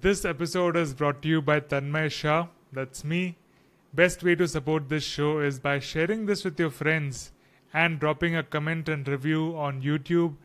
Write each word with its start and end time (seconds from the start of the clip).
This 0.00 0.24
episode 0.24 0.76
is 0.76 0.94
brought 0.94 1.22
to 1.22 1.28
you 1.28 1.42
by 1.42 1.58
Tanmay 1.58 2.12
Shah. 2.12 2.46
That's 2.72 3.02
me. 3.02 3.36
Best 3.92 4.22
way 4.22 4.36
to 4.36 4.46
support 4.46 4.88
this 4.88 5.02
show 5.02 5.40
is 5.40 5.58
by 5.58 5.80
sharing 5.80 6.26
this 6.26 6.44
with 6.44 6.60
your 6.60 6.70
friends 6.70 7.32
and 7.74 7.98
dropping 7.98 8.36
a 8.36 8.44
comment 8.44 8.88
and 8.88 9.08
review 9.08 9.56
on 9.56 9.82
YouTube, 9.82 10.36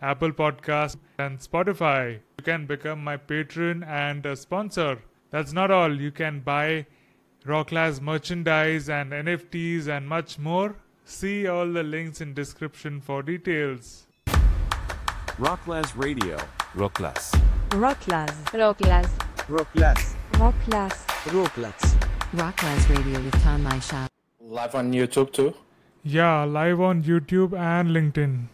Apple 0.00 0.30
Podcasts, 0.30 0.98
and 1.18 1.40
Spotify. 1.40 2.20
You 2.38 2.44
can 2.44 2.66
become 2.66 3.02
my 3.02 3.16
patron 3.16 3.82
and 3.82 4.24
a 4.24 4.36
sponsor. 4.36 4.98
That's 5.30 5.52
not 5.52 5.72
all. 5.72 6.00
You 6.00 6.12
can 6.12 6.38
buy 6.38 6.86
Rocklaz 7.44 8.00
merchandise 8.00 8.88
and 8.88 9.10
NFTs 9.10 9.88
and 9.88 10.08
much 10.08 10.38
more. 10.38 10.76
See 11.04 11.48
all 11.48 11.66
the 11.66 11.82
links 11.82 12.20
in 12.20 12.34
description 12.34 13.00
for 13.00 13.24
details. 13.24 14.06
Rocklaz 15.38 15.96
Radio. 15.96 16.38
Rocklaz. 16.76 17.61
Rocklaz. 17.72 18.30
Rocklaz. 18.52 19.06
Rocklaz. 19.48 20.14
Rocklaz. 20.38 20.92
Rocklaz. 21.32 21.96
Rocklaz 22.36 22.88
Radio 22.90 23.20
with 23.20 23.34
Tanmay 23.44 23.80
Shah. 23.82 24.06
Live 24.40 24.74
on 24.74 24.92
YouTube 24.92 25.32
too. 25.32 25.54
Yeah, 26.04 26.44
live 26.44 26.80
on 26.80 27.02
YouTube 27.02 27.54
and 27.58 27.90
LinkedIn. 27.90 28.48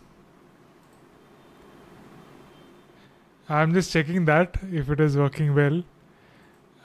I'm 3.49 3.73
just 3.75 3.91
checking 3.93 4.25
that 4.27 4.57
if 4.71 4.91
it 4.91 5.01
is 5.01 5.17
working 5.17 5.55
well. 5.55 5.83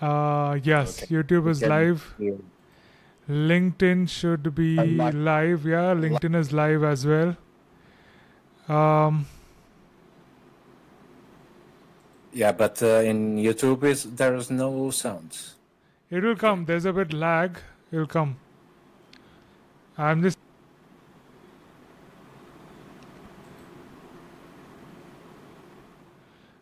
Uh, 0.02 0.56
yes, 0.64 1.04
Okay. 1.04 1.16
YouTube 1.16 1.48
is 1.50 1.60
Can- 1.60 1.70
live. 1.70 2.16
LinkedIn 3.30 4.10
should 4.10 4.54
be 4.56 4.76
live. 4.76 5.14
live. 5.16 5.66
Yeah, 5.66 5.94
LinkedIn 5.94 6.36
is 6.36 6.52
live 6.52 6.84
as 6.84 7.06
well. 7.06 7.36
Um, 8.68 9.26
Yeah, 12.34 12.52
but 12.52 12.82
uh, 12.82 13.02
in 13.12 13.38
YouTube 13.38 13.84
is 13.84 14.04
there 14.04 14.36
is 14.36 14.50
no 14.50 14.90
sounds. 14.90 15.56
it 16.10 16.24
will 16.24 16.36
come. 16.36 16.66
There's 16.66 16.86
a 16.86 16.94
bit 16.94 17.14
lag. 17.14 17.60
It 17.92 17.98
will 17.98 18.08
come. 18.08 18.38
I'm 19.98 20.24
just. 20.24 20.38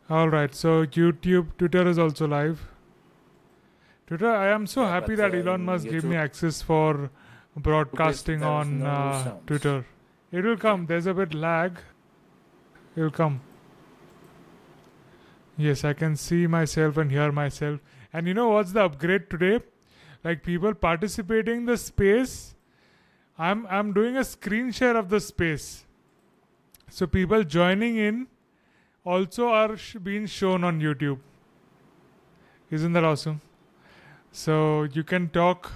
All 0.10 0.28
right. 0.30 0.54
So 0.54 0.86
YouTube, 0.86 1.48
Twitter 1.58 1.88
is 1.88 1.98
also 1.98 2.28
live. 2.28 2.68
Twitter. 4.08 4.30
I 4.30 4.48
am 4.48 4.68
so 4.68 4.82
Yeah, 4.82 4.90
happy 4.90 5.16
but, 5.16 5.32
that 5.32 5.36
Elon 5.36 5.62
um, 5.62 5.66
Musk 5.66 5.88
gave 5.88 6.04
me 6.04 6.18
access 6.18 6.62
for 6.62 7.10
broadcasting 7.56 8.44
on 8.44 8.80
no 8.80 8.86
uh. 8.88 9.32
Twitter. 9.48 9.86
It 10.34 10.44
will 10.44 10.58
come. 10.58 10.86
There's 10.88 11.06
a 11.06 11.14
bit 11.14 11.34
lag. 11.34 11.80
It 12.98 13.02
will 13.02 13.12
come. 13.12 13.40
Yes, 15.62 15.84
I 15.86 15.94
can 15.94 16.16
see 16.16 16.48
myself 16.48 16.98
and 16.98 17.12
hear 17.12 17.32
myself. 17.32 17.82
And 18.12 18.28
you 18.28 18.34
know 18.34 18.50
what's 18.50 18.72
the 18.72 18.84
upgrade 18.84 19.30
today? 19.30 19.60
Like 20.24 20.44
people 20.44 20.74
participating 20.74 21.58
in 21.58 21.66
the 21.66 21.78
space. 21.78 22.56
I'm 23.38 23.66
I'm 23.68 23.94
doing 23.94 24.18
a 24.18 24.24
screen 24.24 24.72
share 24.72 24.98
of 24.98 25.10
the 25.10 25.20
space. 25.20 25.86
So 26.90 27.08
people 27.08 27.44
joining 27.44 27.98
in 28.08 28.28
also 29.04 29.48
are 29.60 29.78
sh- 29.78 29.98
being 30.10 30.26
shown 30.26 30.64
on 30.64 30.82
YouTube. 30.82 31.20
Isn't 32.80 32.94
that 32.94 33.04
awesome? 33.04 33.42
So 34.32 34.84
you 35.00 35.04
can 35.04 35.30
talk 35.30 35.72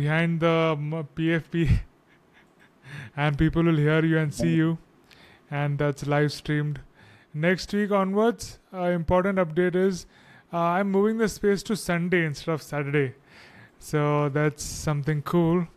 behind 0.00 0.40
the 0.40 0.76
PFP 1.16 1.80
and 3.16 3.38
people 3.38 3.64
will 3.64 3.82
hear 3.86 4.04
you 4.04 4.18
and 4.18 4.34
see 4.42 4.54
you 4.54 4.78
and 5.50 5.78
that's 5.78 6.06
live 6.06 6.32
streamed 6.32 6.80
next 7.40 7.72
week 7.72 7.92
onwards 7.92 8.58
uh, 8.74 8.82
important 8.82 9.38
update 9.38 9.76
is 9.76 10.06
uh, 10.52 10.58
i'm 10.58 10.90
moving 10.90 11.18
the 11.18 11.28
space 11.28 11.62
to 11.62 11.76
sunday 11.76 12.24
instead 12.24 12.52
of 12.52 12.62
saturday. 12.62 13.14
So 13.78 14.28
that's 14.28 14.64
something 14.64 15.22
cool. 15.22 15.68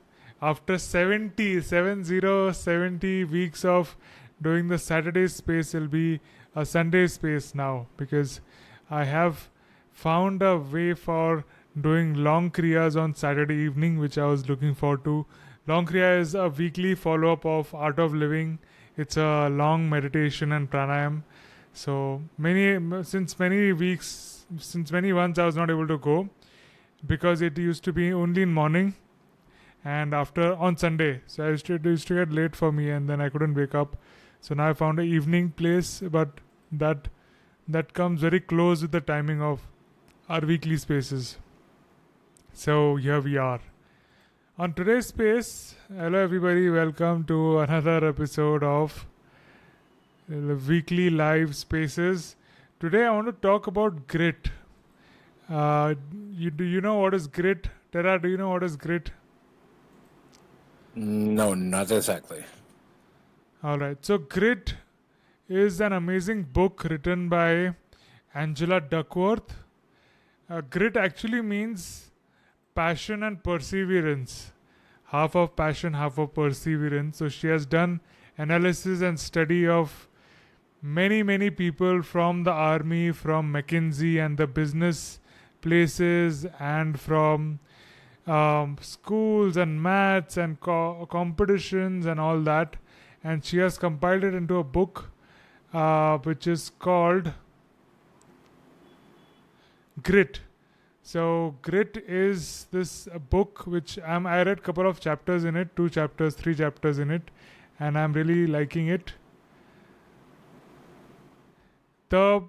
After 0.41 0.79
70 0.79 1.61
70 1.61 2.53
70 2.53 3.25
weeks 3.25 3.63
of 3.63 3.95
doing 4.41 4.69
the 4.69 4.79
saturday 4.79 5.27
space 5.27 5.75
it 5.75 5.81
will 5.81 5.87
be 5.87 6.19
a 6.55 6.65
sunday 6.65 7.05
space 7.05 7.53
now 7.53 7.85
because 7.95 8.41
i 8.89 9.03
have 9.03 9.49
found 9.91 10.41
a 10.41 10.57
way 10.57 10.95
for 10.95 11.45
doing 11.79 12.15
long 12.15 12.49
kriyas 12.49 12.99
on 12.99 13.13
saturday 13.13 13.59
evening 13.65 13.99
which 13.99 14.17
i 14.17 14.25
was 14.25 14.49
looking 14.49 14.73
forward 14.73 15.03
to. 15.03 15.25
Long 15.67 15.85
kriya 15.85 16.19
is 16.19 16.33
a 16.33 16.49
weekly 16.49 16.95
follow 16.95 17.33
up 17.33 17.45
of 17.45 17.75
art 17.75 17.99
of 17.99 18.15
living. 18.15 18.57
It's 18.97 19.15
a 19.15 19.47
long 19.49 19.87
meditation 19.89 20.51
and 20.51 20.71
pranayam 20.71 21.21
so 21.73 22.21
many 22.37 23.03
since 23.03 23.37
many 23.39 23.71
weeks 23.71 24.45
since 24.57 24.91
many 24.91 25.13
months 25.13 25.39
i 25.39 25.45
was 25.45 25.55
not 25.55 25.69
able 25.69 25.87
to 25.87 25.97
go 25.97 26.29
because 27.07 27.41
it 27.41 27.57
used 27.57 27.83
to 27.83 27.93
be 27.93 28.11
only 28.11 28.41
in 28.41 28.53
morning 28.53 28.93
and 29.83 30.13
after 30.13 30.53
on 30.53 30.77
sunday. 30.77 31.21
So 31.27 31.45
i 31.45 31.49
used 31.49 31.65
to, 31.67 31.75
it 31.75 31.85
used 31.85 32.07
to 32.07 32.15
get 32.15 32.31
late 32.31 32.55
for 32.55 32.71
me 32.71 32.89
and 32.89 33.09
then 33.09 33.21
i 33.21 33.29
couldn't 33.29 33.55
wake 33.55 33.73
up. 33.73 33.97
So 34.39 34.55
now 34.55 34.69
i 34.69 34.73
found 34.73 34.99
a 34.99 35.03
evening 35.03 35.51
place 35.51 36.01
but 36.01 36.39
that 36.71 37.07
that 37.67 37.93
comes 37.93 38.21
very 38.21 38.39
close 38.39 38.81
with 38.81 38.91
the 38.91 39.01
timing 39.01 39.41
of 39.41 39.67
our 40.29 40.41
weekly 40.41 40.77
spaces. 40.77 41.37
So 42.53 42.95
here 42.97 43.21
we 43.21 43.37
are. 43.37 43.61
On 44.59 44.73
today's 44.73 45.07
space 45.07 45.75
hello 45.87 46.19
everybody 46.19 46.69
welcome 46.69 47.23
to 47.25 47.59
another 47.59 48.05
episode 48.07 48.63
of 48.63 49.05
weekly 50.27 51.09
live 51.09 51.55
spaces. 51.55 52.35
Today 52.79 53.05
I 53.05 53.11
want 53.11 53.27
to 53.27 53.33
talk 53.33 53.67
about 53.67 54.07
grit. 54.07 54.49
Uh, 55.49 55.95
you 56.31 56.51
do 56.51 56.63
you 56.63 56.81
know 56.81 56.95
what 56.95 57.13
is 57.13 57.27
grit? 57.27 57.67
Tera, 57.91 58.21
do 58.21 58.29
you 58.29 58.37
know 58.37 58.49
what 58.49 58.63
is 58.63 58.75
grit? 58.75 59.11
No, 60.95 61.53
not 61.53 61.91
exactly. 61.91 62.43
All 63.63 63.77
right. 63.77 63.97
So 64.05 64.17
grit 64.17 64.75
is 65.47 65.81
an 65.81 65.93
amazing 65.93 66.43
book 66.43 66.83
written 66.85 67.29
by 67.29 67.75
Angela 68.33 68.79
Duckworth. 68.81 69.55
Uh, 70.49 70.61
grit 70.61 70.97
actually 70.97 71.41
means 71.41 72.11
passion 72.75 73.23
and 73.23 73.43
perseverance. 73.43 74.51
Half 75.05 75.35
of 75.35 75.55
passion, 75.55 75.93
half 75.93 76.17
of 76.17 76.33
perseverance. 76.33 77.17
So 77.17 77.27
she 77.27 77.47
has 77.47 77.65
done 77.65 77.99
analysis 78.37 79.01
and 79.01 79.19
study 79.19 79.67
of 79.67 80.07
many 80.81 81.21
many 81.23 81.49
people 81.49 82.01
from 82.01 82.43
the 82.43 82.51
army 82.51 83.11
from 83.11 83.53
mckinsey 83.53 84.23
and 84.23 84.37
the 84.37 84.47
business 84.47 85.19
places 85.61 86.45
and 86.59 86.99
from 86.99 87.59
um, 88.27 88.77
schools 88.81 89.57
and 89.57 89.81
maths 89.81 90.37
and 90.37 90.59
co- 90.59 91.07
competitions 91.09 92.05
and 92.05 92.19
all 92.19 92.39
that. 92.41 92.77
And 93.23 93.43
she 93.43 93.57
has 93.57 93.77
compiled 93.77 94.23
it 94.23 94.33
into 94.33 94.57
a 94.57 94.63
book 94.63 95.11
uh, 95.73 96.17
which 96.19 96.47
is 96.47 96.71
called 96.79 97.33
grit. 100.03 100.41
So 101.03 101.55
grit 101.61 101.97
is 102.07 102.67
this 102.71 103.07
book 103.29 103.65
which 103.65 103.97
i 103.99 104.17
read 104.43 104.47
a 104.47 104.55
couple 104.55 104.87
of 104.87 104.99
chapters 104.99 105.43
in 105.43 105.55
it 105.55 105.75
two 105.75 105.89
chapters 105.89 106.35
three 106.35 106.53
chapters 106.55 106.99
in 106.99 107.09
it 107.09 107.31
and 107.79 107.97
i'm 107.97 108.13
really 108.13 108.45
liking 108.45 108.87
it 108.87 109.13
the 112.11 112.43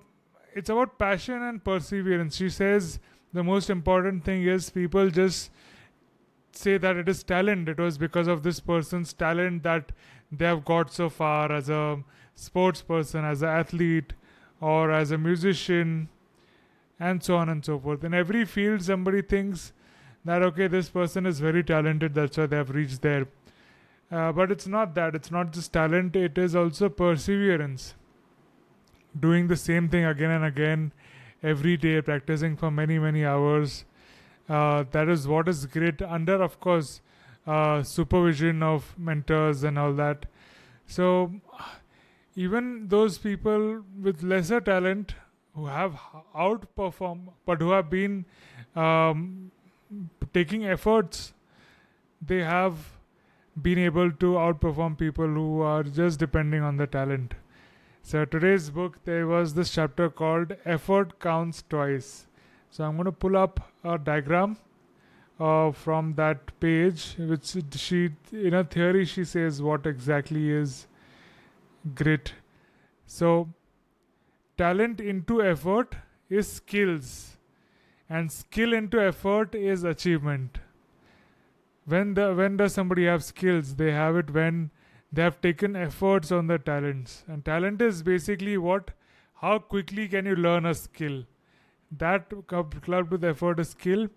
it's 0.54 0.68
about 0.68 0.98
passion 0.98 1.42
and 1.42 1.64
perseverance. 1.64 2.36
She 2.36 2.50
says 2.50 2.98
the 3.32 3.42
most 3.42 3.70
important 3.70 4.24
thing 4.24 4.42
is 4.44 4.68
people 4.70 5.10
just 5.10 5.50
say 6.52 6.76
that 6.76 6.96
it 6.96 7.08
is 7.08 7.22
talent. 7.22 7.68
It 7.68 7.78
was 7.78 7.96
because 7.96 8.26
of 8.26 8.42
this 8.42 8.60
person's 8.60 9.12
talent 9.14 9.62
that 9.62 9.92
they 10.30 10.44
have 10.44 10.64
got 10.64 10.92
so 10.92 11.08
far 11.08 11.50
as 11.50 11.70
a 11.70 12.02
sports 12.34 12.82
person 12.82 13.24
as 13.24 13.42
an 13.42 13.48
athlete 13.48 14.12
or 14.60 14.90
as 14.90 15.10
a 15.10 15.18
musician 15.18 16.08
and 17.00 17.22
so 17.22 17.36
on 17.36 17.48
and 17.48 17.64
so 17.64 17.78
forth. 17.78 18.04
In 18.04 18.12
every 18.12 18.44
field 18.44 18.82
somebody 18.82 19.22
thinks 19.22 19.72
that 20.24 20.42
okay 20.42 20.68
this 20.68 20.88
person 20.88 21.26
is 21.26 21.40
very 21.40 21.64
talented 21.64 22.14
that's 22.14 22.36
why 22.36 22.46
they 22.46 22.56
have 22.56 22.70
reached 22.70 23.00
there. 23.00 23.26
Uh, 24.10 24.30
but 24.30 24.52
it's 24.52 24.66
not 24.66 24.94
that. 24.94 25.14
It's 25.14 25.30
not 25.30 25.52
just 25.52 25.72
talent. 25.72 26.14
It 26.14 26.36
is 26.36 26.54
also 26.54 26.90
perseverance 26.90 27.94
doing 29.18 29.48
the 29.48 29.56
same 29.56 29.88
thing 29.88 30.04
again 30.04 30.30
and 30.30 30.44
again 30.44 30.92
every 31.42 31.76
day 31.76 32.00
practicing 32.00 32.56
for 32.56 32.70
many 32.70 32.98
many 32.98 33.24
hours. 33.24 33.84
Uh, 34.48 34.84
that 34.90 35.08
is 35.08 35.26
what 35.28 35.48
is 35.48 35.66
great 35.66 36.02
under 36.02 36.42
of 36.42 36.58
course 36.60 37.00
uh, 37.46 37.82
supervision 37.82 38.62
of 38.62 38.94
mentors 38.98 39.62
and 39.64 39.78
all 39.78 39.92
that. 39.92 40.26
So 40.86 41.32
even 42.34 42.88
those 42.88 43.18
people 43.18 43.84
with 44.00 44.22
lesser 44.22 44.60
talent 44.60 45.14
who 45.54 45.66
have 45.66 45.98
outperformed 46.34 47.28
but 47.44 47.60
who 47.60 47.70
have 47.70 47.90
been 47.90 48.24
um, 48.74 49.50
taking 50.32 50.64
efforts 50.64 51.34
they 52.26 52.42
have 52.42 52.92
been 53.60 53.78
able 53.78 54.10
to 54.10 54.32
outperform 54.46 54.96
people 54.96 55.26
who 55.26 55.60
are 55.60 55.82
just 55.82 56.18
depending 56.18 56.62
on 56.62 56.76
the 56.78 56.86
talent 56.86 57.34
So 58.04 58.24
today's 58.24 58.68
book 58.68 58.98
there 59.04 59.26
was 59.26 59.54
this 59.54 59.70
chapter 59.70 60.10
called 60.10 60.56
Effort 60.64 61.18
Counts 61.20 61.62
Twice. 61.68 62.26
So 62.68 62.84
I'm 62.84 62.96
going 62.96 63.06
to 63.06 63.12
pull 63.12 63.36
up 63.36 63.60
a 63.84 63.96
diagram 63.96 64.56
uh, 65.38 65.70
from 65.70 66.14
that 66.14 66.58
page, 66.58 67.14
which 67.16 67.54
she 67.76 68.10
in 68.32 68.54
a 68.54 68.64
theory 68.64 69.04
she 69.04 69.24
says 69.24 69.62
what 69.62 69.86
exactly 69.86 70.50
is 70.50 70.88
grit. 71.94 72.34
So 73.06 73.48
talent 74.58 75.00
into 75.00 75.40
effort 75.40 75.94
is 76.28 76.52
skills, 76.52 77.38
and 78.10 78.30
skill 78.32 78.72
into 78.72 79.00
effort 79.00 79.54
is 79.54 79.84
achievement. 79.84 80.58
When 81.86 82.14
the 82.14 82.34
when 82.34 82.56
does 82.56 82.74
somebody 82.74 83.06
have 83.06 83.24
skills? 83.24 83.76
They 83.76 83.92
have 83.92 84.16
it 84.16 84.30
when 84.30 84.70
they 85.12 85.22
have 85.22 85.40
taken 85.40 85.76
efforts 85.76 86.32
on 86.32 86.46
their 86.46 86.58
talents, 86.58 87.24
and 87.28 87.44
talent 87.44 87.82
is 87.82 88.02
basically 88.02 88.56
what 88.58 88.90
how 89.42 89.58
quickly 89.58 90.08
can 90.08 90.26
you 90.26 90.36
learn 90.36 90.66
a 90.66 90.74
skill. 90.74 91.24
That 91.90 92.32
clubbed 92.46 93.10
with 93.10 93.24
effort 93.24 93.60
is 93.60 93.70
skill, 93.70 94.08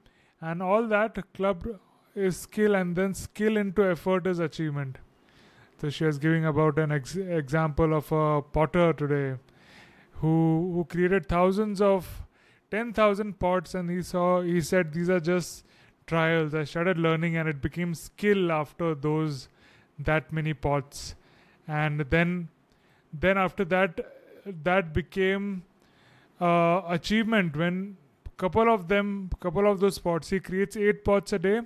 and 0.41 0.61
all 0.61 0.87
that 0.87 1.17
clubbed 1.33 1.67
is 2.15 2.37
skill, 2.37 2.75
and 2.75 2.95
then 2.95 3.13
skill 3.13 3.57
into 3.57 3.83
effort 3.83 4.27
is 4.27 4.39
achievement. 4.39 4.99
So 5.81 5.89
she 5.89 6.05
was 6.05 6.17
giving 6.17 6.45
about 6.45 6.79
an 6.79 6.91
ex- 6.91 7.15
example 7.15 7.93
of 7.93 8.11
a 8.11 8.41
potter 8.41 8.93
today 8.93 9.35
who 10.21 10.71
who 10.73 10.85
created 10.85 11.27
thousands 11.27 11.81
of 11.81 12.07
10,000 12.71 13.39
pots 13.39 13.75
and 13.75 13.89
he 13.89 14.01
saw 14.01 14.41
he 14.41 14.61
said 14.61 14.93
these 14.93 15.09
are 15.09 15.19
just 15.19 15.65
trials 16.07 16.55
i 16.55 16.63
started 16.63 16.97
learning 16.97 17.35
and 17.37 17.49
it 17.49 17.61
became 17.61 17.93
skill 17.93 18.51
after 18.51 18.95
those 18.95 19.49
that 19.99 20.31
many 20.31 20.53
pots. 20.53 21.15
And 21.67 21.99
then 21.99 22.49
then 23.13 23.37
after 23.37 23.65
that 23.65 23.99
that 24.45 24.93
became 24.93 25.63
uh, 26.39 26.81
achievement 26.87 27.55
when 27.55 27.97
couple 28.37 28.71
of 28.73 28.89
them 28.89 29.29
couple 29.39 29.69
of 29.71 29.79
those 29.79 29.97
pots 29.97 30.29
he 30.29 30.39
creates 30.39 30.75
eight 30.75 31.03
pots 31.05 31.33
a 31.33 31.39
day. 31.39 31.61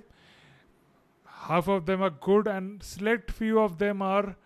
Half 1.26 1.68
of 1.68 1.86
them 1.86 2.02
are 2.02 2.10
good 2.10 2.46
and 2.46 2.82
select 2.82 3.30
few 3.30 3.58
of 3.60 3.78
them 3.78 4.02
are 4.02 4.36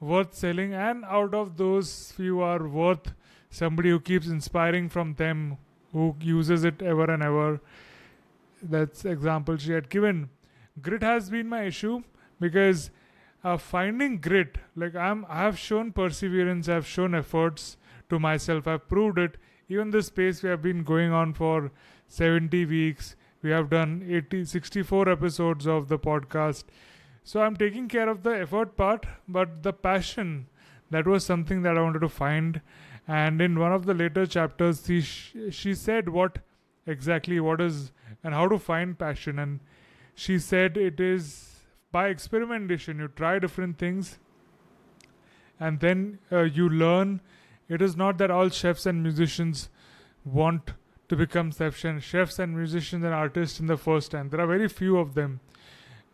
worth 0.00 0.34
selling. 0.34 0.72
And 0.72 1.04
out 1.04 1.34
of 1.34 1.56
those 1.56 2.12
few 2.12 2.40
are 2.40 2.66
worth 2.66 3.12
somebody 3.50 3.90
who 3.90 4.00
keeps 4.00 4.26
inspiring 4.26 4.88
from 4.88 5.14
them 5.14 5.58
who 5.92 6.14
uses 6.20 6.64
it 6.64 6.82
ever 6.82 7.10
and 7.10 7.22
ever. 7.22 7.60
That's 8.62 9.04
example 9.04 9.56
she 9.56 9.72
had 9.72 9.88
given. 9.88 10.30
Grit 10.80 11.02
has 11.02 11.30
been 11.30 11.48
my 11.48 11.64
issue 11.64 12.02
because 12.40 12.90
uh, 13.44 13.56
finding 13.58 14.18
grit. 14.18 14.56
Like 14.74 14.94
i'm 14.94 15.26
i 15.28 15.42
have 15.42 15.58
shown 15.58 15.92
perseverance 15.92 16.68
i've 16.68 16.86
shown 16.86 17.14
efforts 17.14 17.76
to 18.10 18.18
myself. 18.18 18.66
I've 18.66 18.88
proved 18.88 19.18
it. 19.18 19.36
Even 19.68 19.90
this 19.90 20.06
space 20.06 20.42
we 20.42 20.48
have 20.48 20.62
been 20.62 20.82
going 20.82 21.12
on 21.12 21.32
for 21.34 21.70
70 22.08 22.64
weeks 22.66 23.16
we 23.42 23.50
have 23.50 23.68
done 23.70 24.06
80 24.08 24.44
64 24.46 25.08
episodes 25.08 25.66
of 25.66 25.88
the 25.88 25.98
podcast. 25.98 26.64
So 27.22 27.42
i'm 27.42 27.56
taking 27.56 27.88
care 27.88 28.08
of 28.08 28.22
the 28.22 28.38
effort 28.40 28.76
part 28.76 29.06
but 29.28 29.62
the 29.62 29.72
passion 29.72 30.46
that 30.90 31.06
was 31.06 31.24
something 31.24 31.62
that 31.62 31.76
i 31.78 31.82
wanted 31.82 32.00
to 32.00 32.08
find. 32.08 32.60
And 33.06 33.42
in 33.42 33.58
one 33.58 33.72
of 33.72 33.84
the 33.84 33.92
later 33.92 34.26
chapters 34.26 34.84
she, 34.86 35.02
she 35.50 35.74
said 35.74 36.08
what 36.08 36.38
exactly 36.86 37.40
what 37.40 37.60
is 37.60 37.92
and 38.22 38.34
how 38.34 38.48
to 38.48 38.58
find 38.58 38.98
passion. 38.98 39.38
And 39.38 39.60
she 40.14 40.38
said 40.38 40.76
it 40.78 41.00
is 41.00 41.53
by 41.94 42.08
experimentation 42.08 42.98
you 42.98 43.08
try 43.08 43.38
different 43.38 43.78
things 43.78 44.18
and 45.60 45.80
then 45.80 46.18
uh, 46.32 46.42
you 46.42 46.68
learn. 46.68 47.20
It 47.68 47.80
is 47.80 47.96
not 47.96 48.18
that 48.18 48.30
all 48.30 48.48
chefs 48.48 48.86
and 48.86 49.02
musicians 49.02 49.68
want 50.24 50.72
to 51.08 51.16
become 51.16 51.52
chefs 51.52 51.84
and 51.84 52.02
chefs 52.02 52.38
and 52.38 52.56
musicians 52.56 53.04
and 53.04 53.14
artists 53.14 53.60
in 53.60 53.66
the 53.66 53.76
first 53.76 54.10
time. 54.10 54.28
There 54.28 54.40
are 54.40 54.46
very 54.46 54.68
few 54.68 54.98
of 54.98 55.14
them. 55.14 55.40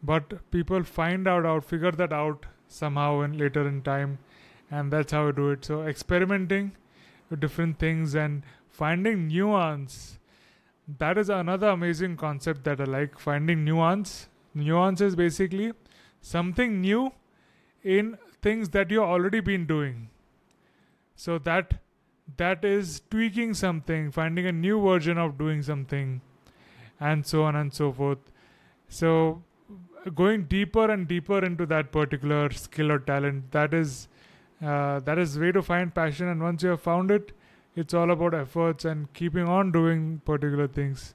But 0.03 0.51
people 0.51 0.85
find 0.85 1.27
out 1.27 1.47
out 1.47 1.65
figure 1.65 1.93
that 1.93 2.13
out 2.13 2.47
somehow 2.69 3.21
and 3.21 3.39
later 3.39 3.67
in 3.67 3.83
time 3.83 4.19
and 4.71 4.93
that's 4.93 5.13
how 5.13 5.29
I 5.29 5.33
do 5.33 5.51
it. 5.51 5.65
So 5.65 5.83
experimenting 5.83 6.73
with 7.29 7.41
different 7.41 7.79
things 7.79 8.15
and 8.15 8.43
finding 8.69 9.29
nuance 9.29 10.19
that 10.99 11.17
is 11.19 11.29
another 11.29 11.69
amazing 11.69 12.17
concept 12.17 12.65
that 12.65 12.81
I 12.81 12.85
like 12.85 13.19
finding 13.19 13.65
nuance 13.65 14.30
nuance 14.55 15.01
is 15.01 15.17
basically 15.17 15.73
something 16.21 16.81
new 16.81 17.13
in 17.83 18.17
things 18.43 18.71
that 18.71 18.91
you've 18.91 19.03
already 19.03 19.41
been 19.41 19.67
doing. 19.67 20.09
So 21.15 21.39
that 21.39 21.75
that 22.37 22.65
is 22.65 23.03
tweaking 23.11 23.55
something 23.55 24.11
finding 24.11 24.47
a 24.47 24.53
new 24.53 24.81
version 24.81 25.19
of 25.19 25.37
doing 25.37 25.63
something 25.63 26.21
and 27.01 27.27
so 27.27 27.43
on 27.43 27.57
and 27.57 27.73
so 27.75 27.93
forth. 27.93 28.19
So 28.89 29.43
going 30.15 30.45
deeper 30.45 30.91
and 30.91 31.07
deeper 31.07 31.45
into 31.45 31.67
that 31.67 31.93
particular 31.93 32.51
skill 32.51 32.93
or 32.93 32.99
talent 32.99 33.51
that 33.53 33.75
is 33.75 34.09
uh, 34.63 35.01
that 35.01 35.19
is 35.19 35.39
way 35.39 35.53
to 35.53 35.63
find 35.63 35.95
passion 35.95 36.29
and 36.29 36.43
once 36.43 36.63
you 36.63 36.71
have 36.71 36.81
found 36.81 37.11
it 37.11 37.33
it's 37.77 37.95
all 37.95 38.11
about 38.11 38.35
efforts 38.35 38.85
and 38.85 39.13
keeping 39.15 39.49
on 39.49 39.71
doing 39.71 40.21
particular 40.25 40.67
things. 40.67 41.15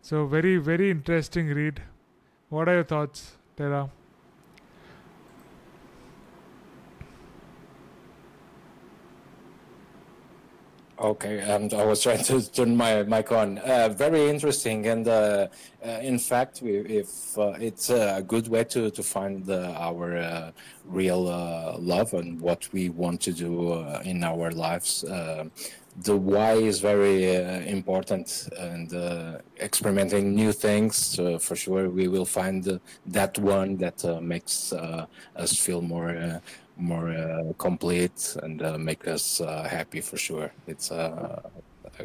So 0.00 0.26
very 0.26 0.56
very 0.56 0.90
interesting 0.90 1.48
read 1.48 1.82
what 2.48 2.68
are 2.68 2.74
your 2.74 2.84
thoughts 2.84 3.36
Tera 3.56 3.90
Okay, 11.00 11.38
and 11.38 11.72
I 11.74 11.84
was 11.84 12.02
trying 12.02 12.24
to 12.24 12.50
turn 12.50 12.76
my 12.76 13.04
mic 13.04 13.30
on. 13.30 13.58
Uh, 13.58 13.88
very 13.88 14.28
interesting, 14.28 14.84
and 14.86 15.06
uh, 15.06 15.46
uh, 15.86 15.88
in 16.02 16.18
fact, 16.18 16.60
we, 16.60 16.78
if 16.78 17.38
uh, 17.38 17.54
it's 17.60 17.88
a 17.88 18.24
good 18.26 18.48
way 18.48 18.64
to 18.64 18.90
to 18.90 19.02
find 19.04 19.48
uh, 19.48 19.74
our 19.78 20.16
uh, 20.16 20.50
real 20.84 21.22
love 21.78 22.14
and 22.14 22.40
what 22.40 22.68
we 22.72 22.88
want 22.88 23.20
to 23.20 23.32
do 23.32 23.74
in 24.04 24.24
our 24.24 24.50
lives. 24.50 25.04
The 26.02 26.16
why 26.16 26.52
is 26.52 26.80
very 26.80 27.36
uh, 27.36 27.60
important, 27.60 28.48
and 28.58 28.92
uh, 28.94 29.38
experimenting 29.60 30.34
new 30.34 30.52
things 30.52 31.16
for 31.40 31.56
sure. 31.56 31.88
We 31.88 32.08
will 32.08 32.24
find 32.24 32.66
uh, 32.68 32.78
that 33.06 33.38
one 33.38 33.76
that 33.78 34.04
makes 34.22 34.72
us 34.72 35.58
feel 35.58 35.82
more 35.82 36.40
more 36.78 37.10
uh, 37.10 37.52
complete 37.58 38.36
and 38.42 38.62
uh, 38.62 38.78
make 38.78 39.08
us 39.08 39.40
uh, 39.40 39.66
happy 39.68 40.00
for 40.00 40.16
sure. 40.16 40.52
It's 40.66 40.90
a 40.92 41.42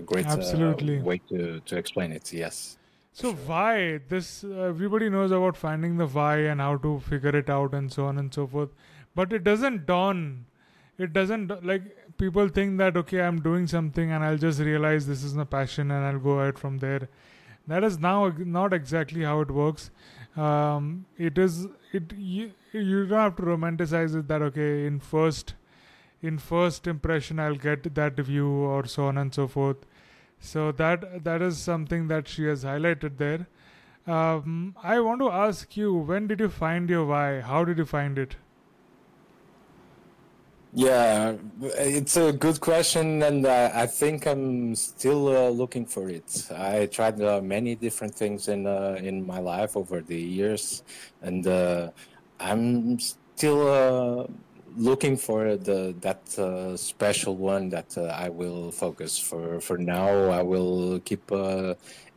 great 0.05 0.25
Absolutely. 0.25 0.99
way 0.99 1.21
to, 1.29 1.59
to 1.59 1.77
explain 1.77 2.11
it. 2.11 2.33
Yes. 2.33 2.77
So 3.11 3.33
why 3.33 3.99
this? 4.09 4.43
everybody 4.43 5.09
knows 5.09 5.31
about 5.31 5.55
finding 5.55 5.97
the 5.97 6.07
why 6.07 6.37
and 6.37 6.59
how 6.59 6.77
to 6.77 6.99
figure 7.01 7.35
it 7.35 7.49
out 7.49 7.75
and 7.75 7.91
so 7.91 8.05
on 8.05 8.17
and 8.17 8.33
so 8.33 8.47
forth, 8.47 8.69
but 9.13 9.31
it 9.31 9.43
doesn't 9.43 9.85
dawn. 9.85 10.45
It 10.97 11.13
doesn't 11.13 11.63
like 11.63 11.83
people 12.17 12.47
think 12.47 12.77
that 12.77 12.97
okay, 12.97 13.21
I'm 13.21 13.41
doing 13.41 13.67
something 13.67 14.11
and 14.11 14.23
I'll 14.23 14.37
just 14.37 14.59
realize 14.59 15.07
this 15.07 15.23
is 15.23 15.33
my 15.33 15.43
passion 15.43 15.91
and 15.91 16.05
I'll 16.05 16.19
go 16.19 16.39
out 16.41 16.57
from 16.57 16.79
there. 16.79 17.09
That 17.67 17.83
is 17.83 17.97
now 17.99 18.33
not 18.37 18.73
exactly 18.73 19.23
how 19.23 19.41
it 19.41 19.51
works. 19.51 19.89
Um, 20.35 21.05
it 21.17 21.37
is 21.37 21.67
it 21.91 22.13
you, 22.17 22.51
you 22.71 23.05
don't 23.05 23.19
have 23.19 23.35
to 23.37 23.43
romanticize 23.43 24.15
it 24.15 24.27
that 24.27 24.41
okay 24.41 24.85
in 24.85 24.99
first 24.99 25.53
in 26.21 26.37
first 26.37 26.87
impression 26.87 27.39
I'll 27.39 27.55
get 27.55 27.93
that 27.95 28.15
view 28.15 28.47
or 28.47 28.85
so 28.85 29.05
on 29.05 29.17
and 29.17 29.33
so 29.33 29.47
forth. 29.47 29.77
So 30.39 30.71
that 30.73 31.23
that 31.23 31.41
is 31.41 31.57
something 31.57 32.07
that 32.07 32.27
she 32.27 32.45
has 32.45 32.63
highlighted 32.63 33.17
there. 33.17 33.47
Um, 34.05 34.75
I 34.83 34.99
want 34.99 35.21
to 35.21 35.29
ask 35.29 35.77
you, 35.77 35.93
when 35.93 36.27
did 36.27 36.41
you 36.41 36.49
find 36.49 36.89
your 36.89 37.05
why? 37.05 37.39
How 37.39 37.63
did 37.63 37.77
you 37.77 37.85
find 37.85 38.17
it? 38.17 38.35
Yeah, 40.75 41.35
it's 41.61 42.17
a 42.17 42.33
good 42.33 42.59
question, 42.59 43.21
and 43.21 43.45
uh, 43.45 43.69
I 43.75 43.85
think 43.85 44.25
I'm 44.25 44.73
still 44.75 45.27
uh, 45.27 45.49
looking 45.49 45.85
for 45.85 46.09
it. 46.09 46.47
I 46.51 46.87
tried 46.87 47.21
uh, 47.21 47.41
many 47.41 47.75
different 47.75 48.15
things 48.15 48.47
in 48.47 48.65
uh, 48.65 48.97
in 48.99 49.23
my 49.27 49.37
life 49.37 49.77
over 49.77 50.01
the 50.01 50.17
years, 50.17 50.81
and 51.21 51.45
uh, 51.45 51.91
I'm 52.39 52.97
still 52.99 53.67
uh, 53.69 54.25
looking 54.75 55.15
for 55.15 55.57
the 55.57 55.93
that 56.01 56.25
special 56.79 57.35
one 57.37 57.69
that 57.69 57.95
I 57.97 58.29
will 58.29 58.71
focus 58.71 59.19
for. 59.19 59.61
For 59.61 59.77
now, 59.77 60.09
I 60.31 60.41
will 60.41 60.99
keep 61.01 61.29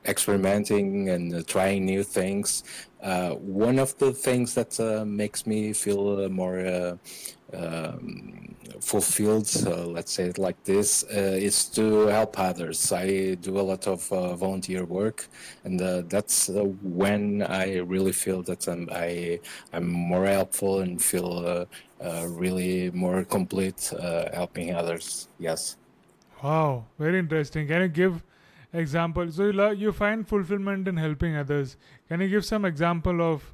experimenting 0.06 1.10
and 1.10 1.46
trying 1.46 1.84
new 1.84 2.02
things. 2.02 2.64
one 3.40 3.78
of 3.78 3.96
the 3.98 4.12
things 4.12 4.54
that 4.54 4.78
makes 5.06 5.46
me 5.46 5.72
feel 5.72 6.28
more 6.28 6.98
um, 7.52 8.56
fulfilled, 8.80 9.50
uh, 9.66 9.86
let's 9.86 10.12
say 10.12 10.24
it 10.24 10.38
like 10.38 10.62
this, 10.64 11.04
uh, 11.04 11.36
is 11.48 11.64
to 11.66 12.06
help 12.06 12.38
others. 12.38 12.92
I 12.92 13.34
do 13.34 13.58
a 13.58 13.62
lot 13.62 13.86
of 13.86 14.10
uh, 14.12 14.34
volunteer 14.36 14.84
work, 14.84 15.26
and 15.64 15.80
uh, 15.80 16.02
that's 16.08 16.48
uh, 16.48 16.64
when 16.82 17.42
I 17.42 17.78
really 17.78 18.12
feel 18.12 18.42
that 18.44 18.66
I'm, 18.68 18.88
I, 18.92 19.40
I'm 19.72 19.88
more 19.88 20.26
helpful 20.26 20.80
and 20.80 21.02
feel 21.02 21.46
uh, 21.46 22.04
uh, 22.04 22.26
really 22.28 22.90
more 22.90 23.24
complete, 23.24 23.92
uh, 23.98 24.28
helping 24.34 24.74
others. 24.74 25.28
Yes. 25.38 25.76
Wow, 26.42 26.84
very 26.98 27.18
interesting. 27.18 27.66
Can 27.66 27.82
you 27.82 27.88
give 27.88 28.22
example? 28.78 29.30
So 29.30 29.44
you 29.46 29.52
lo- 29.52 29.70
you 29.70 29.92
find 29.92 30.26
fulfillment 30.28 30.88
in 30.88 30.96
helping 30.96 31.36
others. 31.36 31.76
Can 32.08 32.20
you 32.20 32.28
give 32.28 32.44
some 32.44 32.64
example 32.64 33.22
of 33.22 33.52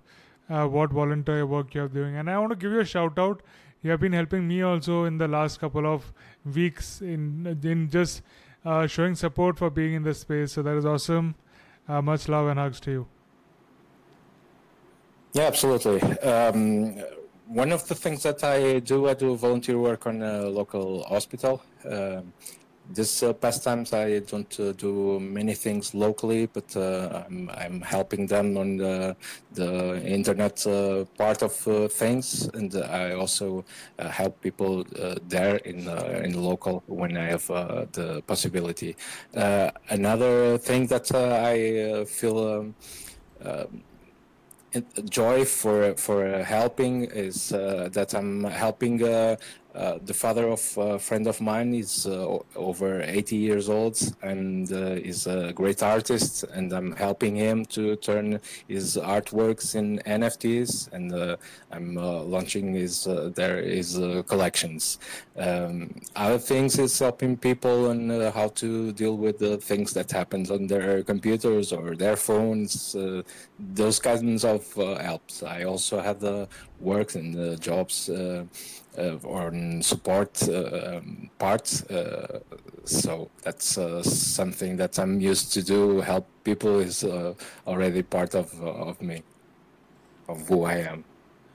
uh, 0.49 0.67
what 0.67 0.91
volunteer 0.91 1.47
work 1.47 1.75
you're 1.75 1.89
doing? 1.89 2.17
And 2.17 2.31
I 2.31 2.39
want 2.39 2.51
to 2.51 2.57
give 2.57 2.73
you 2.73 2.81
a 2.81 2.85
shout 2.85 3.19
out. 3.19 3.43
You 3.83 3.91
have 3.91 4.01
been 4.01 4.13
helping 4.13 4.47
me 4.47 4.63
also 4.63 5.05
in 5.05 5.19
the 5.19 5.29
last 5.29 5.61
couple 5.61 5.87
of 5.87 6.13
weeks 6.45 7.01
in 7.01 7.59
in 7.63 7.89
just 7.91 8.23
uh, 8.65 8.87
showing 8.87 9.15
support 9.15 9.59
for 9.59 9.71
being 9.71 9.95
in 9.95 10.03
this 10.03 10.21
space. 10.21 10.53
So 10.53 10.63
that 10.63 10.77
is 10.77 10.87
awesome. 10.87 11.35
Uh, 11.89 12.01
much 12.01 12.29
love 12.29 12.47
and 12.49 12.59
hugs 12.59 12.81
to 12.81 12.91
you. 12.91 13.07
Yeah, 15.33 15.45
absolutely. 15.45 16.01
Um, 16.21 17.03
one 17.49 17.73
of 17.73 17.87
the 17.89 17.95
things 17.95 18.23
that 18.23 18.45
I 18.45 18.79
do, 18.81 19.09
I 19.09 19.15
do 19.15 19.35
volunteer 19.37 19.79
work 19.79 20.07
on 20.07 20.23
a 20.23 20.43
local 20.43 21.05
hospital. 21.05 21.63
Um, 21.85 22.33
this 22.91 23.23
uh, 23.23 23.33
past 23.33 23.65
times 23.65 23.93
I 23.93 24.19
don't 24.21 24.61
uh, 24.61 24.73
do 24.73 25.21
many 25.21 25.55
things 25.55 25.95
locally, 25.95 26.47
but 26.47 26.77
uh, 26.77 27.25
I'm, 27.27 27.51
I'm 27.51 27.81
helping 27.81 28.27
them 28.27 28.57
on 28.57 28.77
the, 28.77 29.17
the 29.53 30.03
internet 30.05 30.67
uh, 30.67 31.05
part 31.17 31.43
of 31.43 31.69
uh, 31.69 31.89
things, 31.89 32.49
and 32.55 32.75
I 32.75 33.13
also 33.13 33.65
uh, 33.99 34.09
help 34.09 34.41
people 34.41 34.85
there 35.29 35.57
in 35.57 35.89
in 36.25 36.33
the 36.33 36.41
local 36.41 36.83
when 36.87 37.17
I 37.17 37.27
have 37.27 37.47
the 37.47 38.23
possibility. 38.27 38.97
another 39.35 40.59
thing 40.59 40.87
that 40.89 41.15
I 41.15 42.05
feel. 42.05 42.73
Um, 43.45 43.83
joy 45.09 45.45
for 45.45 45.95
for 45.97 46.43
helping 46.43 47.05
is 47.05 47.53
uh, 47.53 47.89
that 47.93 48.15
I'm 48.15 48.45
helping 48.45 49.03
uh, 49.03 49.37
uh, 49.75 49.99
the 50.05 50.13
father 50.13 50.49
of 50.49 50.77
a 50.77 50.99
friend 50.99 51.27
of 51.27 51.41
mine 51.41 51.73
is 51.75 52.07
uh, 52.07 52.39
over 52.57 53.01
80 53.01 53.37
years 53.37 53.71
old 53.71 53.99
and 54.23 54.71
uh, 54.71 54.77
is 54.77 55.27
a 55.27 55.53
great 55.55 55.83
artist 55.83 56.45
and 56.53 56.75
i'm 56.75 56.95
helping 56.97 57.35
him 57.37 57.65
to 57.65 57.97
turn 57.97 58.39
his 58.69 58.97
artworks 58.97 59.75
in 59.75 59.99
nfts 60.01 60.93
and 60.93 61.15
uh, 61.15 61.37
i'm 61.71 61.97
uh, 61.97 62.21
launching 62.23 62.75
his 62.75 63.09
there 63.35 63.63
his 63.63 63.99
collections. 64.27 64.99
Um, 65.37 65.95
other 66.17 66.39
things 66.39 66.79
is 66.79 66.99
helping 66.99 67.37
people 67.37 67.89
on 67.91 68.09
how 68.33 68.49
to 68.49 68.93
deal 68.93 69.17
with 69.17 69.39
the 69.39 69.57
things 69.57 69.93
that 69.95 70.11
happens 70.11 70.51
on 70.51 70.67
their 70.67 71.03
computers 71.03 71.73
or 71.73 71.97
their 71.97 72.17
phones 72.17 72.95
those 73.59 73.99
kinds 73.99 74.45
of 74.45 74.73
helps. 74.75 75.43
I 75.43 75.65
also 75.65 76.01
have 76.01 76.21
the 76.21 76.49
work 76.81 77.15
and 77.15 77.61
jobs 77.61 78.11
uh, 78.99 79.17
or 79.25 79.51
support 79.81 80.47
uh, 80.51 80.97
um, 80.97 81.31
parts. 81.39 81.83
Uh, 81.85 82.41
so 82.85 83.31
that's 83.43 83.79
something 84.03 84.77
that 84.77 84.99
I'm 84.99 85.19
used 85.19 85.53
to 85.55 85.63
do. 85.63 86.03
Help 86.03 86.27
people 86.45 86.79
is 86.79 87.03
already 87.67 88.03
part 88.03 88.35
of 88.35 88.53
of 88.63 89.01
me, 89.01 89.23
of 90.29 90.47
who 90.47 90.65
I 90.65 90.75
am. 90.75 91.05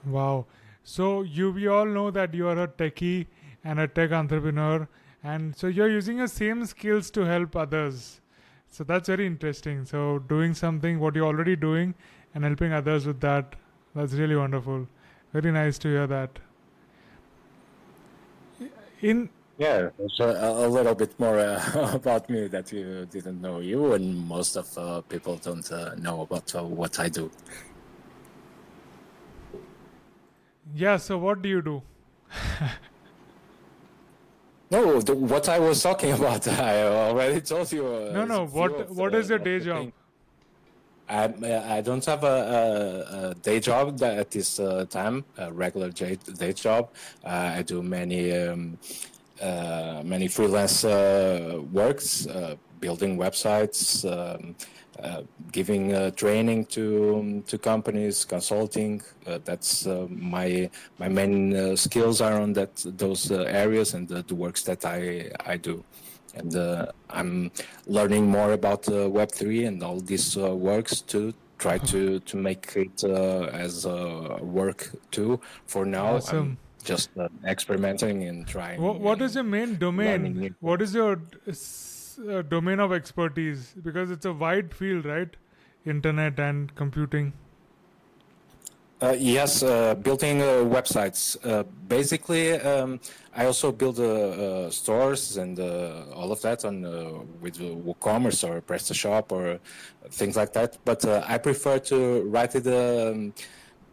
Wow. 0.04 0.46
So 0.82 1.22
you 1.22 1.52
we 1.52 1.68
all 1.68 1.86
know 1.86 2.10
that 2.10 2.34
you 2.34 2.48
are 2.48 2.62
a 2.62 2.66
techie 2.66 3.26
and 3.62 3.78
a 3.78 3.86
tech 3.86 4.10
entrepreneur, 4.10 4.88
and 5.22 5.54
so 5.54 5.68
you're 5.68 5.90
using 5.90 6.18
the 6.18 6.28
same 6.28 6.66
skills 6.66 7.10
to 7.12 7.24
help 7.24 7.54
others. 7.54 8.20
So 8.68 8.82
that's 8.82 9.08
very 9.08 9.26
interesting. 9.26 9.84
So 9.84 10.18
doing 10.18 10.54
something 10.54 10.98
what 10.98 11.14
you're 11.14 11.26
already 11.26 11.54
doing 11.54 11.94
and 12.34 12.42
helping 12.42 12.72
others 12.72 13.06
with 13.06 13.20
that, 13.20 13.54
that's 13.94 14.14
really 14.14 14.36
wonderful. 14.36 14.88
Very 15.32 15.52
nice 15.52 15.78
to 15.78 15.88
hear 15.88 16.06
that 16.08 16.38
in 19.02 19.28
yeah, 19.58 19.90
so 20.14 20.30
a, 20.30 20.66
a, 20.66 20.68
little 20.68 20.94
bit 20.94 21.18
more 21.18 21.40
uh, 21.40 21.90
about 21.92 22.30
me 22.30 22.46
that 22.46 22.70
you 22.70 23.08
didn't 23.10 23.40
know 23.40 23.58
you, 23.58 23.92
and 23.94 24.16
most 24.28 24.56
of 24.56 24.78
uh, 24.78 25.00
people 25.00 25.36
don't 25.36 25.70
uh, 25.72 25.96
know 25.96 26.20
about 26.20 26.54
uh, 26.54 26.62
what 26.62 27.00
I 27.00 27.08
do. 27.08 27.28
Yeah, 30.76 30.96
so 30.96 31.18
what 31.18 31.42
do 31.42 31.48
you 31.48 31.60
do? 31.60 31.82
no, 34.70 35.00
the, 35.00 35.16
what 35.16 35.48
I 35.48 35.58
was 35.58 35.82
talking 35.82 36.12
about, 36.18 36.46
I 36.46 36.84
already 36.84 37.40
told 37.40 37.72
you. 37.72 37.84
Uh, 37.84 38.12
no, 38.14 38.24
no. 38.26 38.46
What 38.46 38.88
What 38.90 39.12
is 39.12 39.28
your 39.28 39.40
day 39.40 39.58
job? 39.58 39.90
I, 41.08 41.78
I 41.78 41.80
don't 41.80 42.04
have 42.04 42.22
a, 42.24 42.26
a, 42.26 43.28
a 43.30 43.34
day 43.34 43.60
job 43.60 44.02
at 44.02 44.30
this 44.30 44.60
uh, 44.60 44.84
time, 44.90 45.24
a 45.38 45.52
regular 45.52 45.90
day, 45.90 46.18
day 46.36 46.52
job. 46.52 46.90
Uh, 47.24 47.54
I 47.56 47.62
do 47.62 47.82
many 47.82 48.32
um, 48.36 48.78
uh, 49.40 50.02
many 50.04 50.26
freelance 50.26 50.84
uh, 50.84 51.60
works, 51.70 52.26
uh, 52.26 52.56
building 52.80 53.16
websites, 53.16 54.04
um, 54.04 54.56
uh, 55.00 55.22
giving 55.52 56.12
training 56.12 56.64
to 56.66 57.42
to 57.46 57.56
companies, 57.56 58.24
consulting. 58.24 59.00
that's 59.44 59.86
my 60.08 60.68
my 60.98 61.08
main 61.08 61.76
skills 61.76 62.20
are 62.20 62.40
on 62.40 62.52
that 62.52 62.74
those 62.84 63.30
areas 63.30 63.94
and 63.94 64.08
the, 64.08 64.22
the 64.24 64.34
works 64.34 64.64
that 64.64 64.84
I 64.84 65.30
I 65.46 65.56
do 65.56 65.84
and 66.34 66.54
uh, 66.54 66.86
I'm 67.10 67.50
learning 67.86 68.30
more 68.30 68.52
about 68.52 68.88
uh, 68.88 69.08
Web3 69.18 69.66
and 69.66 69.82
all 69.82 70.00
these 70.00 70.36
uh, 70.36 70.54
works 70.54 71.00
to 71.02 71.32
try 71.58 71.78
to 71.78 72.20
to 72.20 72.36
make 72.36 72.76
it 72.76 73.02
as 73.04 73.84
a 73.84 74.38
work 74.42 74.90
too. 75.10 75.40
For 75.66 75.84
now, 75.84 76.16
awesome. 76.16 76.38
I'm 76.38 76.58
just 76.84 77.10
experimenting 77.46 78.24
and 78.24 78.46
trying. 78.46 78.80
what, 78.80 79.00
what 79.00 79.20
is 79.20 79.34
your 79.34 79.44
main 79.44 79.76
domain? 79.76 80.54
What 80.60 80.80
is 80.82 80.94
your 80.94 81.20
uh, 82.28 82.42
domain 82.42 82.80
of 82.80 82.92
expertise? 82.92 83.74
Because 83.82 84.10
it's 84.10 84.24
a 84.24 84.32
wide 84.32 84.74
field, 84.74 85.04
right? 85.04 85.36
Internet 85.84 86.38
and 86.38 86.74
computing. 86.74 87.32
Uh, 89.00 89.14
yes, 89.16 89.62
uh, 89.62 89.94
building 89.94 90.42
uh, 90.42 90.46
websites. 90.64 91.36
Uh, 91.44 91.62
basically, 91.86 92.54
um, 92.54 92.98
I 93.32 93.46
also 93.46 93.70
build 93.70 94.00
uh, 94.00 94.02
uh, 94.02 94.70
stores 94.70 95.36
and 95.36 95.56
all 96.12 96.32
of 96.32 96.42
that 96.42 96.64
on 96.64 96.82
with 97.40 97.58
WooCommerce 97.58 98.42
or 98.48 98.60
PrestaShop 98.60 99.30
or 99.30 99.60
things 100.10 100.34
like 100.36 100.52
that. 100.54 100.78
But 100.84 101.04
I 101.04 101.38
prefer 101.38 101.78
to 101.78 102.22
write 102.22 102.56
it. 102.56 102.66
Um, 102.66 103.32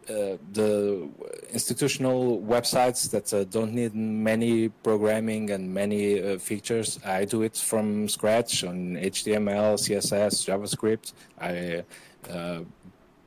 the 0.06 1.08
institutional 1.52 2.40
websites 2.40 3.10
that 3.10 3.50
don't 3.50 3.72
need 3.74 3.92
many 3.92 4.68
programming 4.68 5.50
and 5.50 5.74
many 5.74 6.38
features, 6.38 7.00
I 7.04 7.24
do 7.24 7.42
it 7.42 7.56
from 7.56 8.08
scratch 8.08 8.62
on 8.62 8.94
HTML, 8.94 9.74
CSS, 9.74 10.46
JavaScript. 10.46 11.12
I 11.40 11.82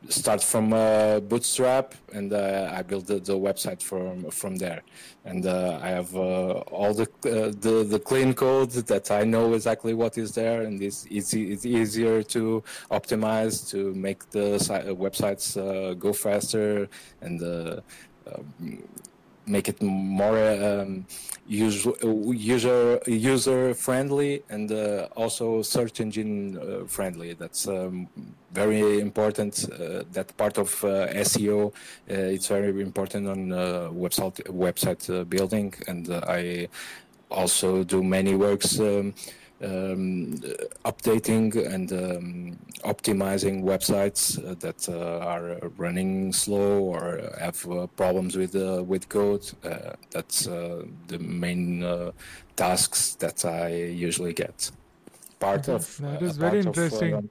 start 0.08 0.41
from 0.41 0.74
uh, 0.74 1.20
Bootstrap, 1.20 1.94
and 2.13 2.32
uh, 2.32 2.72
I 2.74 2.82
build 2.84 3.08
the, 3.08 3.20
the, 3.20 3.38
website 3.38 3.82
from 3.82 4.32
from 4.32 4.56
there. 4.56 4.82
And 5.25 5.46
uh, 5.46 5.79
I 5.82 5.89
have 5.89 6.15
uh, 6.15 6.60
all 6.72 6.94
the, 6.94 7.03
uh, 7.25 7.51
the, 7.60 7.86
the 7.88 8.00
clean 8.00 8.34
code 8.34 8.72
that 8.72 9.12
I 9.12 9.24
know 9.24 9.53
exactly 9.53 9.94
what 9.94 10.18
is 10.18 10.34
there, 10.34 10.62
and 10.62 10.82
it's 10.82 11.06
easy. 11.10 11.51
It's 11.51 11.65
easier 11.65 12.24
to 12.24 12.63
optimize 12.89 13.70
to 13.72 13.94
make 13.94 14.29
the 14.32 14.56
uh, 14.56 14.94
websites 14.96 15.56
go 16.00 16.13
faster 16.13 16.88
and 17.22 17.41
um, 17.44 18.84
make 19.50 19.68
it 19.68 19.82
more 19.82 20.38
um, 20.38 21.06
user 21.48 21.91
user 22.53 23.00
user 23.08 23.74
friendly 23.74 24.44
and 24.50 24.72
uh, 24.72 25.08
also 25.15 25.62
search 25.63 26.00
engine 26.00 26.58
uh, 26.58 26.86
friendly. 26.88 27.34
That's 27.34 27.68
um, 27.68 28.08
very 28.53 29.00
important. 29.00 29.65
Uh, 29.72 30.03
that 30.13 30.38
part 30.38 30.58
of 30.58 30.84
uh, 30.84 31.08
SEO 31.27 31.68
uh, 31.68 32.36
it's 32.36 32.48
very 32.48 32.82
important 32.82 33.27
on 33.27 33.50
website 34.06 34.38
website 34.68 35.29
building, 35.29 35.74
and 35.88 36.10
I 36.12 36.68
also 37.32 37.84
do 37.84 38.03
many 38.03 38.36
works. 38.36 38.79
Um, 38.79 39.13
um, 39.62 40.36
updating 40.86 41.54
and 41.74 41.92
um, 41.92 42.60
optimizing 42.84 43.63
websites 43.63 44.38
uh, 44.39 44.56
that 44.60 44.88
uh, 44.88 45.25
are 45.25 45.60
running 45.78 46.32
slow 46.32 46.80
or 46.80 47.22
have 47.39 47.66
uh, 47.70 47.88
problems 47.88 48.38
with 48.38 48.56
uh, 48.56 48.84
with 48.84 49.10
code. 49.10 49.51
Uh, 49.63 49.94
that's 50.12 50.48
uh, 50.48 50.84
the 51.08 51.20
main 51.20 51.84
tasks 52.56 53.16
that 53.16 53.46
I 53.46 53.75
usually 53.75 54.34
get. 54.34 54.72
Part 55.39 55.70
okay. 55.70 55.74
of 55.74 55.98
that 55.98 56.22
is 56.22 56.38
very 56.38 56.60
interesting. 56.60 57.13
Of, 57.13 57.30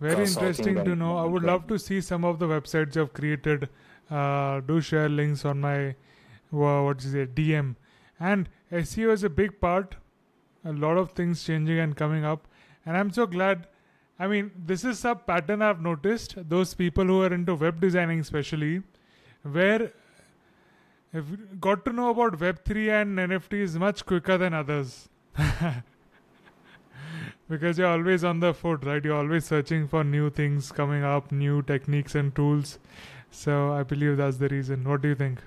very 0.00 0.24
interesting 0.24 0.84
to 0.84 0.96
know. 0.96 1.18
I 1.18 1.24
would 1.24 1.44
love 1.44 1.66
to 1.68 1.78
see 1.78 2.00
some 2.00 2.24
of 2.24 2.38
the 2.38 2.46
websites 2.46 2.96
you've 2.96 3.12
created. 3.12 3.68
do 4.10 4.80
share 4.80 5.08
links 5.08 5.44
on 5.44 5.60
my 5.60 5.94
what 6.50 7.02
is 7.02 7.14
it 7.14 7.34
DM 7.34 7.76
and 8.20 8.48
SEO 8.70 9.10
is 9.12 9.24
a 9.24 9.30
big 9.30 9.58
part 9.60 9.96
a 10.64 10.72
lot 10.72 10.96
of 10.96 11.12
things 11.12 11.44
changing 11.44 11.78
and 11.78 11.96
coming 11.96 12.24
up 12.24 12.46
and 12.86 12.96
i'm 12.96 13.10
so 13.12 13.26
glad 13.26 13.66
i 14.18 14.26
mean 14.26 14.50
this 14.66 14.84
is 14.84 15.04
a 15.04 15.14
pattern 15.14 15.62
i've 15.62 15.80
noticed 15.80 16.34
those 16.48 16.74
people 16.74 17.04
who 17.04 17.22
are 17.22 17.32
into 17.32 17.54
web 17.54 17.80
designing 17.80 18.20
especially 18.20 18.82
where 19.42 19.92
have 21.12 21.60
got 21.60 21.84
to 21.84 21.92
know 21.92 22.10
about 22.10 22.38
Web3 22.38 23.02
and 23.02 23.18
NFTs 23.18 23.74
much 23.78 24.06
quicker 24.06 24.38
than 24.38 24.54
others. 24.54 25.10
because 27.48 27.76
you're 27.78 27.88
always 27.88 28.24
on 28.24 28.40
the 28.40 28.54
foot, 28.54 28.84
right? 28.84 29.04
You're 29.04 29.18
always 29.18 29.44
searching 29.44 29.88
for 29.88 30.04
new 30.04 30.30
things 30.30 30.72
coming 30.72 31.04
up, 31.04 31.30
new 31.30 31.60
techniques 31.62 32.14
and 32.14 32.34
tools. 32.34 32.78
So 33.30 33.72
I 33.72 33.82
believe 33.82 34.16
that's 34.16 34.38
the 34.38 34.48
reason. 34.48 34.88
What 34.88 35.02
do 35.02 35.08
you 35.08 35.14
think? 35.14 35.42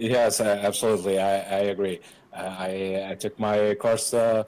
Yes, 0.00 0.40
absolutely. 0.40 1.18
I, 1.18 1.32
I 1.40 1.58
agree. 1.74 2.00
I, 2.32 3.08
I 3.10 3.14
took 3.16 3.38
my 3.38 3.74
course 3.74 4.14
uh, 4.14 4.44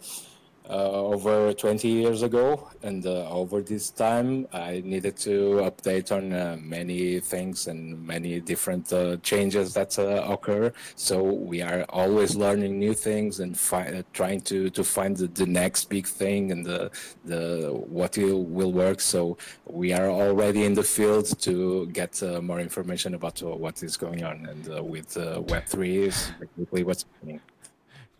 over 0.81 1.53
20 1.53 1.89
years 1.89 2.23
ago, 2.23 2.69
and 2.83 3.07
uh, 3.07 3.29
over 3.29 3.61
this 3.61 3.91
time, 3.91 4.47
I 4.53 4.83
needed 4.85 5.17
to 5.19 5.63
update 5.71 6.11
on 6.13 6.33
uh, 6.33 6.57
many 6.61 7.21
things 7.21 7.67
and 7.67 8.05
many 8.07 8.41
different 8.41 8.93
uh, 8.93 9.17
changes 9.19 9.75
that 9.75 9.99
uh, 9.99 10.27
occur. 10.29 10.73
So 10.97 11.23
we 11.23 11.63
are 11.63 11.85
always 11.89 12.37
learning 12.37 12.79
new 12.79 12.95
things 12.95 13.41
and 13.41 13.59
fi- 13.59 13.89
uh, 13.89 14.03
trying 14.13 14.41
to, 14.43 14.71
to 14.71 14.85
find 14.85 15.17
the, 15.17 15.29
the 15.29 15.47
next 15.47 15.91
big 15.91 16.07
thing 16.07 16.53
and 16.53 16.65
the 16.65 16.91
the 17.25 17.71
what 17.73 18.17
will, 18.17 18.45
will 18.45 18.73
work. 18.73 19.01
So 19.01 19.37
we 19.67 19.93
are 19.93 20.11
already 20.11 20.65
in 20.65 20.75
the 20.75 20.83
field 20.83 21.39
to 21.41 21.87
get 21.87 22.23
uh, 22.23 22.41
more 22.41 22.61
information 22.61 23.15
about 23.15 23.43
uh, 23.43 23.47
what 23.49 23.83
is 23.83 23.97
going 23.97 24.25
on. 24.25 24.47
And 24.47 24.77
uh, 24.77 24.83
with 24.83 25.17
uh, 25.17 25.43
Web 25.49 25.67
three 25.67 26.05
is 26.05 26.33
basically 26.41 26.83
what's 26.85 27.05
happening. 27.05 27.41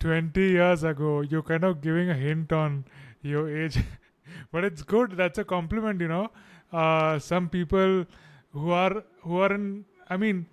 20 0.03 0.41
years 0.41 0.83
ago 0.83 1.21
you're 1.21 1.47
kind 1.49 1.63
of 1.63 1.81
giving 1.81 2.09
a 2.09 2.13
hint 2.13 2.51
on 2.51 2.83
your 3.21 3.43
age. 3.63 3.77
But 4.51 4.65
it's 4.65 4.81
good 4.81 5.11
that's 5.17 5.37
a 5.37 5.43
compliment 5.43 6.01
you 6.01 6.07
know. 6.07 6.29
Uh, 6.71 7.19
some 7.19 7.47
people 7.49 8.05
who 8.51 8.71
are 8.71 9.03
who 9.21 9.39
are 9.45 9.53
in 9.53 9.85
i 10.09 10.17
mean 10.23 10.45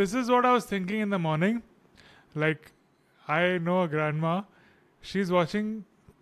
this 0.00 0.14
is 0.20 0.30
what 0.34 0.46
i 0.50 0.52
was 0.52 0.66
thinking 0.72 1.00
in 1.00 1.10
the 1.10 1.18
morning. 1.18 1.62
Like 2.34 2.72
i 3.26 3.58
know 3.58 3.82
a 3.82 3.88
grandma 3.88 4.34
she's 5.00 5.32
watching 5.36 5.70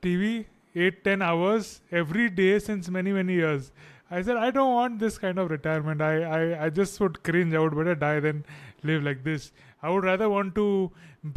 tv 0.03 0.47
8 0.75 1.03
10 1.05 1.23
hours 1.23 1.81
every 1.93 2.29
day 2.31 2.59
since 2.59 2.89
many 2.89 3.13
many 3.13 3.35
years. 3.35 3.73
I 4.11 4.23
said 4.23 4.37
i 4.37 4.51
don't 4.51 4.75
want 4.75 4.99
this 5.01 5.19
kind 5.19 5.39
of 5.39 5.51
retirement. 5.51 6.01
I 6.01 6.15
i, 6.39 6.65
I 6.67 6.71
just 6.71 6.99
would 7.01 7.23
cringe. 7.29 7.55
I 7.55 7.59
would 7.67 7.77
better 7.83 7.95
die 8.07 8.21
than 8.21 8.45
live 8.83 9.03
like 9.11 9.23
this. 9.25 9.53
I 9.83 9.91
would 9.91 10.05
rather 10.05 10.31
want 10.31 10.55
to 10.55 10.91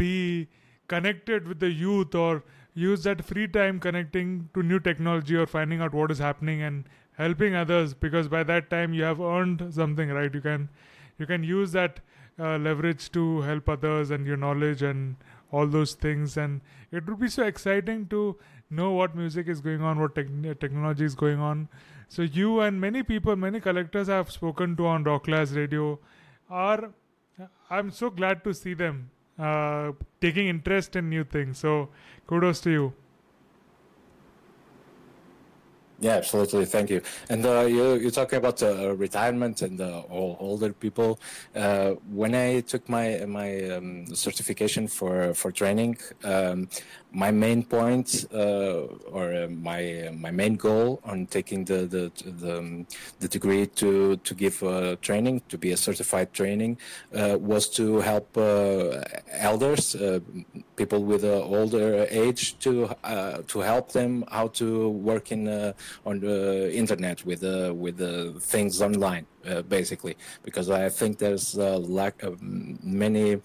be 0.03 0.47
connected 0.87 1.47
with 1.47 1.59
the 1.59 1.69
youth 1.69 2.15
or 2.15 2.43
use 2.73 3.03
that 3.03 3.23
free 3.25 3.47
time 3.47 3.79
connecting 3.79 4.49
to 4.53 4.63
new 4.63 4.79
technology 4.79 5.35
or 5.35 5.45
finding 5.45 5.81
out 5.81 5.93
what 5.93 6.11
is 6.11 6.19
happening 6.19 6.61
and 6.61 6.85
helping 7.17 7.55
others 7.55 7.93
because 7.93 8.27
by 8.27 8.43
that 8.43 8.69
time 8.69 8.93
you 8.93 9.03
have 9.03 9.19
earned 9.19 9.73
something 9.73 10.09
right? 10.09 10.33
You 10.33 10.41
can 10.41 10.69
you 11.17 11.25
can 11.25 11.43
use 11.43 11.71
that 11.71 11.99
uh, 12.39 12.57
leverage 12.57 13.11
to 13.11 13.41
help 13.41 13.67
others 13.67 14.11
and 14.11 14.27
your 14.27 14.37
knowledge 14.37 14.83
and 14.83 15.15
all 15.51 15.65
those 15.65 15.93
things. 15.93 16.37
And 16.37 16.61
it 16.91 17.07
would 17.07 17.19
be 17.19 17.29
so 17.29 17.43
exciting 17.43 18.07
to 18.09 18.37
know 18.69 18.91
what 18.91 19.15
music 19.15 19.47
is 19.47 19.61
going 19.61 19.81
on 19.81 19.99
what 19.99 20.13
tech- 20.13 20.59
technology 20.59 21.05
is 21.05 21.15
going 21.15 21.39
on. 21.39 21.67
So 22.09 22.21
you 22.21 22.59
and 22.59 22.79
many 22.79 23.03
people 23.03 23.35
many 23.35 23.59
collectors 23.59 24.09
I 24.09 24.17
have 24.17 24.31
spoken 24.31 24.75
to 24.77 24.85
on 24.85 25.03
Rocklaz 25.03 25.55
radio 25.55 25.99
are 26.49 26.91
i'm 27.69 27.91
so 27.91 28.09
glad 28.09 28.43
to 28.43 28.53
see 28.53 28.73
them 28.73 29.09
uh, 29.39 29.91
taking 30.21 30.47
interest 30.47 30.95
in 30.95 31.09
new 31.09 31.23
things. 31.23 31.59
So 31.59 31.89
kudos 32.27 32.59
to 32.61 32.69
you. 32.69 32.93
Yeah, 35.99 36.17
absolutely. 36.17 36.65
Thank 36.65 36.91
you. 36.91 37.01
And 37.27 37.43
uh, 37.43 37.61
you, 37.61 37.95
you're 37.95 38.11
talking 38.11 38.37
about 38.37 38.61
uh, 38.61 38.95
retirement 38.95 39.63
and 39.63 39.81
uh, 39.81 40.01
all 40.01 40.37
older 40.39 40.71
people. 40.71 41.19
Uh, 41.55 41.91
when 42.11 42.35
I 42.35 42.61
took 42.61 42.87
my 42.87 43.25
my 43.25 43.63
um, 43.71 44.05
certification 44.15 44.87
for 44.87 45.33
for 45.33 45.51
training, 45.51 45.97
um, 46.23 46.69
my 47.11 47.31
main 47.31 47.63
point 47.63 48.25
uh, 48.31 48.81
or 49.11 49.33
uh, 49.33 49.47
my 49.49 50.11
my 50.13 50.29
main 50.29 50.55
goal 50.55 50.99
on 51.03 51.25
taking 51.25 51.65
the 51.65 51.87
the 51.87 52.11
the, 52.41 52.59
um, 52.59 52.85
the 53.19 53.27
degree 53.27 53.65
to 53.65 54.17
to 54.17 54.35
give 54.35 54.59
training 55.01 55.41
to 55.49 55.57
be 55.57 55.71
a 55.71 55.77
certified 55.77 56.31
training 56.31 56.77
was 57.11 57.67
to 57.69 58.01
help 58.01 58.37
elders, 59.31 59.95
people 60.77 61.03
with 61.03 61.23
an 61.25 61.41
older 61.41 62.07
age, 62.09 62.57
to 62.59 62.89
to 63.47 63.59
help 63.59 63.91
them 63.91 64.23
how 64.31 64.47
to 64.47 64.89
work 64.89 65.31
in 65.31 65.73
on 66.05 66.19
the 66.19 66.73
internet 66.73 67.25
with 67.25 67.43
uh, 67.43 67.73
with 67.73 67.97
the 67.97 68.33
things 68.39 68.81
online, 68.81 69.25
uh, 69.45 69.61
basically, 69.63 70.15
because 70.43 70.69
I 70.69 70.89
think 70.89 71.17
there's 71.17 71.55
a 71.55 71.77
lack 71.77 72.23
of 72.23 72.41
many 72.41 73.41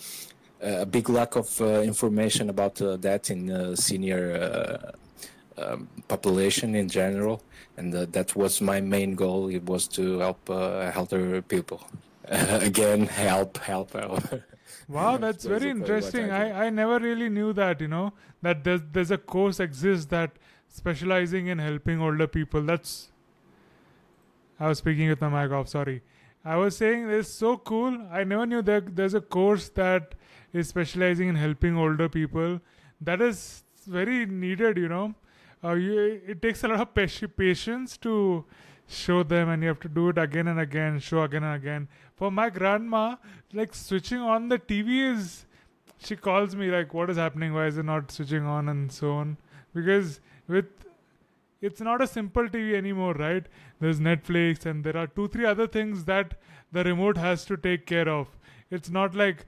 a 0.62 0.87
big 0.87 1.09
lack 1.09 1.35
of 1.37 1.61
uh, 1.61 1.81
information 1.81 2.49
about 2.49 2.81
uh, 2.81 2.97
that 2.99 3.31
in 3.31 3.51
uh, 3.51 3.75
senior 3.75 4.92
um, 5.59 5.88
population 6.09 6.75
in 6.75 6.88
general, 6.88 7.42
and 7.77 7.92
that 7.92 8.37
was 8.37 8.61
my 8.61 8.81
main 8.81 9.14
goal. 9.14 9.49
It 9.49 9.64
was 9.64 9.88
to 9.88 10.21
help 10.21 10.49
elder 10.49 11.42
people. 11.42 11.81
again, 12.29 13.07
help, 13.07 13.59
help, 13.59 13.92
help. 13.92 14.23
Wow, 14.92 15.16
that's 15.16 15.44
very 15.44 15.70
interesting. 15.70 16.31
I, 16.31 16.66
I 16.66 16.70
never 16.70 16.98
really 16.98 17.28
knew 17.28 17.52
that, 17.55 17.81
you 17.81 17.88
know, 17.88 18.12
that 18.42 18.62
there's, 18.62 18.83
there's 18.92 19.11
a 19.11 19.16
course 19.16 19.59
exists 19.59 20.07
that 20.07 20.33
specializing 20.68 21.46
in 21.46 21.59
helping 21.59 22.00
older 22.00 22.26
people. 22.26 22.62
That's. 22.62 23.09
I 24.61 24.68
was 24.68 24.78
speaking 24.78 25.09
with 25.09 25.20
my 25.20 25.28
mic 25.28 25.52
off, 25.52 25.68
sorry. 25.68 26.02
I 26.44 26.57
was 26.57 26.76
saying 26.76 27.09
it's 27.11 27.28
so 27.28 27.57
cool. 27.57 28.07
I 28.11 28.24
never 28.24 28.44
knew 28.46 28.62
that 28.62 28.94
there's 28.94 29.14
a 29.14 29.20
course 29.20 29.70
that 29.70 30.14
is 30.52 30.68
specializing 30.68 31.28
in 31.28 31.37
helping 31.37 31.76
older 31.76 32.09
people. 32.09 32.61
That 33.00 33.22
is 33.22 33.64
very 33.87 34.26
needed, 34.26 34.76
you 34.76 34.88
know. 34.88 35.14
Uh, 35.64 35.74
you, 35.74 36.20
it 36.26 36.42
takes 36.42 36.64
a 36.64 36.68
lot 36.68 36.81
of 36.81 37.37
patience 37.37 37.96
to 37.98 38.44
show 38.92 39.22
them, 39.22 39.48
and 39.48 39.62
you 39.62 39.68
have 39.68 39.81
to 39.81 39.88
do 39.88 40.09
it 40.11 40.18
again 40.18 40.48
and 40.48 40.61
again, 40.61 40.98
show 40.98 41.22
again 41.22 41.44
and 41.44 41.57
again. 41.57 41.88
For 42.16 42.31
my 42.31 42.50
grandma, 42.50 43.16
like 43.52 43.74
switching 43.74 44.20
on 44.20 44.48
the 44.48 44.59
TV 44.59 45.14
is. 45.14 45.46
She 45.98 46.16
calls 46.16 46.57
me 46.57 46.68
like, 46.70 46.92
"What 46.92 47.11
is 47.11 47.16
happening? 47.16 47.55
Why 47.55 47.66
is 47.66 47.78
it 47.78 47.85
not 47.85 48.11
switching 48.11 48.44
on?" 48.44 48.68
and 48.68 48.90
so 48.90 49.12
on. 49.12 49.37
Because 49.74 50.20
with 50.48 50.66
it's 51.62 51.81
not 51.81 52.02
a 52.02 52.07
simple 52.07 52.48
TV 52.48 52.74
anymore, 52.74 53.14
right? 53.14 53.46
There's 53.81 54.00
Netflix 54.00 54.66
and 54.66 54.85
there 54.85 54.96
are 54.96 55.07
two, 55.07 55.28
three 55.28 55.44
other 55.46 55.68
things 55.68 56.05
that 56.07 56.35
the 56.72 56.83
remote 56.83 57.16
has 57.16 57.44
to 57.46 57.57
take 57.57 57.87
care 57.87 58.09
of. 58.09 58.28
It's 58.70 58.90
not 58.90 59.14
like 59.14 59.46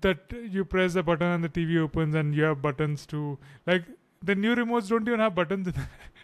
that 0.00 0.32
you 0.50 0.64
press 0.64 0.94
a 0.94 1.02
button 1.02 1.26
and 1.26 1.44
the 1.44 1.48
TV 1.48 1.78
opens 1.78 2.14
and 2.14 2.34
you 2.34 2.44
have 2.44 2.62
buttons 2.62 3.06
to 3.06 3.38
like 3.66 3.84
the 4.22 4.34
new 4.34 4.54
remotes 4.54 4.88
don't 4.88 5.06
even 5.06 5.20
have 5.20 5.34
buttons. 5.34 5.68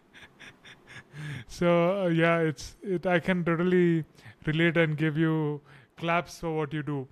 so 1.54 2.04
uh, 2.04 2.08
yeah, 2.08 2.38
it's 2.38 2.74
it. 2.82 3.06
I 3.06 3.20
can 3.20 3.44
totally 3.44 4.04
relate 4.44 4.76
and 4.76 4.96
give 4.96 5.16
you 5.16 5.60
claps 5.96 6.40
for 6.40 6.56
what 6.56 6.72
you 6.72 6.82
do. 6.82 7.06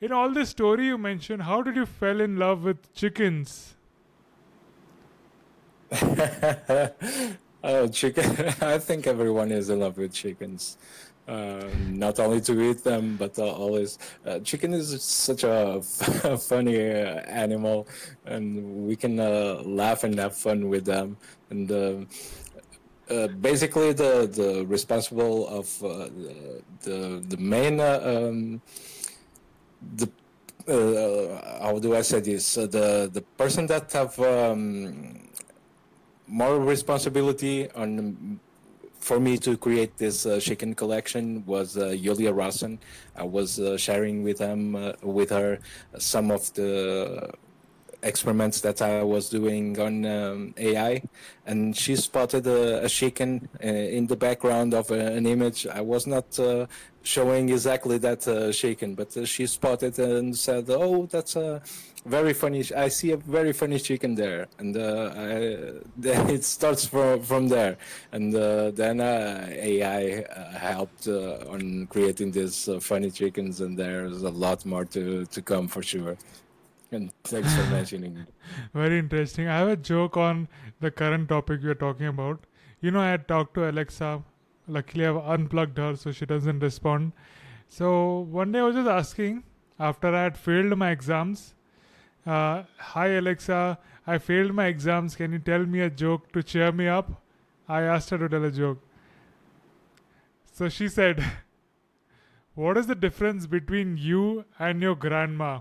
In 0.00 0.12
all 0.12 0.30
this 0.30 0.50
story 0.50 0.86
you 0.86 0.98
mentioned, 0.98 1.42
how 1.42 1.62
did 1.62 1.76
you 1.76 1.86
fell 1.86 2.20
in 2.20 2.36
love 2.36 2.64
with 2.64 2.92
chickens? 2.94 3.74
oh, 7.64 7.88
chicken! 7.88 8.54
I 8.60 8.78
think 8.78 9.06
everyone 9.06 9.50
is 9.50 9.70
in 9.70 9.80
love 9.80 9.96
with 9.96 10.12
chickens. 10.12 10.76
Uh, 11.26 11.68
not 11.88 12.18
only 12.20 12.40
to 12.40 12.70
eat 12.70 12.84
them, 12.84 13.16
but 13.16 13.38
uh, 13.38 13.44
always. 13.44 13.98
Uh, 14.26 14.38
chicken 14.38 14.72
is 14.72 15.02
such 15.02 15.44
a 15.44 15.82
funny 16.40 16.78
uh, 16.78 17.20
animal, 17.44 17.86
and 18.24 18.86
we 18.86 18.96
can 18.96 19.20
uh, 19.20 19.62
laugh 19.64 20.04
and 20.04 20.18
have 20.18 20.34
fun 20.34 20.68
with 20.68 20.86
them. 20.86 21.16
And 21.50 22.06
uh, 23.10 23.28
basically, 23.28 23.92
the 23.92 24.26
the 24.26 24.66
responsible 24.66 25.48
of 25.48 25.66
the 26.82 27.22
the 27.28 27.36
main 27.38 27.80
um, 27.80 28.60
the 29.96 30.08
how 31.60 31.78
do 31.78 31.94
I 31.96 32.02
say 32.02 32.20
this? 32.20 32.54
the 32.54 33.10
the 33.12 33.22
person 33.36 33.66
that 33.66 33.90
have 33.92 34.18
um, 34.20 35.28
more 36.26 36.58
responsibility 36.60 37.70
on 37.72 38.38
for 39.00 39.20
me 39.20 39.38
to 39.38 39.56
create 39.56 39.96
this 39.96 40.26
uh, 40.26 40.40
chicken 40.40 40.74
collection 40.74 41.44
was 41.46 41.78
uh, 41.78 41.88
Yulia 41.88 42.32
Rosson. 42.32 42.78
I 43.16 43.24
was 43.24 43.58
uh, 43.58 43.76
sharing 43.78 44.22
with 44.22 44.38
them 44.38 44.74
uh, 44.76 44.92
with 45.02 45.30
her 45.30 45.60
some 45.98 46.30
of 46.30 46.52
the 46.54 47.30
experiments 48.02 48.60
that 48.60 48.80
I 48.80 49.02
was 49.02 49.28
doing 49.28 49.78
on 49.80 50.06
um, 50.06 50.54
AI, 50.56 51.02
and 51.46 51.76
she 51.76 51.96
spotted 51.96 52.46
a, 52.46 52.84
a 52.84 52.88
chicken 52.88 53.48
uh, 53.62 53.66
in 53.66 54.06
the 54.06 54.16
background 54.16 54.74
of 54.74 54.90
a, 54.90 55.12
an 55.12 55.26
image. 55.26 55.66
I 55.66 55.80
was 55.80 56.06
not 56.06 56.38
uh, 56.38 56.66
showing 57.02 57.48
exactly 57.48 57.98
that 57.98 58.26
uh, 58.28 58.52
chicken, 58.52 58.94
but 58.94 59.16
uh, 59.16 59.24
she 59.24 59.46
spotted 59.46 59.98
and 59.98 60.36
said, 60.36 60.66
"Oh, 60.68 61.06
that's 61.06 61.36
a 61.36 61.62
very 62.06 62.32
funny. 62.34 62.64
I 62.76 62.88
see 62.88 63.12
a 63.12 63.16
very 63.16 63.52
funny 63.52 63.78
chicken 63.78 64.14
there," 64.14 64.48
and 64.58 64.76
uh, 64.76 65.12
I, 65.16 65.30
it 66.32 66.44
starts 66.44 66.86
from 66.86 67.22
from 67.22 67.48
there, 67.48 67.76
and 68.12 68.34
uh, 68.34 68.70
then 68.70 69.00
uh, 69.00 69.46
AI 69.50 70.22
uh, 70.22 70.58
helped 70.58 71.08
uh, 71.08 71.44
on 71.48 71.86
creating 71.88 72.30
these 72.32 72.68
uh, 72.68 72.78
funny 72.80 73.10
chickens, 73.10 73.60
and 73.60 73.78
there's 73.78 74.22
a 74.22 74.30
lot 74.30 74.64
more 74.64 74.84
to 74.86 75.26
to 75.26 75.42
come 75.42 75.68
for 75.68 75.82
sure. 75.82 76.16
And 76.90 77.12
thanks 77.24 77.54
for 77.54 77.64
mentioning. 77.64 78.16
it. 78.16 78.28
Very 78.74 78.98
interesting. 78.98 79.46
I 79.46 79.58
have 79.58 79.68
a 79.68 79.76
joke 79.76 80.16
on 80.16 80.48
the 80.80 80.90
current 80.90 81.28
topic 81.28 81.62
we 81.62 81.68
are 81.68 81.74
talking 81.74 82.06
about. 82.06 82.44
You 82.80 82.90
know, 82.90 83.00
I 83.00 83.10
had 83.10 83.28
talked 83.28 83.54
to 83.54 83.68
Alexa. 83.68 84.22
Luckily, 84.66 85.06
I've 85.06 85.16
unplugged 85.16 85.78
her 85.78 85.96
so 85.96 86.12
she 86.12 86.24
doesn't 86.26 86.60
respond. 86.60 87.12
So 87.68 88.20
one 88.30 88.52
day 88.52 88.60
I 88.60 88.62
was 88.62 88.74
just 88.74 88.88
asking, 88.88 89.44
after 89.78 90.14
I 90.14 90.22
had 90.22 90.38
failed 90.38 90.76
my 90.78 90.90
exams, 90.90 91.54
uh, 92.26 92.62
Hi 92.78 93.08
Alexa, 93.08 93.78
I 94.06 94.18
failed 94.18 94.54
my 94.54 94.66
exams. 94.66 95.14
Can 95.16 95.32
you 95.32 95.38
tell 95.38 95.64
me 95.66 95.80
a 95.80 95.90
joke 95.90 96.32
to 96.32 96.42
cheer 96.42 96.72
me 96.72 96.88
up? 96.88 97.22
I 97.68 97.82
asked 97.82 98.10
her 98.10 98.18
to 98.18 98.28
tell 98.28 98.44
a 98.44 98.50
joke. 98.50 98.82
So 100.52 100.68
she 100.68 100.88
said, 100.88 101.22
What 102.54 102.76
is 102.76 102.86
the 102.86 102.94
difference 102.94 103.46
between 103.46 103.96
you 103.96 104.44
and 104.58 104.82
your 104.82 104.96
grandma? 104.96 105.60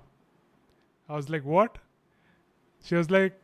I 1.10 1.16
was 1.16 1.30
like, 1.30 1.44
What? 1.44 1.78
She 2.84 2.96
was 2.96 3.10
like, 3.10 3.40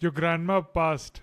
Your 0.00 0.12
grandma 0.12 0.60
passed. 0.60 1.22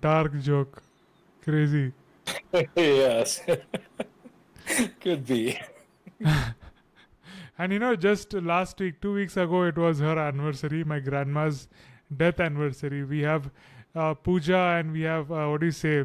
Dark 0.00 0.40
joke. 0.40 0.82
Crazy. 1.42 1.92
yes, 2.76 3.40
could 5.00 5.26
be. 5.26 5.58
And 7.58 7.72
you 7.72 7.78
know, 7.78 7.94
just 7.96 8.32
last 8.32 8.78
week, 8.80 9.00
two 9.02 9.12
weeks 9.14 9.36
ago, 9.36 9.64
it 9.64 9.76
was 9.76 9.98
her 10.00 10.18
anniversary, 10.18 10.82
my 10.84 10.98
grandma's 10.98 11.68
death 12.16 12.40
anniversary. 12.40 13.04
We 13.04 13.20
have 13.20 13.50
uh, 13.94 14.14
puja 14.14 14.78
and 14.78 14.92
we 14.92 15.02
have, 15.02 15.30
uh, 15.30 15.46
what 15.48 15.60
do 15.60 15.66
you 15.66 15.72
say, 15.72 16.04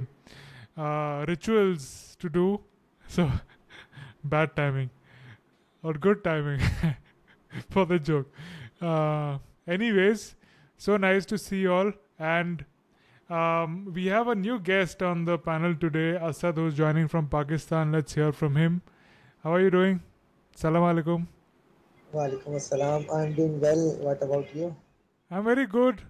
uh, 0.77 1.25
rituals 1.27 2.15
to 2.19 2.29
do. 2.29 2.61
So, 3.07 3.31
bad 4.23 4.55
timing 4.55 4.89
or 5.83 5.93
good 5.93 6.23
timing 6.23 6.59
for 7.69 7.85
the 7.85 7.99
joke. 7.99 8.31
Uh, 8.81 9.37
anyways, 9.67 10.35
so 10.75 10.97
nice 10.97 11.25
to 11.27 11.37
see 11.37 11.59
you 11.59 11.71
all. 11.71 11.91
And 12.17 12.65
um, 13.29 13.91
we 13.93 14.07
have 14.07 14.27
a 14.27 14.33
new 14.33 14.59
guest 14.59 15.03
on 15.03 15.25
the 15.25 15.37
panel 15.37 15.75
today, 15.75 16.17
Asad, 16.17 16.55
who's 16.55 16.73
joining 16.73 17.07
from 17.07 17.27
Pakistan. 17.27 17.91
Let's 17.91 18.15
hear 18.15 18.31
from 18.31 18.55
him. 18.55 18.81
How 19.43 19.53
are 19.53 19.61
you 19.61 19.69
doing? 19.69 20.01
Salam 20.55 20.83
alaikum. 20.83 21.27
Walaikum 22.13 22.55
assalam. 22.61 23.05
I'm 23.13 23.33
doing 23.33 23.59
well. 23.59 23.95
What 23.97 24.23
about 24.23 24.55
you? 24.55 24.75
I'm 25.29 25.43
very 25.43 25.67
good. 25.67 26.01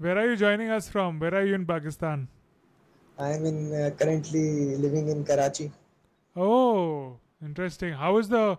Where 0.00 0.16
are 0.16 0.30
you 0.30 0.36
joining 0.36 0.70
us 0.70 0.88
from? 0.88 1.18
Where 1.18 1.34
are 1.34 1.44
you 1.44 1.54
in 1.54 1.66
Pakistan? 1.66 2.28
I'm 3.18 3.44
in 3.44 3.74
uh, 3.74 3.90
currently 3.98 4.76
living 4.76 5.08
in 5.08 5.24
Karachi. 5.24 5.72
Oh, 6.36 7.16
interesting. 7.44 7.94
How 7.94 8.16
is 8.18 8.28
the, 8.28 8.58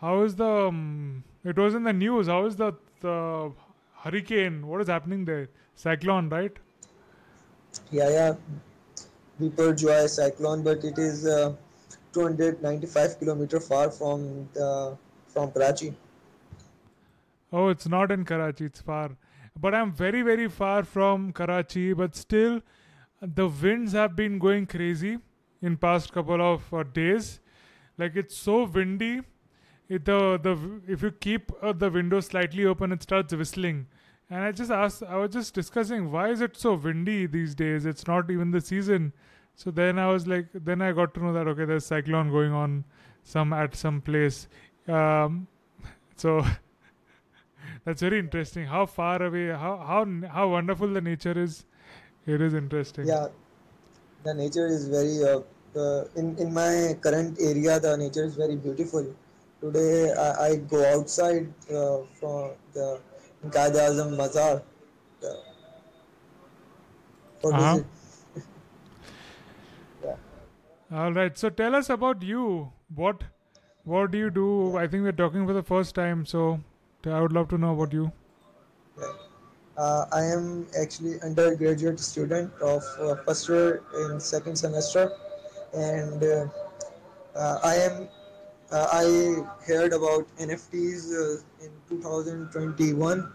how 0.00 0.22
is 0.22 0.36
the, 0.36 0.68
um, 0.68 1.24
it 1.44 1.56
was 1.56 1.74
in 1.74 1.82
the 1.82 1.92
news. 1.92 2.28
How 2.28 2.46
is 2.46 2.54
the, 2.54 2.72
the 3.00 3.52
hurricane? 3.96 4.64
What 4.64 4.80
is 4.80 4.86
happening 4.86 5.24
there? 5.24 5.48
Cyclone, 5.74 6.28
right? 6.28 6.56
Yeah, 7.90 8.08
yeah. 8.08 8.34
Biparjoy 9.40 10.08
cyclone, 10.08 10.62
but 10.62 10.84
it 10.84 10.98
is 10.98 11.26
uh, 11.26 11.52
295 12.12 13.18
kilometer 13.18 13.58
far 13.58 13.90
from 13.90 14.48
the 14.54 14.96
from 15.26 15.50
Karachi. 15.50 15.94
Oh, 17.52 17.68
it's 17.68 17.88
not 17.88 18.12
in 18.12 18.24
Karachi, 18.24 18.66
it's 18.66 18.80
far. 18.80 19.10
But 19.58 19.74
I'm 19.74 19.92
very, 19.92 20.22
very 20.22 20.48
far 20.48 20.84
from 20.84 21.32
Karachi, 21.32 21.92
but 21.94 22.14
still 22.14 22.60
the 23.22 23.48
winds 23.48 23.92
have 23.92 24.14
been 24.14 24.38
going 24.38 24.66
crazy 24.66 25.18
in 25.62 25.76
past 25.76 26.12
couple 26.12 26.42
of 26.42 26.72
uh, 26.72 26.82
days. 26.82 27.40
Like 27.96 28.16
it's 28.16 28.36
so 28.36 28.64
windy. 28.64 29.22
It, 29.88 30.04
the 30.04 30.38
the 30.42 30.82
if 30.86 31.02
you 31.02 31.10
keep 31.10 31.52
uh, 31.62 31.72
the 31.72 31.90
window 31.90 32.20
slightly 32.20 32.66
open, 32.66 32.92
it 32.92 33.02
starts 33.02 33.34
whistling. 33.34 33.86
And 34.28 34.42
I 34.42 34.52
just 34.52 34.70
asked, 34.70 35.04
I 35.04 35.16
was 35.16 35.30
just 35.30 35.54
discussing 35.54 36.10
why 36.10 36.30
is 36.30 36.40
it 36.40 36.56
so 36.56 36.74
windy 36.74 37.26
these 37.26 37.54
days? 37.54 37.86
It's 37.86 38.06
not 38.06 38.30
even 38.30 38.50
the 38.50 38.60
season. 38.60 39.12
So 39.54 39.70
then 39.70 39.98
I 39.98 40.08
was 40.08 40.26
like, 40.26 40.48
then 40.52 40.82
I 40.82 40.92
got 40.92 41.14
to 41.14 41.24
know 41.24 41.32
that 41.32 41.46
okay, 41.48 41.64
there's 41.64 41.86
cyclone 41.86 42.30
going 42.30 42.52
on 42.52 42.84
some 43.22 43.52
at 43.52 43.74
some 43.74 44.00
place. 44.00 44.48
Um, 44.86 45.46
so 46.16 46.44
that's 47.84 48.02
very 48.02 48.18
interesting. 48.18 48.66
How 48.66 48.86
far 48.86 49.22
away, 49.22 49.48
how 49.48 49.76
how 49.90 50.04
how 50.36 50.48
wonderful 50.48 50.88
the 50.88 51.00
nature 51.00 51.38
is. 51.38 51.64
It 52.26 52.40
is 52.40 52.54
interesting. 52.54 53.06
Yeah, 53.06 53.28
the 54.24 54.34
nature 54.34 54.66
is 54.66 54.88
very. 54.88 55.22
Uh, 55.24 55.40
uh, 55.76 56.04
in 56.16 56.36
in 56.38 56.52
my 56.54 56.96
current 57.00 57.38
area, 57.40 57.78
the 57.80 57.96
nature 57.96 58.24
is 58.24 58.34
very 58.36 58.56
beautiful. 58.56 59.06
Today, 59.60 60.12
I, 60.12 60.28
I 60.48 60.56
go 60.56 60.84
outside 60.94 61.52
uh, 61.70 61.98
from 62.20 62.52
the 62.72 63.00
Qaid 63.48 63.74
Azam 63.86 64.16
Mazar 64.16 64.62
uh, 64.62 65.34
for 67.40 67.52
Uh-huh. 67.52 67.78
visit. 67.78 67.86
All 70.90 71.12
right. 71.12 71.36
So 71.36 71.48
tell 71.50 71.74
us 71.74 71.90
about 71.90 72.22
you. 72.22 72.72
What 72.94 73.24
what 73.84 74.10
do 74.10 74.18
you 74.18 74.30
do? 74.30 74.76
I 74.76 74.86
think 74.86 75.04
we're 75.04 75.12
talking 75.12 75.46
for 75.46 75.52
the 75.52 75.62
first 75.62 75.94
time, 75.94 76.24
so 76.26 76.60
I 77.12 77.20
would 77.20 77.32
love 77.32 77.48
to 77.48 77.58
know 77.58 77.72
about 77.72 77.92
you. 77.92 78.12
Uh, 79.76 80.06
I 80.10 80.22
am 80.24 80.66
actually 80.80 81.20
undergraduate 81.20 82.00
student 82.00 82.50
of 82.62 82.82
uh, 82.98 83.16
first 83.26 83.48
year 83.48 83.82
in 84.00 84.18
second 84.18 84.56
semester, 84.56 85.12
and 85.74 86.22
uh, 86.22 86.46
uh, 87.36 87.58
I 87.62 87.74
am 87.74 88.08
uh, 88.72 88.86
I 88.90 89.04
heard 89.66 89.92
about 89.92 90.26
NFTs 90.38 91.12
uh, 91.12 91.64
in 91.64 91.70
2021. 91.88 93.32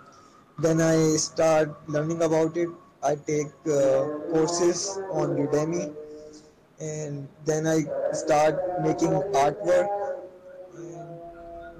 Then 0.60 0.82
I 0.82 1.16
start 1.16 1.70
learning 1.88 2.24
about 2.24 2.58
it. 2.58 2.70
I 3.04 3.16
take 3.16 3.52
courses 3.64 5.00
on 5.12 5.38
Udemy, 5.38 5.94
and 6.80 7.28
then 7.46 7.68
I 7.68 7.86
start 8.14 8.82
making 8.82 9.10
artwork. 9.10 10.01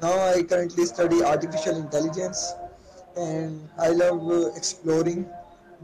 Now 0.02 0.20
I 0.20 0.42
currently 0.42 0.86
study 0.88 1.24
artificial 1.24 1.78
intelligence 1.78 2.56
and 3.16 3.70
I 3.78 3.90
love 3.90 4.28
uh, 4.32 4.48
exploring 4.56 5.30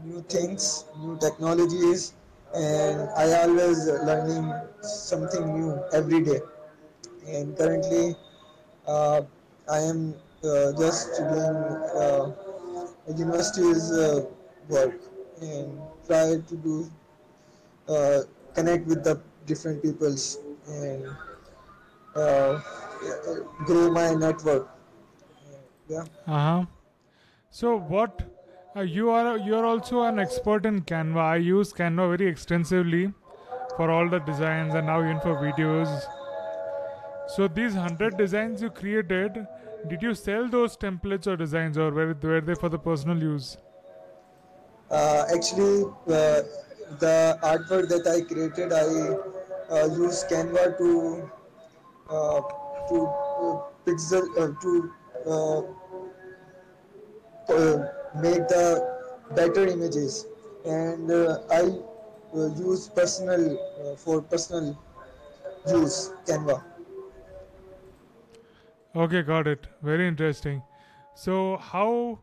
new 0.04 0.22
things, 0.22 0.86
new 0.98 1.16
technologies, 1.18 2.14
and 2.52 3.08
I 3.16 3.42
always 3.42 3.86
learning 3.86 4.52
something 4.82 5.44
new 5.54 5.80
every 5.92 6.24
day. 6.24 6.40
And 7.28 7.56
currently, 7.56 8.16
uh, 8.88 9.22
I 9.70 9.78
am 9.78 10.16
uh, 10.42 10.72
just 10.72 11.14
doing 11.18 11.56
uh, 12.02 12.32
university's 13.06 13.92
uh, 13.92 14.26
work 14.68 14.98
and 15.40 15.78
try 16.08 16.40
to 16.42 16.56
do 16.56 16.90
connect 18.54 18.84
with 18.86 19.04
the 19.04 19.20
different 19.46 19.80
peoples 19.80 20.38
and 20.66 21.06
grow 23.64 23.90
my 23.90 24.14
network. 24.14 24.68
Yeah. 25.88 26.04
Uh 26.26 26.38
huh. 26.38 26.66
So 27.50 27.78
what? 27.78 28.22
Uh, 28.76 28.82
you 28.82 29.10
are 29.10 29.38
you 29.38 29.54
are 29.56 29.64
also 29.64 30.02
an 30.02 30.18
expert 30.18 30.66
in 30.66 30.82
Canva. 30.82 31.20
I 31.20 31.36
use 31.36 31.72
Canva 31.72 32.16
very 32.16 32.30
extensively 32.30 33.12
for 33.76 33.90
all 33.90 34.08
the 34.08 34.18
designs 34.18 34.74
and 34.74 34.86
now 34.86 35.02
even 35.02 35.20
for 35.20 35.36
videos. 35.36 36.04
So 37.28 37.46
these 37.46 37.74
hundred 37.74 38.16
designs 38.16 38.62
you 38.62 38.70
created, 38.70 39.46
did 39.88 40.02
you 40.02 40.14
sell 40.14 40.48
those 40.48 40.76
templates 40.76 41.26
or 41.26 41.36
designs, 41.36 41.76
or 41.78 41.90
were, 41.90 42.16
were 42.22 42.40
they 42.40 42.54
for 42.54 42.68
the 42.68 42.78
personal 42.78 43.22
use? 43.22 43.56
Uh, 44.90 45.24
actually, 45.34 45.84
uh, 45.84 46.42
the 46.98 47.38
artwork 47.42 47.88
that 47.88 48.06
I 48.06 48.22
created, 48.22 48.72
I 48.72 49.74
uh, 49.74 49.86
use 49.94 50.24
Canva 50.24 50.78
to 50.78 51.30
uh, 52.08 52.40
to 52.88 53.06
uh, 53.06 53.56
pixel 53.86 54.24
uh, 54.38 54.52
to 54.62 54.92
uh, 55.26 55.60
uh, 57.52 57.76
make 58.20 58.46
the 58.48 58.98
better 59.34 59.66
images, 59.66 60.26
and 60.64 61.10
uh, 61.10 61.40
I 61.50 61.62
uh, 62.34 62.48
use 62.56 62.88
personal 62.88 63.58
uh, 63.58 63.96
for 63.96 64.22
personal 64.22 64.78
use 65.66 66.12
Canva. 66.26 66.62
Okay, 68.96 69.22
got 69.22 69.46
it. 69.46 69.66
Very 69.82 70.08
interesting. 70.08 70.62
So 71.14 71.56
how 71.58 72.20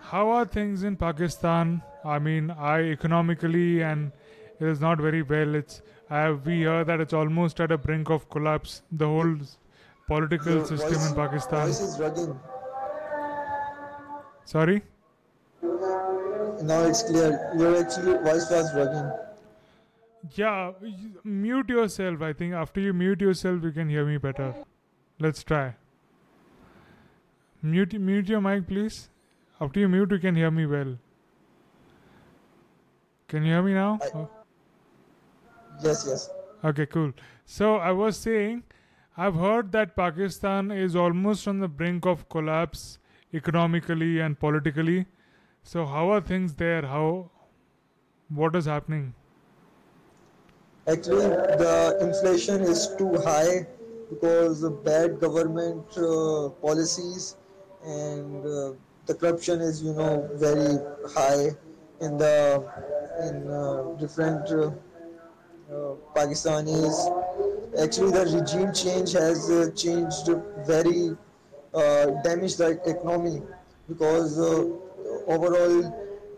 how 0.00 0.28
are 0.30 0.44
things 0.44 0.82
in 0.82 0.96
Pakistan? 0.96 1.82
I 2.04 2.18
mean, 2.18 2.50
I 2.50 2.80
economically 2.90 3.82
and 3.82 4.12
it 4.58 4.66
is 4.66 4.80
not 4.80 4.98
very 4.98 5.22
well. 5.22 5.54
It's 5.54 5.82
Have, 6.10 6.44
we 6.44 6.58
hear 6.58 6.84
that 6.84 7.00
it's 7.00 7.12
almost 7.12 7.60
at 7.60 7.70
a 7.72 7.78
brink 7.78 8.10
of 8.10 8.28
collapse. 8.30 8.82
The 8.90 9.06
whole 9.06 9.36
political 10.06 10.54
Your 10.54 10.66
system 10.66 10.92
voice, 10.94 11.08
in 11.10 11.14
Pakistan. 11.16 11.66
voice 11.66 11.80
is 11.80 11.98
rugging. 11.98 12.38
Sorry. 14.44 14.82
Now 15.62 16.80
it's 16.82 17.02
clear. 17.04 17.28
Your 17.56 17.76
actually 17.82 18.14
voice 18.24 18.50
was 18.50 18.72
rugging. 18.74 19.10
Yeah, 20.34 20.72
mute 21.24 21.68
yourself. 21.70 22.20
I 22.22 22.32
think 22.32 22.54
after 22.54 22.80
you 22.80 22.92
mute 22.92 23.20
yourself, 23.20 23.62
you 23.62 23.70
can 23.70 23.88
hear 23.88 24.04
me 24.04 24.18
better. 24.18 24.52
Let's 25.18 25.44
try. 25.44 25.76
Mute 27.62 27.94
mute 28.00 28.28
your 28.28 28.40
mic, 28.40 28.66
please. 28.66 28.98
After 29.60 29.80
you 29.80 29.88
mute, 29.88 30.10
you 30.10 30.18
can 30.18 30.34
hear 30.34 30.50
me 30.50 30.66
well. 30.66 30.92
Can 33.28 33.44
you 33.44 33.52
hear 33.52 33.62
me 33.62 33.74
now? 33.74 33.98
I- 34.02 34.10
Oh. 34.18 34.28
Yes, 35.82 36.04
yes. 36.06 36.30
Okay, 36.64 36.86
cool. 36.86 37.12
So 37.46 37.76
I 37.76 37.92
was 37.92 38.16
saying, 38.16 38.64
I've 39.16 39.34
heard 39.34 39.72
that 39.72 39.96
Pakistan 39.96 40.70
is 40.70 40.94
almost 40.94 41.48
on 41.48 41.58
the 41.60 41.68
brink 41.68 42.06
of 42.06 42.28
collapse 42.28 42.98
economically 43.32 44.20
and 44.20 44.38
politically. 44.38 45.06
So 45.62 45.86
how 45.86 46.10
are 46.10 46.20
things 46.20 46.54
there? 46.54 46.82
How 46.82 47.30
what 48.28 48.56
is 48.56 48.66
happening? 48.66 49.14
Actually, 50.86 51.28
the 51.62 51.98
inflation 52.00 52.62
is 52.62 52.94
too 52.98 53.16
high 53.24 53.66
because 54.08 54.62
of 54.62 54.84
bad 54.84 55.20
government 55.20 55.86
uh, 55.96 56.48
policies 56.60 57.36
and 57.84 58.44
uh, 58.44 58.72
the 59.06 59.14
corruption 59.14 59.60
is, 59.60 59.82
you 59.82 59.92
know, 59.92 60.28
very 60.34 60.78
high 61.14 61.50
in 62.00 62.16
the 62.16 62.64
in 63.28 63.50
uh, 63.50 63.96
different 63.98 64.50
uh, 64.50 64.70
Pakistanis. 66.14 66.96
Actually, 67.80 68.10
the 68.10 68.40
regime 68.40 68.72
change 68.74 69.12
has 69.12 69.50
uh, 69.50 69.70
changed 69.76 70.28
very 70.66 71.16
uh, 71.72 72.06
damaged 72.24 72.58
the 72.58 72.80
economy 72.84 73.42
because 73.88 74.38
uh, 74.38 74.68
overall 75.28 75.76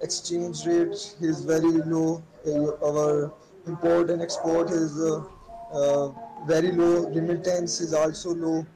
exchange 0.03 0.67
rate 0.67 1.15
is 1.21 1.45
very 1.45 1.73
low. 1.93 2.23
Uh, 2.47 2.87
our 2.87 3.33
import 3.67 4.11
and 4.11 4.21
export 4.21 4.71
is 4.71 5.01
uh, 5.01 5.25
uh, 5.73 6.13
very 6.47 6.73
low. 6.73 7.09
Remittance 7.09 7.81
is 7.81 7.95
also 7.95 8.35
low. 8.35 8.67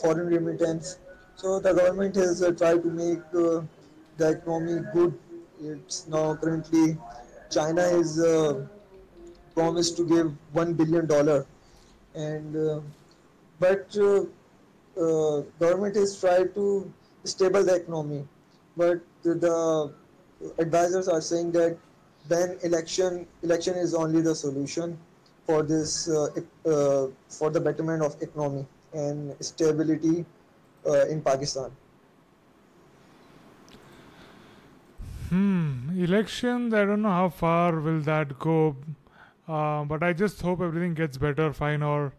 Foreign 0.00 0.26
remittance. 0.26 0.98
So 1.36 1.58
the 1.58 1.72
government 1.72 2.16
has 2.16 2.42
uh, 2.42 2.50
tried 2.50 2.82
to 2.82 2.88
make 2.88 3.20
uh, 3.34 3.62
the 4.18 4.30
economy 4.32 4.82
good. 4.92 5.18
It's 5.60 6.06
now 6.08 6.34
currently 6.34 6.98
China 7.50 7.82
is 7.82 8.20
uh, 8.20 8.66
promised 9.54 9.96
to 9.96 10.04
give 10.04 10.32
one 10.52 10.74
billion 10.74 11.06
dollar, 11.06 11.46
and 12.14 12.56
uh, 12.56 12.80
but 13.58 13.96
uh, 13.96 14.24
uh, 15.00 15.42
government 15.58 15.96
has 15.96 16.18
tried 16.18 16.54
to 16.54 16.92
stable 17.24 17.64
the 17.64 17.76
economy, 17.76 18.26
but 18.76 19.00
the, 19.22 19.92
advisors 20.58 21.08
are 21.08 21.20
saying 21.20 21.52
that 21.52 21.76
then 22.28 22.58
election 22.62 23.26
election 23.42 23.76
is 23.76 23.94
only 23.94 24.20
the 24.20 24.34
solution 24.34 24.98
for 25.46 25.62
this 25.62 26.08
uh, 26.08 27.08
for 27.28 27.50
the 27.50 27.60
betterment 27.60 28.02
of 28.02 28.16
economy 28.20 28.66
and 28.92 29.36
stability 29.40 30.24
in 31.08 31.22
Pakistan. 31.22 31.70
Hmm, 35.32 35.88
elections. 35.96 36.74
I 36.74 36.84
don't 36.84 37.00
know 37.00 37.08
how 37.08 37.30
far 37.30 37.80
will 37.80 38.00
that 38.00 38.38
go, 38.38 38.76
uh, 39.48 39.84
but 39.84 40.02
I 40.02 40.12
just 40.12 40.40
hope 40.40 40.60
everything 40.60 40.94
gets 40.94 41.18
better, 41.18 41.52
fine, 41.52 41.82
or 41.82 42.12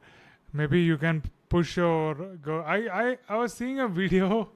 maybe 0.52 0.82
you 0.82 0.98
can 0.98 1.24
push 1.50 1.78
or 1.78 2.16
go. 2.42 2.60
I 2.62 2.78
I, 3.04 3.18
I 3.30 3.38
was 3.38 3.54
seeing 3.54 3.80
a 3.80 3.88
video 4.02 4.50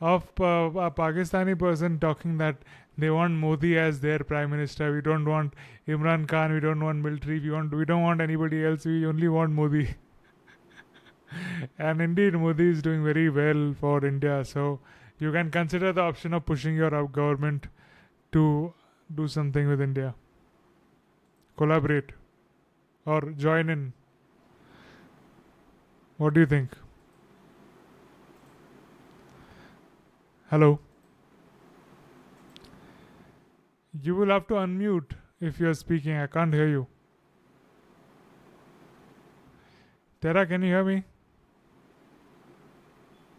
of 0.00 0.24
uh, 0.40 0.70
a 0.86 0.90
Pakistani 0.90 1.58
person 1.58 1.98
talking 1.98 2.38
that 2.38 2.56
they 2.98 3.10
want 3.10 3.34
Modi 3.34 3.78
as 3.78 4.00
their 4.00 4.18
prime 4.18 4.50
minister. 4.50 4.92
We 4.92 5.02
don't 5.02 5.24
want 5.24 5.54
Imran 5.86 6.26
Khan. 6.26 6.52
We 6.52 6.60
don't 6.60 6.82
want 6.82 6.98
military. 6.98 7.38
We 7.40 7.50
want 7.50 7.72
we 7.74 7.84
don't 7.84 8.02
want 8.02 8.20
anybody 8.20 8.64
else. 8.64 8.84
We 8.84 9.06
only 9.06 9.28
want 9.28 9.52
Modi. 9.52 9.88
and 11.78 12.00
indeed, 12.00 12.34
Modi 12.34 12.68
is 12.70 12.82
doing 12.82 13.04
very 13.04 13.28
well 13.30 13.74
for 13.80 14.04
India. 14.04 14.44
So 14.44 14.80
you 15.18 15.32
can 15.32 15.50
consider 15.50 15.92
the 15.92 16.02
option 16.02 16.34
of 16.34 16.46
pushing 16.46 16.76
your 16.76 16.90
government 17.06 17.68
to 18.32 18.72
do 19.14 19.28
something 19.28 19.68
with 19.68 19.80
India. 19.80 20.14
Collaborate 21.56 22.12
or 23.04 23.20
join 23.44 23.70
in. 23.70 23.92
What 26.18 26.34
do 26.34 26.40
you 26.40 26.46
think? 26.46 26.76
Hello. 30.50 30.78
You 34.02 34.14
will 34.14 34.28
have 34.28 34.46
to 34.48 34.54
unmute 34.54 35.12
if 35.40 35.58
you 35.58 35.68
are 35.68 35.74
speaking. 35.74 36.16
I 36.16 36.26
can't 36.26 36.52
hear 36.52 36.68
you. 36.68 36.86
Tera, 40.20 40.46
can 40.46 40.62
you 40.62 40.68
hear 40.68 40.84
me? 40.84 41.04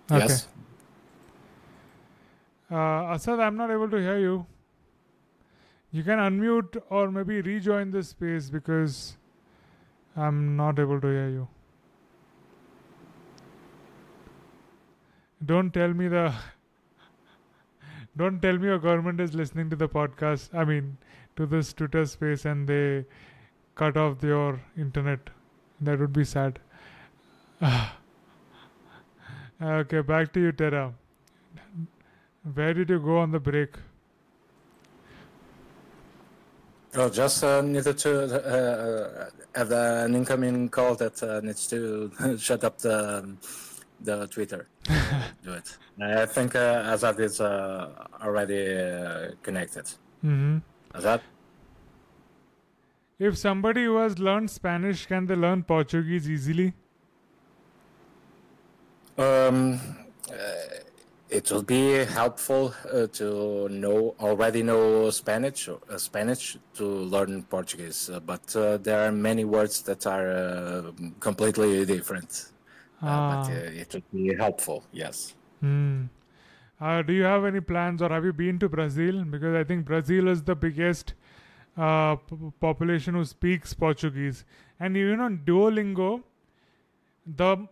Yes. 0.09 0.47
Uh, 2.71 3.13
Asad, 3.13 3.39
I'm 3.39 3.55
not 3.55 3.71
able 3.71 3.89
to 3.89 3.97
hear 3.97 4.19
you. 4.19 4.45
You 5.97 6.03
can 6.03 6.19
unmute 6.19 6.75
or 6.91 7.09
maybe 7.09 7.41
rejoin 7.41 7.89
this 7.89 8.09
space 8.09 8.51
because 8.51 9.17
I'm 10.15 10.55
not 10.55 10.77
able 10.77 11.01
to 11.01 11.07
hear 11.07 11.29
you. 11.29 11.47
Don't 15.43 15.73
tell 15.73 15.95
me 16.01 16.07
the. 16.07 16.35
Don't 18.17 18.39
tell 18.43 18.59
me 18.59 18.67
your 18.67 18.77
government 18.77 19.19
is 19.19 19.33
listening 19.33 19.71
to 19.71 19.75
the 19.75 19.89
podcast. 19.89 20.53
I 20.53 20.65
mean, 20.65 20.97
to 21.35 21.47
this 21.47 21.73
Twitter 21.73 22.05
space 22.05 22.45
and 22.45 22.67
they 22.67 23.03
cut 23.73 23.97
off 23.97 24.21
your 24.21 24.61
internet. 24.77 25.31
That 25.81 25.99
would 25.99 26.13
be 26.13 26.25
sad. 26.25 26.59
okay, 29.63 30.01
back 30.01 30.31
to 30.33 30.39
you, 30.39 30.51
Tera. 30.51 30.93
Where 32.53 32.75
did 32.75 32.91
you 32.91 32.99
go 32.99 33.17
on 33.17 33.31
the 33.31 33.39
break? 33.39 33.77
Oh, 36.99 37.09
just 37.09 37.43
uh, 37.43 37.61
needed 37.61 37.95
to 37.99 38.11
uh, 38.25 39.29
have 39.53 39.71
an 39.71 40.15
incoming 40.15 40.67
call 40.67 40.95
that 40.95 41.21
uh, 41.21 41.41
needs 41.41 41.67
to 41.67 42.11
shut 42.39 42.63
up 42.63 42.79
the 42.79 43.37
the 44.01 44.25
Twitter. 44.27 44.67
Do 45.43 45.53
it. 45.53 45.77
I 46.01 46.25
think 46.25 46.55
uh, 46.55 46.91
Asad 46.93 47.19
is 47.19 47.39
uh, 47.39 48.07
already 48.23 48.75
uh, 48.75 49.31
connected. 49.43 49.85
hmm 50.21 50.57
Asad? 50.95 51.21
If 53.19 53.37
somebody 53.37 53.85
who 53.85 53.97
has 53.97 54.17
learned 54.17 54.49
Spanish, 54.49 55.05
can 55.05 55.27
they 55.27 55.35
learn 55.35 55.63
Portuguese 55.63 56.27
easily? 56.27 56.73
Um, 59.19 59.79
uh, 60.31 60.35
it 61.29 61.51
will 61.51 61.63
be 61.63 62.05
helpful 62.05 62.73
uh, 62.93 63.07
to 63.07 63.67
know 63.69 64.15
already 64.19 64.63
know 64.63 65.09
Spanish 65.09 65.67
uh, 65.69 65.97
Spanish 65.97 66.57
to 66.75 66.85
learn 66.85 67.43
Portuguese, 67.43 68.09
uh, 68.09 68.19
but 68.19 68.55
uh, 68.55 68.77
there 68.77 69.07
are 69.07 69.11
many 69.11 69.43
words 69.45 69.81
that 69.83 70.07
are 70.07 70.29
uh, 70.29 70.91
completely 71.19 71.85
different. 71.85 72.51
Uh, 73.01 73.05
Ah. 73.09 73.43
but 73.43 73.51
uh, 73.51 73.81
it 73.81 73.93
would 73.93 74.11
be 74.11 74.35
helpful, 74.35 74.83
yes. 74.91 75.35
Hmm. 75.61 76.05
Uh, 76.79 77.01
do 77.01 77.13
you 77.13 77.23
have 77.23 77.45
any 77.45 77.59
plans 77.61 78.01
or 78.01 78.09
have 78.09 78.23
you 78.25 78.33
been 78.33 78.57
to 78.59 78.69
Brazil? 78.69 79.23
Because 79.23 79.55
I 79.55 79.63
think 79.63 79.85
Brazil 79.85 80.27
is 80.27 80.41
the 80.43 80.55
biggest 80.55 81.13
uh, 81.75 82.15
p- 82.15 82.35
population 82.59 83.13
who 83.15 83.23
speaks 83.25 83.73
Portuguese. 83.73 84.45
And 84.79 84.95
even 84.97 85.19
on 85.19 85.39
Duolingo, 85.45 86.23
the 87.25 87.67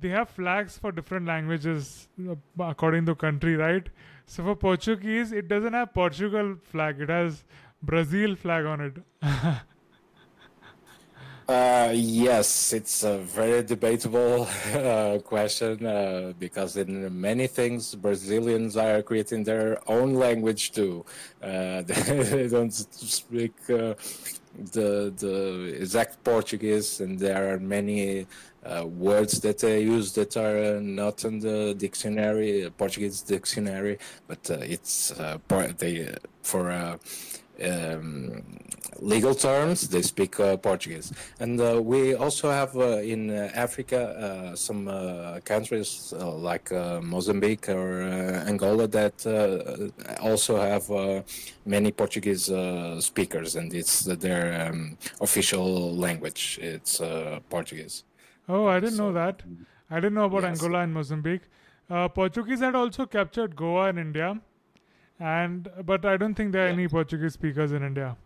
they 0.00 0.08
have 0.08 0.28
flags 0.28 0.78
for 0.78 0.92
different 0.92 1.26
languages 1.26 2.08
uh, 2.28 2.34
according 2.60 3.06
to 3.06 3.14
country, 3.14 3.56
right? 3.56 3.88
So 4.26 4.44
for 4.44 4.56
Portuguese, 4.56 5.32
it 5.32 5.48
doesn't 5.48 5.72
have 5.72 5.94
Portugal 5.94 6.56
flag; 6.62 7.00
it 7.00 7.08
has 7.08 7.44
Brazil 7.82 8.36
flag 8.36 8.66
on 8.66 8.80
it. 8.80 8.96
Uh, 11.48 11.90
yes, 11.94 12.74
it's 12.74 13.02
a 13.04 13.16
very 13.16 13.62
debatable 13.62 14.46
uh, 14.74 15.18
question 15.24 15.86
uh, 15.86 16.34
because 16.38 16.76
in 16.76 17.18
many 17.18 17.46
things 17.46 17.94
Brazilians 17.94 18.76
are 18.76 19.00
creating 19.02 19.44
their 19.44 19.78
own 19.90 20.12
language 20.12 20.72
too. 20.72 21.06
Uh, 21.42 21.80
they 21.86 22.48
don't 22.48 22.74
speak 22.74 23.54
uh, 23.70 23.94
the 24.72 25.10
the 25.16 25.74
exact 25.80 26.22
Portuguese, 26.22 27.00
and 27.00 27.18
there 27.18 27.54
are 27.54 27.58
many 27.58 28.26
uh, 28.68 28.86
words 28.86 29.40
that 29.40 29.58
they 29.58 29.82
use 29.82 30.12
that 30.12 30.36
are 30.36 30.80
not 30.80 31.24
in 31.24 31.38
the 31.40 31.74
dictionary, 31.74 32.70
Portuguese 32.76 33.22
dictionary, 33.22 33.98
but 34.26 34.50
it's 34.50 35.12
part 35.48 35.78
they 35.78 36.14
for 36.42 36.98
um, 37.62 38.42
legal 39.00 39.34
terms, 39.34 39.88
they 39.88 40.02
speak 40.02 40.38
uh, 40.40 40.56
Portuguese. 40.56 41.12
And 41.40 41.60
uh, 41.60 41.80
we 41.82 42.14
also 42.14 42.50
have 42.50 42.76
uh, 42.76 42.98
in 42.98 43.30
uh, 43.30 43.50
Africa 43.54 44.50
uh, 44.52 44.56
some 44.56 44.88
uh, 44.88 45.40
countries 45.44 46.12
like 46.16 46.70
Mozambique 47.02 47.68
or 47.68 48.02
Angola 48.46 48.86
that 48.88 49.26
also 50.20 50.56
have 50.56 51.24
many 51.64 51.92
Portuguese 51.92 52.50
speakers, 53.00 53.56
and 53.56 53.72
it's 53.74 54.04
their 54.04 54.68
um, 54.68 54.96
official 55.20 55.94
language. 55.94 56.58
It's 56.60 57.00
Portuguese. 57.48 58.04
Oh, 58.48 58.66
I 58.66 58.80
didn't 58.80 58.96
so, 58.96 59.06
know 59.06 59.12
that. 59.12 59.42
I 59.90 59.96
didn't 59.96 60.14
know 60.14 60.24
about 60.24 60.42
yes. 60.42 60.62
Angola 60.62 60.80
and 60.80 60.92
Mozambique. 60.94 61.42
Portuguese 61.88 62.60
had 62.60 62.74
also 62.74 63.06
captured 63.06 63.56
Goa 63.56 63.88
in 63.88 63.98
India 63.98 64.40
and 65.20 65.68
but 65.84 66.04
I 66.04 66.16
don't 66.16 66.34
think 66.34 66.52
there 66.52 66.64
are 66.64 66.68
yeah. 66.68 66.72
any 66.72 66.88
Portuguese 66.88 67.34
speakers 67.34 67.72
in 67.72 67.82
India. 67.82 68.16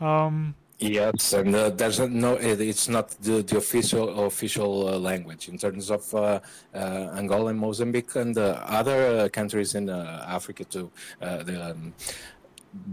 Um, 0.00 0.54
yes, 0.78 1.32
and 1.32 1.54
uh, 1.54 1.70
there's 1.70 2.00
no. 2.00 2.34
It's 2.34 2.88
not 2.88 3.10
the, 3.20 3.42
the 3.42 3.58
official 3.58 4.26
official 4.26 4.88
uh, 4.88 4.98
language 4.98 5.48
in 5.48 5.58
terms 5.58 5.90
of 5.90 6.14
uh, 6.14 6.40
uh 6.74 6.78
Angola 7.16 7.50
and 7.50 7.58
Mozambique 7.58 8.14
and 8.16 8.36
other 8.36 9.18
uh, 9.18 9.28
countries 9.28 9.74
in 9.74 9.88
uh, 9.88 10.24
Africa 10.28 10.64
too. 10.64 10.90
The, 11.20 11.70
um, 11.70 11.94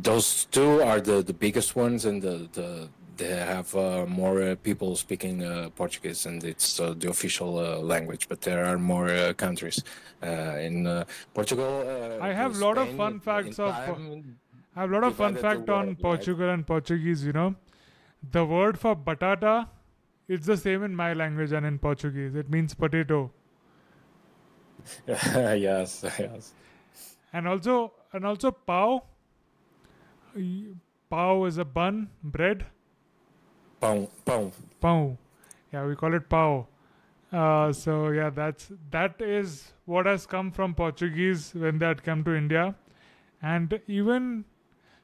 those 0.02 0.46
two 0.46 0.82
are 0.82 1.00
the, 1.00 1.22
the 1.22 1.34
biggest 1.34 1.76
ones, 1.76 2.06
and 2.06 2.22
the, 2.22 2.50
the 2.54 2.90
they 3.18 3.36
have 3.36 3.76
uh, 3.76 4.06
more 4.08 4.42
uh, 4.42 4.56
people 4.56 4.96
speaking 4.96 5.44
uh, 5.44 5.70
Portuguese, 5.76 6.26
and 6.26 6.44
it's 6.44 6.80
uh, 6.80 6.94
the 6.98 7.10
official 7.10 7.60
uh, 7.60 7.78
language. 7.78 8.30
But 8.30 8.42
there 8.42 8.66
are 8.66 8.78
more 8.78 9.10
uh, 9.10 9.34
countries 9.34 9.84
in 10.22 11.06
Portugal. 11.34 12.20
I 12.22 12.34
have 12.34 12.56
a 12.56 12.60
lot 12.66 12.78
of 12.78 12.96
fun 12.96 13.20
facts 13.20 13.60
of. 13.60 13.72
I 13.72 14.82
have 14.82 14.92
a 14.92 14.94
lot 14.94 15.04
of 15.04 15.16
fun 15.16 15.36
fact 15.36 15.70
on 15.70 15.88
world, 15.88 16.00
Portugal 16.00 16.48
right? 16.48 16.54
and 16.54 16.68
Portuguese. 16.68 17.26
You 17.26 17.34
know, 17.34 17.56
the 18.32 18.46
word 18.46 18.80
for 18.80 18.96
batata, 18.96 19.68
it's 20.28 20.46
the 20.46 20.58
same 20.58 20.84
in 20.84 20.96
my 20.96 21.14
language 21.14 21.52
and 21.52 21.66
in 21.66 21.80
Portuguese. 21.80 22.36
It 22.36 22.50
means 22.50 22.74
potato. 22.74 23.32
yes, 25.08 26.06
yes. 26.20 26.54
And 27.34 27.48
also, 27.48 27.94
and 28.14 28.26
also, 28.26 28.52
pau. 28.52 29.04
Pau 31.10 31.46
is 31.46 31.58
a 31.58 31.66
bun, 31.66 32.10
bread 32.22 32.66
Pão, 33.80 34.10
pão. 34.26 34.52
Pão. 34.82 35.18
Yeah, 35.72 35.86
we 35.86 35.96
call 35.96 36.14
it 36.16 36.28
pão. 36.30 36.66
Uh, 37.32 37.74
so 37.74 38.10
yeah, 38.10 38.30
that's 38.30 38.72
that 38.92 39.22
is 39.22 39.74
what 39.86 40.06
has 40.06 40.26
come 40.26 40.52
from 40.52 40.74
Portuguese 40.74 41.54
when 41.54 41.78
they 41.78 41.86
had 41.86 42.04
come 42.04 42.24
to 42.24 42.34
India, 42.34 42.76
and 43.42 43.80
even 43.88 44.46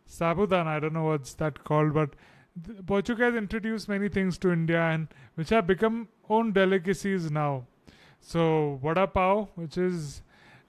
sabudana. 0.10 0.68
I 0.68 0.80
don't 0.80 0.94
know 0.94 1.04
what's 1.04 1.34
that 1.36 1.64
called, 1.64 1.94
but 1.94 2.16
Portuguese 2.88 3.36
introduced 3.36 3.90
many 3.90 4.10
things 4.10 4.38
to 4.40 4.52
India 4.52 4.82
and 4.82 5.08
which 5.36 5.50
have 5.50 5.68
become 5.68 6.08
own 6.30 6.54
delicacies 6.54 7.30
now. 7.30 7.66
So 8.22 8.80
vada 8.82 9.06
pav, 9.06 9.50
which 9.56 9.78
is 9.78 10.22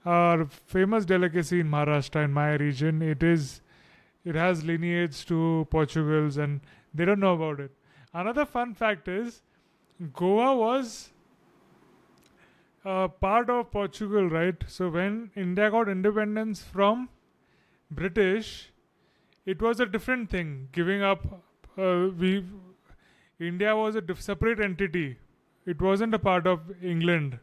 a 0.05 0.45
famous 0.45 1.05
delicacy 1.05 1.61
in 1.61 1.69
Maharashtra 1.69 2.25
in 2.25 2.33
my 2.33 2.53
region, 2.55 3.01
it 3.01 3.23
is 3.23 3.61
it 4.25 4.35
has 4.35 4.63
lineage 4.63 5.25
to 5.27 5.67
Portugal's 5.69 6.37
and 6.37 6.59
they 6.93 7.05
don't 7.05 7.19
know 7.19 7.33
about 7.33 7.59
it. 7.59 7.71
Another 8.21 8.45
fun 8.45 8.73
fact 8.73 9.09
is 9.09 9.41
Goa 10.13 10.55
was 10.55 11.09
a 12.85 13.09
part 13.09 13.49
of 13.49 13.71
Portugal, 13.71 14.29
right? 14.29 14.63
So 14.67 14.89
when 14.89 15.31
India 15.35 15.69
got 15.69 15.89
independence 15.89 16.61
from 16.61 17.09
British, 17.91 18.71
it 19.45 19.61
was 19.61 19.81
a 19.81 19.85
different 19.85 20.29
thing. 20.29 20.69
Giving 20.71 21.03
up, 21.03 21.25
uh, 21.77 22.07
we 22.17 22.45
India 23.39 23.75
was 23.75 23.95
a 23.95 24.01
diff- 24.01 24.21
separate 24.21 24.61
entity. 24.61 25.17
It 25.65 25.81
wasn't 25.81 26.13
a 26.13 26.19
part 26.19 26.47
of 26.47 26.71
England. 26.81 27.37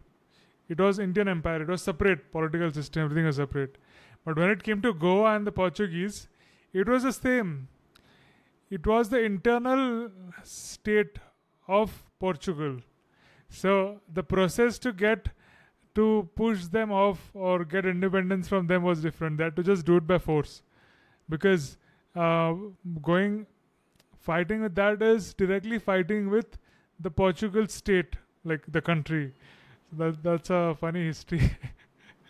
It 0.71 0.81
was 0.81 0.99
Indian 0.99 1.29
Empire. 1.29 1.63
It 1.63 1.69
was 1.69 1.83
separate 1.83 2.33
political 2.33 2.73
system. 2.73 3.05
Everything 3.05 3.27
was 3.27 3.37
separate. 3.37 3.77
But 4.25 4.39
when 4.39 4.49
it 4.49 4.63
came 4.63 4.81
to 4.83 4.95
Goa 4.95 5.35
and 5.37 5.47
the 5.47 5.53
Portuguese, 5.53 6.29
it 6.73 6.89
was 6.89 7.03
the 7.03 7.13
same 7.13 7.69
it 8.77 8.87
was 8.87 9.11
the 9.11 9.23
internal 9.23 10.11
state 10.43 11.19
of 11.69 12.03
Portugal. 12.19 12.77
So 13.51 14.01
the 14.19 14.23
process 14.23 14.79
to 14.85 14.93
get 14.93 15.29
to 15.95 16.29
push 16.35 16.65
them 16.77 16.91
off 16.91 17.31
or 17.35 17.67
get 17.67 17.85
independence 17.85 18.49
from 18.49 18.67
them 18.69 18.83
was 18.83 19.03
different. 19.03 19.37
They 19.37 19.45
had 19.45 19.57
to 19.57 19.63
just 19.63 19.85
do 19.85 19.99
it 19.99 20.07
by 20.07 20.17
force, 20.19 20.63
because 21.29 21.77
uh, 22.17 22.55
going 23.03 23.47
fighting 24.29 24.63
with 24.63 24.75
that 24.77 25.03
is 25.03 25.35
directly 25.35 25.79
fighting 25.79 26.31
with 26.31 26.57
the 26.99 27.11
Portugal 27.11 27.67
state, 27.67 28.17
like 28.43 28.65
the 28.79 28.81
country. 28.81 29.35
So 29.91 29.97
that 29.99 30.23
that's 30.23 30.49
a 30.61 30.63
funny 30.81 31.05
history 31.11 31.43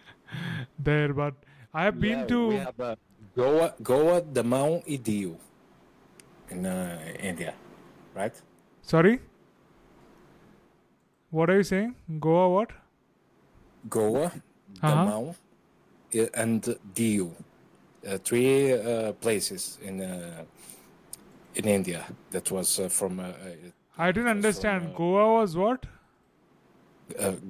there. 0.90 1.14
But 1.22 1.34
I 1.72 1.84
have 1.84 2.00
been 2.00 2.26
to 2.34 2.50
have, 2.50 2.80
uh, 2.80 2.96
Goa, 3.36 3.74
Goa, 3.80 4.20
Damão 4.22 4.82
e 4.86 4.98
Diu 4.98 5.38
in 6.52 6.66
uh, 6.66 6.98
India, 7.20 7.54
right? 8.14 8.34
Sorry? 8.82 9.20
What 11.30 11.48
are 11.50 11.56
you 11.56 11.62
saying? 11.62 11.94
Goa 12.20 12.48
what? 12.50 12.70
Goa, 13.88 14.30
uh-huh. 14.82 15.32
and 16.34 16.62
Diu. 16.94 17.32
Uh, 18.06 18.18
three 18.18 18.72
uh, 18.72 19.12
places 19.12 19.78
in 19.82 20.02
uh, 20.02 20.42
in 21.54 21.64
India 21.66 22.04
that 22.32 22.50
was 22.50 22.80
uh, 22.80 22.88
from. 22.88 23.20
Uh, 23.20 23.32
I 23.96 24.10
didn't 24.12 24.28
understand. 24.28 24.82
From, 24.82 24.94
Goa 24.94 25.34
was 25.34 25.56
what? 25.56 25.86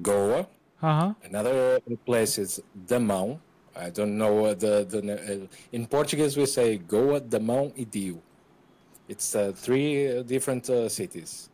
Goa. 0.01 0.47
Uh-huh. 0.81 1.13
Another 1.23 1.79
place 2.05 2.37
is 2.37 2.61
Damão. 2.87 3.39
I 3.75 3.89
don't 3.89 4.17
know 4.17 4.53
the 4.53 4.85
the. 4.85 5.49
in 5.71 5.87
Portuguese 5.87 6.37
we 6.37 6.45
say 6.45 6.77
Goa, 6.77 7.19
Damão 7.19 7.73
e 7.75 7.85
Diu. 7.85 8.21
It's 9.07 9.35
uh, 9.35 9.51
three 9.55 10.17
uh, 10.17 10.23
different 10.23 10.69
uh, 10.69 10.87
cities. 10.89 11.49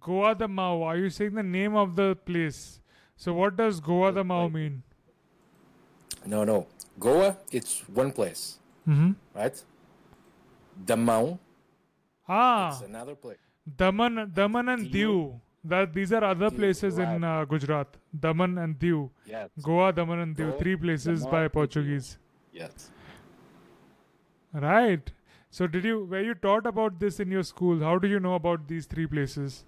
Goa 0.00 0.34
the 0.34 0.48
Mao. 0.48 0.82
Are 0.82 0.96
you 0.96 1.10
saying 1.10 1.34
the 1.34 1.42
name 1.42 1.74
of 1.74 1.96
the 1.96 2.14
place? 2.14 2.80
So 3.16 3.32
what 3.32 3.56
does 3.56 3.80
Goa 3.80 4.12
the 4.12 4.24
Mao 4.24 4.48
mean? 4.48 4.82
No, 6.26 6.44
no. 6.44 6.66
Goa, 6.98 7.36
it's 7.50 7.88
one 7.88 8.12
place, 8.12 8.58
mm-hmm. 8.86 9.12
right? 9.34 9.62
Damão. 10.84 11.38
Ah. 12.28 12.70
It's 12.72 12.82
another 12.82 13.14
place. 13.14 13.38
Daman, 13.76 14.30
Daman 14.34 14.68
and 14.68 14.90
Diu. 14.90 15.40
That 15.64 15.92
these 15.92 16.12
are 16.12 16.24
other 16.24 16.50
Diu, 16.50 16.56
places 16.56 16.94
right. 16.96 17.16
in 17.16 17.24
uh, 17.24 17.44
Gujarat. 17.44 17.88
Daman 18.18 18.58
and 18.58 18.78
Diu. 18.78 19.10
Yes. 19.26 19.50
Goa, 19.62 19.92
Daman 19.92 20.20
and 20.20 20.36
Diu. 20.36 20.58
Three 20.58 20.76
places 20.76 21.20
Daman, 21.20 21.32
by 21.32 21.48
Portuguese. 21.48 22.18
Yes. 22.52 22.90
Right. 24.52 25.10
So 25.50 25.66
did 25.66 25.84
you 25.84 26.04
were 26.04 26.22
you 26.22 26.34
taught 26.34 26.66
about 26.66 27.00
this 27.00 27.20
in 27.20 27.30
your 27.30 27.42
school? 27.42 27.80
How 27.80 27.98
do 27.98 28.08
you 28.08 28.20
know 28.20 28.34
about 28.34 28.68
these 28.68 28.86
three 28.86 29.06
places? 29.06 29.64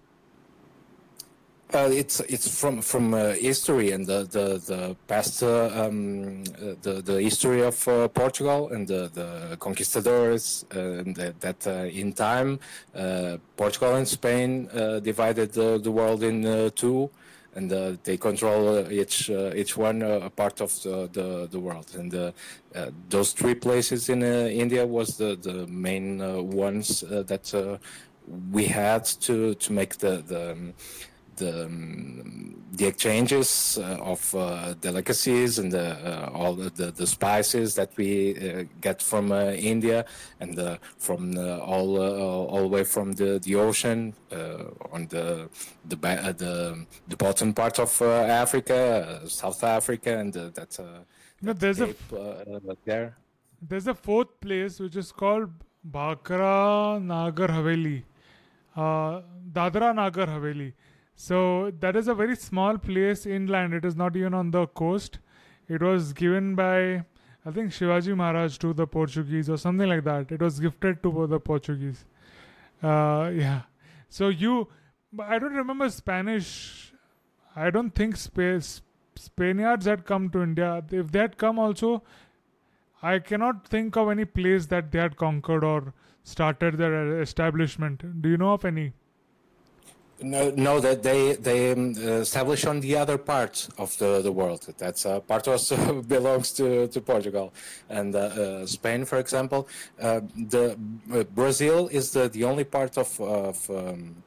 Uh, 1.73 1.89
it's 1.93 2.19
it's 2.21 2.49
from 2.61 2.83
from 2.83 3.15
uh, 3.15 3.33
history 3.35 3.93
and 3.93 4.05
the 4.05 4.25
the 4.25 4.61
the 4.67 4.97
past 5.07 5.41
uh, 5.41 5.71
um, 5.73 6.43
uh, 6.57 6.75
the 6.83 7.01
the 7.01 7.23
history 7.23 7.63
of 7.63 7.87
uh, 7.87 8.09
Portugal 8.09 8.71
and 8.71 8.89
the 8.89 9.09
the 9.15 9.57
conquistadors 9.61 10.65
and 10.73 11.15
that, 11.15 11.41
that 11.41 11.67
uh, 11.69 11.85
in 11.85 12.13
time 12.13 12.59
Portugal 13.57 13.95
and 13.95 14.09
Spain 14.09 14.69
divided 15.03 15.53
the, 15.53 15.79
the 15.79 15.91
world 15.93 16.25
in 16.25 16.71
two 16.73 17.09
and 17.55 17.73
uh, 17.73 17.97
they 18.05 18.17
control 18.17 18.79
uh, 18.79 18.89
each 18.91 19.31
uh, 19.31 19.53
each 19.55 19.77
one 19.77 20.03
a 20.03 20.31
part 20.31 20.61
of 20.61 20.71
the, 20.83 21.09
the, 21.13 21.49
the 21.51 21.59
world. 21.59 21.87
And 21.95 22.33
those 23.09 23.33
three 23.33 23.55
places 23.55 24.09
in 24.09 24.23
India 24.23 24.87
was 24.87 25.17
the 25.17 25.37
the 25.37 25.67
main 25.67 26.19
ones 26.51 27.01
that 27.01 27.79
we 28.51 28.67
had 28.67 29.05
to 29.05 29.55
to 29.55 29.73
make 29.73 29.99
the 29.99 30.23
the 30.27 30.53
um, 30.53 30.75
the 31.43 31.53
um, 31.67 32.41
the 32.81 32.87
exchanges 32.87 33.79
uh, 33.79 34.13
of 34.13 34.23
uh, 34.35 34.75
delicacies 34.81 35.59
and 35.61 35.71
the, 35.73 35.89
uh, 36.11 36.31
all 36.33 36.55
the, 36.55 36.91
the, 37.01 37.07
spices 37.07 37.75
that 37.75 37.91
we 38.01 38.11
uh, 38.37 38.65
get 38.81 39.03
from 39.03 39.33
uh, 39.33 39.51
India 39.73 39.99
and 40.39 40.59
uh, 40.59 40.77
from 40.97 41.37
all 41.73 41.89
uh, 42.01 42.51
all 42.53 42.63
the 42.67 42.73
way 42.77 42.85
from 42.85 43.09
the 43.21 43.31
the 43.47 43.55
ocean 43.67 44.15
uh, 44.33 44.95
on 44.95 45.07
the 45.15 45.49
the 45.91 45.97
uh, 46.03 46.33
the 46.45 46.55
the 47.09 47.17
bottom 47.17 47.53
part 47.53 47.79
of 47.79 47.91
uh, 48.01 48.07
Africa, 48.45 48.79
uh, 49.23 49.29
South 49.29 49.63
Africa, 49.65 50.11
and 50.23 50.37
uh, 50.37 50.51
that's 50.55 50.79
uh, 50.79 51.05
You 51.43 51.55
there's 51.55 51.81
a 51.81 51.89
uh, 52.13 52.19
uh, 52.19 52.75
there. 52.85 53.17
There's 53.71 53.87
a 53.87 53.95
fourth 53.95 54.33
place 54.41 54.79
which 54.81 54.97
is 54.97 55.11
called 55.13 55.51
Bhakra 55.85 56.99
Nagar 57.01 57.49
Haveli, 57.49 58.03
uh, 58.77 59.21
Dadra 59.53 59.95
Nagar 59.95 60.27
Haveli. 60.27 60.73
So 61.23 61.71
that 61.81 61.97
is 61.97 62.09
a 62.09 62.15
very 62.15 62.35
small 62.35 62.79
place 62.79 63.27
inland. 63.27 63.75
It 63.75 63.85
is 63.85 63.95
not 63.95 64.17
even 64.17 64.33
on 64.33 64.53
the 64.53 64.67
coast. 64.69 65.19
It 65.69 65.83
was 65.83 66.15
given 66.15 66.55
by, 66.55 67.05
I 67.45 67.51
think, 67.53 67.73
Shivaji 67.73 68.17
Maharaj 68.17 68.57
to 68.61 68.73
the 68.73 68.87
Portuguese 68.87 69.51
or 69.51 69.59
something 69.59 69.87
like 69.87 70.05
that. 70.05 70.33
It 70.33 70.41
was 70.41 70.61
gifted 70.61 71.03
to 71.03 71.27
the 71.27 71.39
Portuguese. 71.39 72.07
Uh, 72.83 73.33
yeah. 73.35 73.61
So 74.09 74.29
you, 74.31 74.69
I 75.19 75.39
don't 75.39 75.53
remember 75.53 75.91
Spanish. 75.91 76.95
I 77.55 77.69
don't 77.69 77.95
think 77.95 78.17
Spa- 78.17 78.81
Spaniards 79.15 79.85
had 79.85 80.07
come 80.07 80.31
to 80.31 80.43
India. 80.43 80.83
If 80.91 81.13
they 81.13 81.19
had 81.19 81.37
come 81.37 81.59
also, 81.59 82.03
I 83.03 83.19
cannot 83.19 83.69
think 83.69 83.95
of 83.99 84.09
any 84.09 84.25
place 84.25 84.67
that 84.67 84.91
they 84.91 84.99
had 84.99 85.19
conquered 85.19 85.65
or 85.65 85.93
started 86.25 86.79
their 86.79 87.21
establishment. 87.21 88.23
Do 88.23 88.31
you 88.31 88.39
know 88.39 88.55
of 88.55 88.65
any? 88.65 88.95
No, 90.23 90.51
no, 90.51 90.81
that 90.81 91.03
they 91.03 91.35
they 91.35 91.73
um, 91.73 91.95
established 91.97 92.67
on 92.67 92.81
the 92.81 92.97
other 92.97 93.17
part 93.19 93.69
of 93.79 93.97
the, 93.99 94.21
the 94.21 94.33
world. 94.33 94.67
That's 94.79 95.07
uh, 95.07 95.21
part 95.21 95.49
also 95.49 96.03
belongs 96.17 96.53
to, 96.53 96.89
to 96.89 97.01
Portugal 97.01 97.53
and 97.89 98.15
uh, 98.15 98.19
uh, 98.19 98.67
Spain, 98.67 99.05
for 99.05 99.19
example. 99.19 99.69
Uh, 100.01 100.21
the 100.37 100.79
uh, 101.13 101.25
Brazil 101.25 101.89
is 101.89 102.13
the, 102.13 102.29
the 102.29 102.45
only 102.45 102.65
part 102.65 102.99
of 102.99 103.21
of 103.21 103.71
um, 103.71 104.23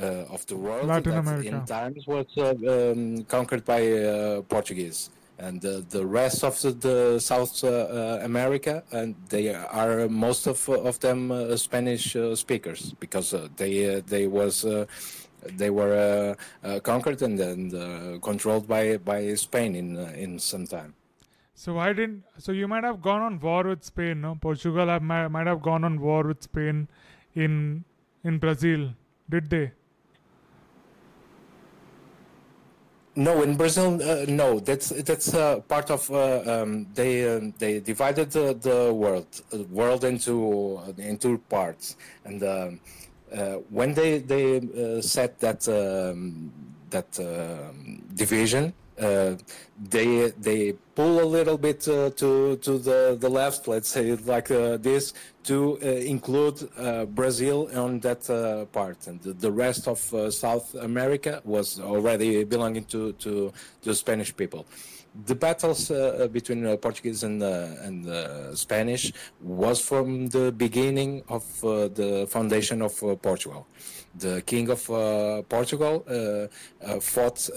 uh, 0.00 0.34
of 0.34 0.46
the 0.46 0.56
world 0.56 0.86
Latin 0.86 1.12
that 1.12 1.18
America. 1.20 1.48
in 1.48 1.64
times 1.66 2.06
was 2.06 2.26
uh, 2.38 2.54
um, 2.92 3.24
conquered 3.24 3.64
by 3.64 3.92
uh, 3.92 4.42
Portuguese. 4.42 5.10
And 5.42 5.60
the, 5.60 6.06
rest 6.06 6.44
of 6.44 6.54
the, 6.62 7.18
South 7.18 7.64
uh, 7.64 7.68
uh, 7.68 8.20
America, 8.22 8.84
and 8.92 9.16
they 9.28 9.52
are 9.52 10.08
most 10.08 10.46
of 10.46 10.68
of 10.68 11.00
them 11.00 11.32
uh, 11.32 11.56
Spanish 11.56 12.14
uh, 12.14 12.36
speakers 12.36 12.94
because 13.04 13.34
uh, 13.34 13.48
they 13.56 13.72
uh, 13.96 14.02
they 14.06 14.24
was 14.28 14.64
uh, 14.64 14.86
they 15.60 15.70
were 15.70 16.36
uh, 16.64 16.68
uh, 16.68 16.80
conquered 16.80 17.20
and 17.22 17.36
then 17.38 17.58
uh, 17.74 18.18
controlled 18.20 18.66
by 18.68 18.84
by 18.98 19.34
Spain 19.34 19.74
in 19.74 19.96
uh, 19.96 20.12
in 20.24 20.38
some 20.38 20.66
time. 20.66 20.94
So 21.54 21.74
why 21.74 21.92
didn't? 21.92 22.22
So 22.38 22.52
you 22.52 22.68
might 22.68 22.84
have 22.84 23.02
gone 23.02 23.22
on 23.22 23.40
war 23.40 23.64
with 23.64 23.82
Spain, 23.84 24.20
no? 24.20 24.38
Portugal 24.40 24.86
have, 24.86 25.02
might, 25.02 25.28
might 25.28 25.46
have 25.46 25.60
gone 25.60 25.84
on 25.84 26.00
war 26.00 26.22
with 26.22 26.42
Spain 26.42 26.88
in 27.34 27.84
in 28.24 28.38
Brazil, 28.38 28.94
did 29.28 29.50
they? 29.50 29.72
No, 33.14 33.42
in 33.42 33.56
Brazil, 33.56 34.00
uh, 34.02 34.24
no. 34.26 34.58
That's 34.58 34.88
that's 34.88 35.34
uh, 35.34 35.60
part 35.60 35.90
of. 35.90 36.10
Uh, 36.10 36.42
um, 36.46 36.86
they 36.94 37.28
um, 37.28 37.52
they 37.58 37.78
divided 37.80 38.30
the, 38.30 38.54
the 38.54 38.92
world 38.92 39.26
uh, 39.52 39.58
world 39.64 40.04
into 40.04 40.78
uh, 40.78 40.92
into 40.96 41.36
parts, 41.50 41.96
and 42.24 42.42
um, 42.42 42.80
uh, 43.30 43.56
when 43.68 43.92
they 43.92 44.18
they 44.18 45.02
set 45.02 45.38
that 45.40 45.68
um, 45.68 46.50
that 46.88 47.12
division, 48.14 48.72
uh, 49.02 49.36
they 49.90 50.30
they 50.38 50.74
pull 50.94 51.20
a 51.20 51.28
little 51.36 51.58
bit 51.58 51.88
uh, 51.88 52.10
to 52.10 52.56
to 52.58 52.78
the 52.78 53.16
the 53.18 53.28
left. 53.28 53.66
Let's 53.66 53.88
say 53.88 54.14
like 54.14 54.50
uh, 54.50 54.76
this 54.76 55.14
to 55.44 55.78
uh, 55.82 55.86
include 55.86 56.68
uh, 56.78 57.06
Brazil 57.06 57.68
on 57.74 58.00
that 58.00 58.22
part, 58.72 59.06
and 59.06 59.20
the, 59.20 59.50
rest 59.50 59.88
of 59.88 59.98
South 60.32 60.74
America 60.74 61.40
was 61.44 61.80
already 61.80 62.44
belonging 62.44 62.84
to 62.86 63.12
to 63.14 63.52
the 63.82 63.94
Spanish 63.94 64.34
people. 64.36 64.66
The 65.26 65.34
battles 65.34 65.88
between 66.30 66.76
Portuguese 66.78 67.22
and 67.22 67.42
and 67.42 68.56
Spanish 68.56 69.12
was 69.42 69.80
from 69.80 70.28
the 70.28 70.52
beginning 70.52 71.22
of 71.28 71.44
the 71.60 72.26
foundation 72.30 72.82
of 72.82 72.94
Portugal. 73.20 73.66
The 74.18 74.42
king 74.42 74.68
of 74.68 74.90
uh, 74.90 75.42
Portugal 75.48 76.04
uh, 76.08 76.14
uh, 76.84 77.00
fought 77.00 77.48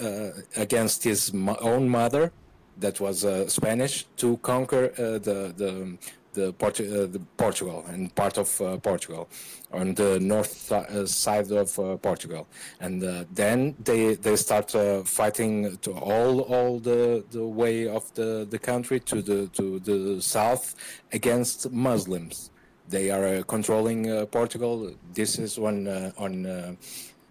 against 0.55 1.03
his 1.03 1.33
own 1.61 1.89
mother, 1.89 2.31
that 2.77 2.99
was 2.99 3.25
Spanish, 3.51 4.05
to 4.17 4.37
conquer 4.37 4.89
the 4.95 5.53
the 5.55 5.97
the, 6.35 6.49
uh, 6.49 7.07
the 7.07 7.21
Portugal 7.37 7.85
and 7.87 8.13
part 8.13 8.37
of 8.37 8.61
uh, 8.61 8.77
Portugal 8.77 9.27
on 9.71 9.93
the 9.95 10.19
north 10.19 10.71
uh, 10.71 11.05
side 11.05 11.51
of 11.51 11.77
uh, 11.79 11.97
Portugal, 11.97 12.47
and 12.79 13.01
then 13.33 13.75
they 13.83 14.15
they 14.15 14.35
start 14.35 14.71
fighting 15.05 15.77
to 15.77 15.91
all 15.93 16.41
all 16.41 16.79
the, 16.79 17.23
the 17.31 17.45
way 17.45 17.87
of 17.87 18.13
the, 18.13 18.47
the 18.49 18.59
country 18.59 18.99
to 18.99 19.21
the 19.21 19.47
to 19.47 19.79
the 19.79 20.21
south 20.21 20.75
against 21.11 21.71
Muslims. 21.71 22.51
They 22.89 23.09
are 23.09 23.25
uh, 23.25 23.43
controlling 23.43 24.11
uh, 24.11 24.25
Portugal. 24.25 24.91
This 25.13 25.39
is 25.39 25.57
uh, 25.57 26.11
on 26.17 26.45
uh, 26.45 26.75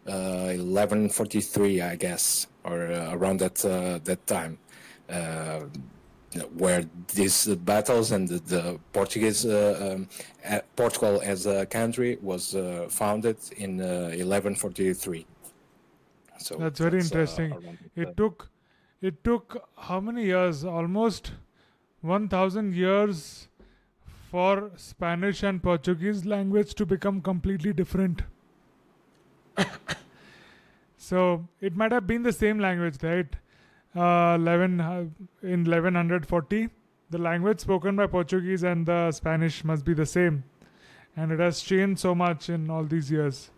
uh, 0.07 0.55
1143, 0.57 1.81
I 1.81 1.97
guess, 1.97 2.47
or 2.65 2.83
around 2.91 3.41
that 3.41 3.65
uh, 3.65 3.99
that 4.05 4.27
time. 4.27 4.59
Uh, 5.09 5.61
where 6.57 6.85
these 7.15 7.47
battles 7.47 8.11
and 8.11 8.27
the, 8.29 8.39
the 8.41 8.81
Portuguese 8.93 9.47
uh, 9.47 9.95
um, 9.95 10.09
uh, 10.49 10.59
Portugal 10.75 11.21
as 11.23 11.47
a 11.47 11.65
country 11.67 12.19
was 12.23 12.55
uh, 12.57 12.87
founded 12.91 13.37
in 13.57 13.81
uh, 13.81 14.11
1143. 14.11 15.27
So 16.39 16.57
That's 16.57 16.81
very 16.81 16.99
uh, 16.99 17.03
interesting. 17.03 17.79
It 17.95 18.17
took 18.17 18.51
it 19.01 19.23
took 19.23 19.69
how 19.77 20.01
many 20.01 20.25
years? 20.25 20.65
Almost 20.65 21.33
one 22.01 22.29
thousand 22.29 22.75
years 22.75 23.49
for 24.35 24.73
Spanish 24.75 25.45
and 25.45 25.63
Portuguese 25.63 26.25
language 26.27 26.75
to 26.75 26.85
become 26.85 27.21
completely 27.21 27.73
different. 27.73 28.23
so 30.97 31.47
it 31.61 31.77
might 31.77 31.93
have 31.93 32.09
been 32.09 32.25
the 32.25 32.33
same 32.33 32.59
language, 32.59 32.97
right? 33.05 33.37
Uh, 33.95 34.35
11 34.41 34.81
uh, 34.81 35.05
in 35.43 35.63
1140, 35.65 36.69
the 37.11 37.19
language 37.19 37.61
spoken 37.61 37.95
by 37.95 38.09
Portuguese 38.09 38.65
and 38.65 38.85
the 38.87 39.13
Spanish 39.13 39.63
must 39.63 39.85
be 39.85 39.95
the 39.95 40.05
same, 40.07 40.43
and 41.17 41.31
it 41.31 41.39
has 41.39 41.61
changed 41.61 42.01
so 42.01 42.13
much 42.13 42.51
in 42.51 42.69
all 42.69 42.83
these 42.83 43.13
years. 43.13 43.53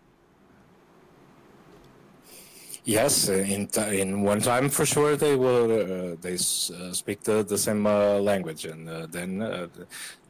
Yes, 2.85 3.27
in 3.27 3.67
ti 3.67 3.99
in 3.99 4.21
one 4.21 4.39
time 4.39 4.69
for 4.69 4.85
sure 4.85 5.17
they 5.17 5.35
will 5.35 5.65
uh, 5.71 6.15
they 6.21 6.35
s- 6.35 6.71
uh, 6.71 6.93
speak 6.93 7.21
the, 7.23 7.43
the 7.43 7.57
same 7.57 7.85
uh, 7.85 8.19
language, 8.19 8.63
and 8.65 8.87
uh, 8.87 9.07
then 9.07 9.41
uh, 9.41 9.67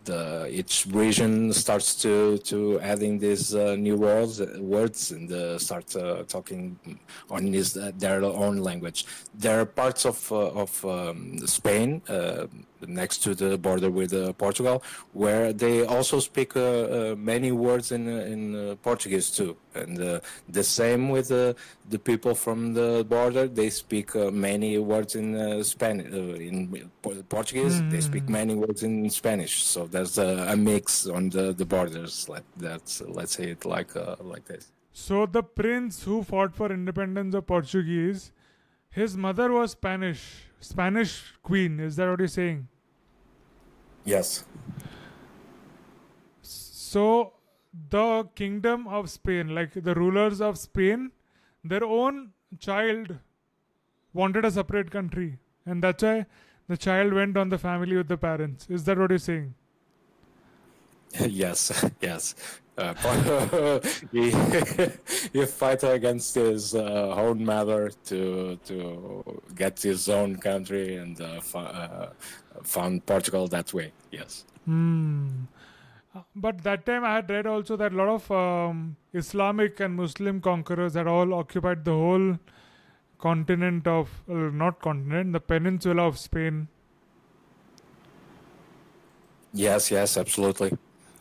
the, 0.07 0.47
each 0.49 0.85
region 0.89 1.53
starts 1.53 1.95
to 2.03 2.37
to 2.39 2.79
adding 2.81 3.19
these 3.19 3.53
uh, 3.53 3.75
new 3.75 3.95
words 3.95 4.41
words 4.59 5.11
and 5.11 5.31
uh, 5.31 5.59
start 5.59 5.95
uh, 5.95 6.23
talking 6.27 6.79
on 7.29 7.51
this 7.51 7.77
uh, 7.77 7.91
their 7.97 8.23
own 8.23 8.57
language. 8.57 9.05
There 9.33 9.59
are 9.61 9.65
parts 9.65 10.05
of 10.05 10.31
uh, 10.31 10.63
of 10.63 10.71
um, 10.85 11.37
Spain. 11.45 12.01
Next 12.85 13.23
to 13.23 13.33
the 13.33 13.57
border 13.57 13.89
with 13.89 14.13
uh, 14.13 14.33
Portugal, 14.33 14.83
where 15.13 15.51
they 15.53 15.85
also 15.85 16.19
speak 16.19 16.55
uh, 16.55 16.61
uh, 16.61 17.15
many 17.17 17.51
words 17.51 17.91
in 17.91 18.07
uh, 18.07 18.33
in 18.33 18.55
uh, 18.55 18.75
Portuguese 18.83 19.31
too, 19.31 19.57
and 19.73 19.99
uh, 19.99 20.19
the 20.47 20.63
same 20.63 21.09
with 21.09 21.31
uh, 21.31 21.53
the 21.89 21.97
people 21.97 22.35
from 22.35 22.73
the 22.73 23.03
border. 23.07 23.47
They 23.47 23.69
speak 23.69 24.15
uh, 24.15 24.31
many 24.31 24.77
words 24.77 25.15
in 25.15 25.35
uh, 25.35 25.63
Spanish. 25.63 26.13
Uh, 26.13 26.35
in 26.49 26.89
Po- 27.01 27.23
Portuguese, 27.29 27.81
they 27.89 28.01
speak 28.01 28.29
many 28.29 28.55
words 28.55 28.83
in 28.83 29.09
Spanish. 29.09 29.63
So 29.63 29.87
there's 29.87 30.17
a, 30.17 30.47
a 30.49 30.55
mix 30.55 31.07
on 31.07 31.29
the, 31.29 31.53
the 31.53 31.65
borders. 31.65 32.29
Like 32.29 32.43
that's 32.57 33.01
let's 33.01 33.33
say 33.37 33.51
it 33.51 33.65
like 33.65 33.95
uh, 33.95 34.15
like 34.21 34.45
this. 34.45 34.71
So 34.93 35.25
the 35.25 35.43
prince 35.43 36.03
who 36.03 36.23
fought 36.23 36.55
for 36.55 36.71
independence 36.71 37.35
of 37.35 37.45
Portuguese, 37.45 38.31
his 38.89 39.15
mother 39.15 39.51
was 39.51 39.71
Spanish, 39.71 40.46
Spanish 40.59 41.33
queen. 41.43 41.79
Is 41.79 41.95
that 41.97 42.09
what 42.09 42.19
you're 42.19 42.27
saying? 42.27 42.67
Yes. 44.05 44.45
So 46.41 47.33
the 47.89 48.27
kingdom 48.35 48.87
of 48.87 49.09
Spain, 49.09 49.53
like 49.53 49.73
the 49.73 49.93
rulers 49.93 50.41
of 50.41 50.57
Spain, 50.57 51.11
their 51.63 51.83
own 51.83 52.31
child 52.59 53.17
wanted 54.13 54.45
a 54.45 54.51
separate 54.51 54.89
country, 54.89 55.37
and 55.65 55.83
that's 55.83 56.01
why 56.01 56.25
the 56.67 56.77
child 56.77 57.13
went 57.13 57.37
on 57.37 57.49
the 57.49 57.57
family 57.57 57.95
with 57.95 58.07
the 58.07 58.17
parents. 58.17 58.67
Is 58.69 58.85
that 58.85 58.97
what 58.97 59.09
you're 59.11 59.19
saying? 59.19 59.53
yes, 61.19 61.85
yes. 62.01 62.35
Uh, 62.77 62.93
he, 64.11 64.31
he 65.33 65.45
fight 65.45 65.83
against 65.83 66.35
his 66.35 66.75
uh, 66.75 67.13
own 67.17 67.43
mother 67.43 67.89
to 68.05 68.57
to 68.65 69.41
get 69.55 69.81
his 69.81 70.07
own 70.09 70.35
country 70.37 70.95
and 70.97 71.19
uh, 71.19 71.41
uh, 71.55 72.09
found 72.63 73.05
Portugal 73.05 73.47
that 73.47 73.73
way. 73.73 73.91
Yes. 74.11 74.45
Hmm. 74.65 75.45
Uh, 76.15 76.21
But 76.35 76.63
that 76.63 76.85
time 76.85 77.03
I 77.03 77.15
had 77.15 77.29
read 77.29 77.47
also 77.47 77.77
that 77.77 77.93
a 77.93 77.95
lot 77.95 78.09
of 78.09 78.31
um, 78.31 78.97
Islamic 79.13 79.79
and 79.79 79.95
Muslim 79.95 80.41
conquerors 80.41 80.93
had 80.95 81.07
all 81.07 81.33
occupied 81.33 81.85
the 81.85 81.91
whole 81.93 82.39
continent 83.19 83.87
of, 83.87 84.09
uh, 84.29 84.33
not 84.63 84.79
continent, 84.81 85.33
the 85.33 85.39
peninsula 85.39 86.03
of 86.07 86.17
Spain. 86.17 86.67
Yes, 89.53 89.91
yes, 89.91 90.17
absolutely. 90.17 90.77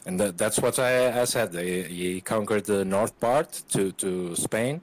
And 0.07 0.21
that, 0.21 0.39
that's 0.39 0.61
what 0.61 0.79
I, 0.79 1.21
I 1.21 1.25
said. 1.25 1.53
He, 1.55 1.83
he 1.83 2.21
conquered 2.21 2.65
the 2.65 2.85
north 2.85 3.19
part 3.19 3.65
to, 3.71 3.91
to 3.93 4.37
Spain, 4.37 4.81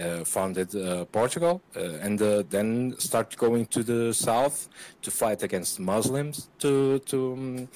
uh, 0.00 0.24
founded 0.24 0.74
uh, 0.74 1.04
Portugal, 1.04 1.60
uh, 1.76 1.80
and 2.00 2.20
uh, 2.20 2.42
then 2.48 2.94
started 2.98 3.38
going 3.38 3.66
to 3.66 3.82
the 3.82 4.14
south 4.14 4.70
to 5.02 5.10
fight 5.10 5.42
against 5.42 5.78
Muslims 5.78 6.48
to 6.58 6.98
to 7.00 7.32
um, 7.34 7.68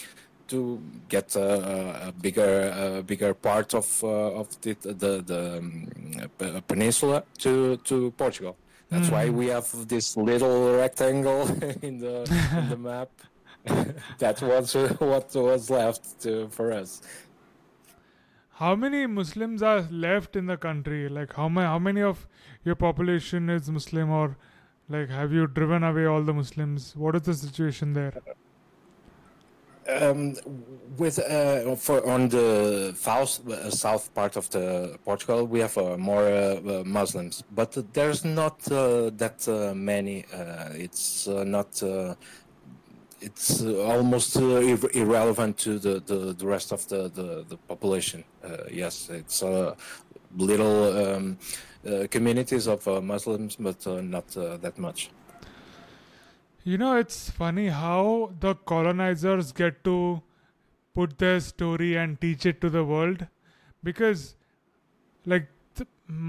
to 0.49 0.80
get 1.09 1.36
a, 1.36 2.09
a 2.09 2.12
bigger 2.12 2.99
a 2.99 3.03
bigger 3.03 3.34
part 3.34 3.74
of 3.74 4.03
uh, 4.03 4.40
of 4.40 4.59
the 4.62 4.72
the, 4.80 5.22
the 5.22 5.59
um, 5.59 6.62
peninsula 6.66 7.24
to 7.38 7.76
to 7.78 8.11
Portugal. 8.12 8.57
That's 8.88 9.11
why 9.11 9.28
we 9.28 9.49
have 9.49 9.88
this 9.88 10.16
little 10.16 10.76
rectangle 10.76 11.42
in 11.82 11.99
the 11.99 12.22
in 12.57 12.68
the 12.70 12.76
map. 12.78 13.11
that 14.19 14.41
was 14.43 14.75
what 14.75 15.35
was 15.35 15.71
left 15.71 16.21
to, 16.21 16.49
for 16.49 16.73
us. 16.73 17.03
How 18.55 18.75
many 18.75 19.07
Muslims 19.07 19.62
are 19.62 19.87
left 19.91 20.37
in 20.37 20.47
the 20.47 20.57
country? 20.57 21.09
Like 21.09 21.35
how 21.35 21.49
many 21.49 21.67
how 21.67 21.79
many 21.79 22.03
of 22.03 22.27
your 22.64 22.75
population 22.75 23.51
is 23.51 23.71
Muslim 23.71 24.11
or 24.11 24.37
like 24.89 25.11
have 25.11 25.33
you 25.33 25.47
driven 25.47 25.83
away 25.83 26.07
all 26.07 26.23
the 26.23 26.33
Muslims? 26.33 26.95
What 26.97 27.17
is 27.17 27.23
the 27.23 27.35
situation 27.35 27.93
there? 27.93 28.14
Um, 29.89 30.35
with 30.97 31.19
uh, 31.19 31.77
for 31.77 32.05
on 32.09 32.29
the 32.29 32.93
south 32.97 33.47
uh, 33.49 33.71
south 33.71 34.12
part 34.14 34.37
of 34.37 34.51
the 34.51 34.99
Portugal, 35.05 35.47
we 35.47 35.61
have 35.61 35.77
uh, 35.79 35.97
more 35.97 36.25
uh, 36.27 36.57
uh, 36.57 36.83
Muslims, 36.85 37.45
but 37.55 37.77
there's 37.93 38.25
not 38.25 38.61
uh, 38.73 39.11
that 39.11 39.47
uh, 39.47 39.75
many. 39.75 40.25
Uh, 40.33 40.71
it's 40.73 41.29
uh, 41.29 41.45
not. 41.45 41.83
It's 43.21 43.62
uh, 43.62 43.83
almost 43.83 44.37
uh, 44.37 44.61
ir- 44.61 44.91
irrelevant 44.93 45.59
to 45.59 45.79
the, 45.79 46.01
the, 46.01 46.35
the 46.35 46.47
rest 46.47 46.73
of 46.73 46.87
the, 46.89 47.09
the, 47.09 47.45
the 47.49 47.57
population. 47.57 48.25
Uh, 48.45 48.59
yes, 48.71 49.09
it's 49.11 49.43
little 50.37 51.14
um, 51.14 51.39
communities 52.11 52.69
of 52.69 52.87
Muslims, 53.03 53.57
but 53.57 53.87
not 54.05 54.29
that 54.29 54.79
much. 54.79 55.11
You 56.64 56.77
know, 56.79 56.97
it's 56.97 57.31
funny 57.31 57.69
how 57.69 58.33
the 58.41 58.55
colonizers 58.55 59.53
get 59.53 59.85
to 59.85 60.21
put 60.95 61.19
their 61.19 61.39
story 61.41 61.97
and 61.97 62.21
teach 62.21 62.45
it 62.45 62.61
to 62.61 62.69
the 62.69 62.85
world 62.85 63.27
because, 63.85 64.35
like, 65.25 65.49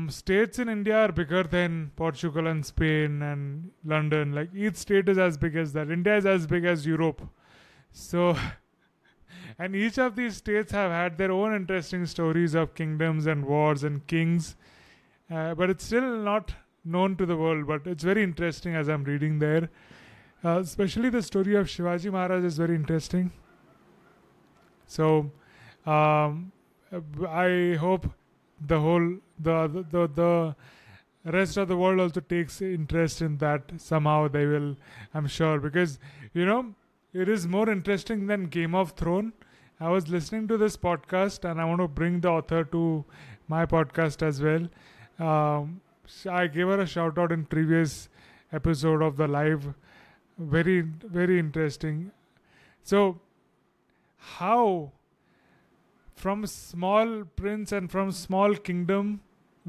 states 0.10 0.58
in 0.60 0.70
India 0.70 0.98
are 0.98 1.12
bigger 1.12 1.44
than 1.44 1.92
Portugal 1.96 2.48
and 2.48 2.66
Spain 2.66 3.22
and 3.22 3.72
London. 3.86 4.34
Like, 4.34 4.50
each 4.54 4.76
state 4.76 5.08
is 5.08 5.18
as 5.18 5.38
big 5.38 5.56
as 5.56 5.74
that. 5.74 5.92
India 5.92 6.18
is 6.18 6.26
as 6.26 6.48
big 6.48 6.66
as 6.66 6.86
Europe. 6.86 7.22
So, 7.92 8.36
and 9.60 9.76
each 9.76 10.00
of 10.00 10.16
these 10.16 10.38
states 10.38 10.72
have 10.72 10.92
had 10.92 11.18
their 11.18 11.32
own 11.32 11.54
interesting 11.56 12.06
stories 12.06 12.56
of 12.56 12.74
kingdoms 12.74 13.28
and 13.28 13.46
wars 13.46 13.84
and 13.84 14.06
kings. 14.08 14.56
Uh, 15.30 15.54
but 15.54 15.70
it's 15.70 15.84
still 15.84 16.18
not 16.18 16.54
known 16.84 17.16
to 17.18 17.26
the 17.26 17.38
world. 17.38 17.68
But 17.68 17.86
it's 17.86 18.04
very 18.04 18.24
interesting 18.24 18.76
as 18.76 18.88
I'm 18.88 19.04
reading 19.04 19.40
there. 19.40 19.70
Uh, 20.44 20.60
especially 20.60 21.10
the 21.10 21.22
story 21.22 21.56
of 21.56 21.68
Shivaji 21.68 22.12
Maharaj 22.12 22.44
is 22.44 22.58
very 22.58 22.76
interesting. 22.76 23.32
So, 24.88 25.32
um, 25.86 26.52
I 27.28 27.78
hope 27.80 28.10
the 28.66 28.80
whole 28.80 29.18
the, 29.40 29.86
the 29.92 30.08
the 30.08 30.56
rest 31.32 31.58
of 31.58 31.68
the 31.68 31.78
world 31.78 32.00
also 32.00 32.20
takes 32.20 32.62
interest 32.62 33.22
in 33.22 33.38
that 33.38 33.72
somehow. 33.78 34.28
They 34.28 34.46
will, 34.46 34.76
I'm 35.14 35.28
sure, 35.28 35.60
because 35.60 36.00
you 36.34 36.46
know 36.46 36.74
it 37.14 37.30
is 37.30 37.48
more 37.48 37.70
interesting 37.70 38.28
than 38.28 38.48
Game 38.48 38.76
of 38.76 38.92
Thrones. 38.92 39.34
I 39.80 39.90
was 39.90 40.08
listening 40.08 40.48
to 40.48 40.58
this 40.58 40.76
podcast, 40.76 41.50
and 41.50 41.62
I 41.62 41.66
want 41.66 41.82
to 41.82 41.88
bring 41.88 42.22
the 42.22 42.30
author 42.30 42.64
to 42.64 43.06
my 43.48 43.66
podcast 43.66 44.24
as 44.24 44.42
well. 44.42 44.68
Um, 45.20 45.82
I 46.30 46.48
gave 46.48 46.68
her 46.68 46.80
a 46.80 46.88
shout 46.88 47.18
out 47.18 47.32
in 47.32 47.46
previous 47.46 48.10
episode 48.52 49.02
of 49.02 49.18
the 49.18 49.28
live 49.28 49.74
very 50.38 50.82
very 50.82 51.40
interesting 51.40 52.12
so 52.84 53.20
how 54.18 54.92
from 56.16 56.46
small 56.46 57.24
prince 57.36 57.72
and 57.72 57.92
from 57.92 58.12
small 58.12 58.56
kingdom 58.56 59.20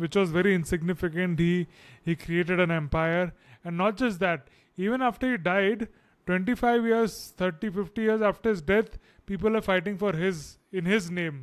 which 0.04 0.16
was 0.20 0.30
very 0.30 0.54
insignificant 0.54 1.38
he 1.44 1.66
he 2.08 2.16
created 2.24 2.60
an 2.64 2.70
empire 2.70 3.32
and 3.64 3.76
not 3.82 3.96
just 4.02 4.20
that 4.20 4.48
even 4.88 5.02
after 5.10 5.30
he 5.30 5.36
died 5.36 5.88
25 6.26 6.84
years 6.90 7.16
30 7.36 7.70
50 7.78 8.02
years 8.08 8.26
after 8.30 8.50
his 8.50 8.62
death 8.72 8.98
people 9.32 9.56
are 9.60 9.66
fighting 9.70 9.96
for 10.04 10.12
his 10.24 10.58
in 10.72 10.84
his 10.84 11.10
name 11.10 11.40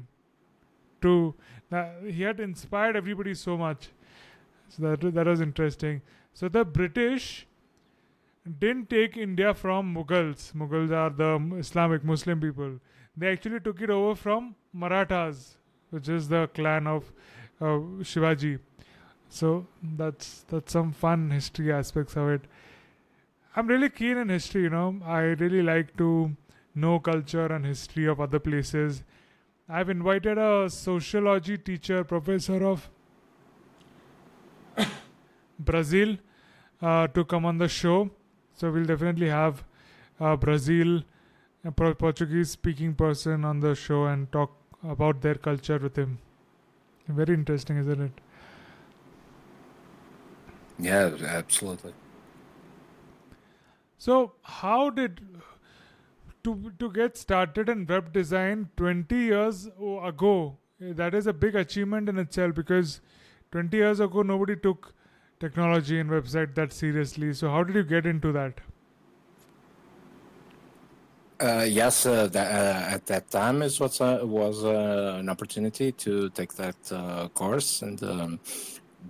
to 1.01 1.15
uh, 1.71 1.85
he 2.05 2.21
had 2.21 2.39
inspired 2.39 2.95
everybody 2.95 3.33
so 3.33 3.57
much 3.57 3.89
so 4.69 4.83
that 4.83 5.13
that 5.19 5.33
was 5.33 5.41
interesting 5.49 6.01
so 6.33 6.47
the 6.59 6.63
british 6.79 7.27
didn't 8.59 8.89
take 8.89 9.17
India 9.17 9.53
from 9.53 9.93
Mughals. 9.95 10.53
Mughals 10.53 10.91
are 10.91 11.09
the 11.09 11.57
Islamic 11.57 12.03
Muslim 12.03 12.39
people. 12.39 12.79
They 13.17 13.31
actually 13.31 13.59
took 13.59 13.81
it 13.81 13.89
over 13.89 14.15
from 14.15 14.55
Marathas, 14.71 15.57
which 15.89 16.09
is 16.09 16.27
the 16.27 16.47
clan 16.53 16.85
of 16.85 17.11
Shivaji. 17.61 18.59
So 19.29 19.67
that's 19.81 20.45
that's 20.49 20.71
some 20.71 20.91
fun 20.91 21.31
history 21.31 21.71
aspects 21.71 22.15
of 22.15 22.29
it. 22.29 22.41
I'm 23.55 23.67
really 23.67 23.89
keen 23.89 24.17
in 24.17 24.29
history. 24.29 24.63
You 24.63 24.69
know, 24.69 24.99
I 25.05 25.19
really 25.43 25.61
like 25.61 25.95
to 25.97 26.35
know 26.73 26.99
culture 26.99 27.45
and 27.45 27.65
history 27.65 28.05
of 28.05 28.19
other 28.19 28.39
places. 28.39 29.03
I've 29.67 29.89
invited 29.89 30.37
a 30.37 30.69
sociology 30.69 31.57
teacher, 31.57 32.03
professor 32.03 32.63
of 32.65 32.89
Brazil, 35.59 36.17
uh, 36.81 37.07
to 37.07 37.23
come 37.23 37.45
on 37.45 37.57
the 37.57 37.67
show. 37.67 38.11
So 38.53 38.71
we'll 38.71 38.85
definitely 38.85 39.29
have 39.29 39.63
uh, 40.19 40.35
Brazil, 40.35 41.01
a 41.63 41.71
Portuguese 41.71 42.51
speaking 42.51 42.93
person 42.93 43.43
on 43.43 43.59
the 43.59 43.73
show 43.73 44.05
and 44.05 44.31
talk 44.31 44.51
about 44.83 45.21
their 45.21 45.35
culture 45.35 45.79
with 45.79 45.95
him. 45.97 46.19
Very 47.07 47.33
interesting, 47.33 47.77
isn't 47.77 48.01
it? 48.01 48.11
Yeah, 50.79 51.11
absolutely. 51.25 51.93
So 53.97 54.33
how 54.41 54.89
did 54.89 55.21
to 56.43 56.71
to 56.79 56.91
get 56.91 57.17
started 57.17 57.69
in 57.69 57.85
web 57.85 58.11
design 58.13 58.69
20 58.77 59.15
years 59.15 59.67
ago? 60.03 60.57
That 60.79 61.13
is 61.13 61.27
a 61.27 61.33
big 61.33 61.55
achievement 61.55 62.09
in 62.09 62.19
itself 62.19 62.53
because 62.55 62.99
20 63.51 63.77
years 63.77 63.99
ago 63.99 64.21
nobody 64.21 64.55
took 64.55 64.93
technology 65.39 65.99
and 65.99 66.09
website 66.09 66.55
that 66.55 66.73
seriously. 66.73 67.33
So 67.33 67.49
how 67.49 67.63
did 67.63 67.75
you 67.75 67.83
get 67.83 68.05
into 68.05 68.31
that? 68.33 68.59
Uh, 71.39 71.65
yes, 71.67 72.05
uh, 72.05 72.29
uh, 72.33 72.93
at 72.95 73.05
that 73.07 73.29
time 73.29 73.61
it 73.61 73.77
was 73.79 73.99
uh, 73.99 74.19
was 74.23 74.63
uh, 74.63 75.17
an 75.19 75.27
opportunity 75.27 75.91
to 75.91 76.29
take 76.29 76.53
that 76.55 76.77
uh, 76.93 77.27
course, 77.29 77.81
and 77.81 78.01
um, 78.03 78.39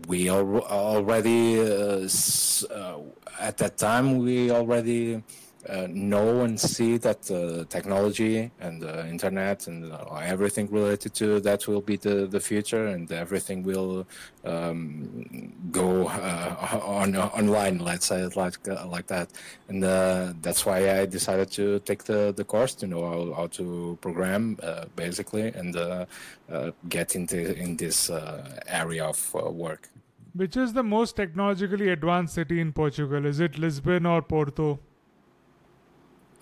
we 0.08 0.28
al- 0.28 0.64
already 0.66 1.60
s- 2.06 2.66
at 3.40 3.58
that 3.58 3.78
time 3.78 4.18
we 4.18 4.50
already 4.50 5.22
uh, 5.70 5.88
know 5.90 6.42
and 6.42 6.60
see 6.60 6.98
that 6.98 7.30
uh, 7.32 7.66
technology 7.70 8.52
and 8.60 8.84
uh, 8.84 9.04
internet 9.08 9.68
and 9.68 9.92
uh, 9.92 10.16
everything 10.24 10.68
related 10.72 11.14
to 11.14 11.40
that 11.40 11.68
will 11.68 11.82
be 11.82 11.98
the, 11.98 12.28
the 12.28 12.40
future, 12.40 12.88
and 12.88 13.12
everything 13.12 13.64
will 13.64 14.06
um, 14.44 15.54
go 15.72 16.08
uh, 16.08 16.80
on 16.84 17.16
online. 17.16 17.80
Let's 17.80 18.06
say 18.06 18.22
it 18.22 18.36
like 18.36 18.58
uh, 18.68 18.86
like 18.88 19.08
that, 19.08 19.30
and 19.70 19.84
uh, 19.84 20.34
that's 20.42 20.66
why 20.66 21.00
I 21.00 21.06
decided 21.06 21.52
to 21.52 21.80
take 21.80 22.04
the, 22.04 22.34
the 22.36 22.44
course 22.44 22.74
to 22.76 22.88
know 22.88 23.04
how, 23.10 23.34
how 23.34 23.48
to 23.48 23.98
program 24.02 24.58
uh, 24.62 24.86
basically 24.96 25.48
and 25.48 25.76
get 26.90 27.16
into 27.16 27.58
in 27.58 27.76
this 27.78 28.10
area 28.68 29.06
of 29.06 29.34
work. 29.34 29.90
Which 30.34 30.58
is 30.58 30.74
the 30.74 30.84
most 30.84 31.16
technologically 31.16 31.90
advanced 31.90 32.34
city 32.34 32.60
in 32.60 32.74
Portugal? 32.74 33.26
Is 33.26 33.40
it 33.40 33.58
Lisbon 33.58 34.06
or 34.06 34.22
Porto? 34.22 34.80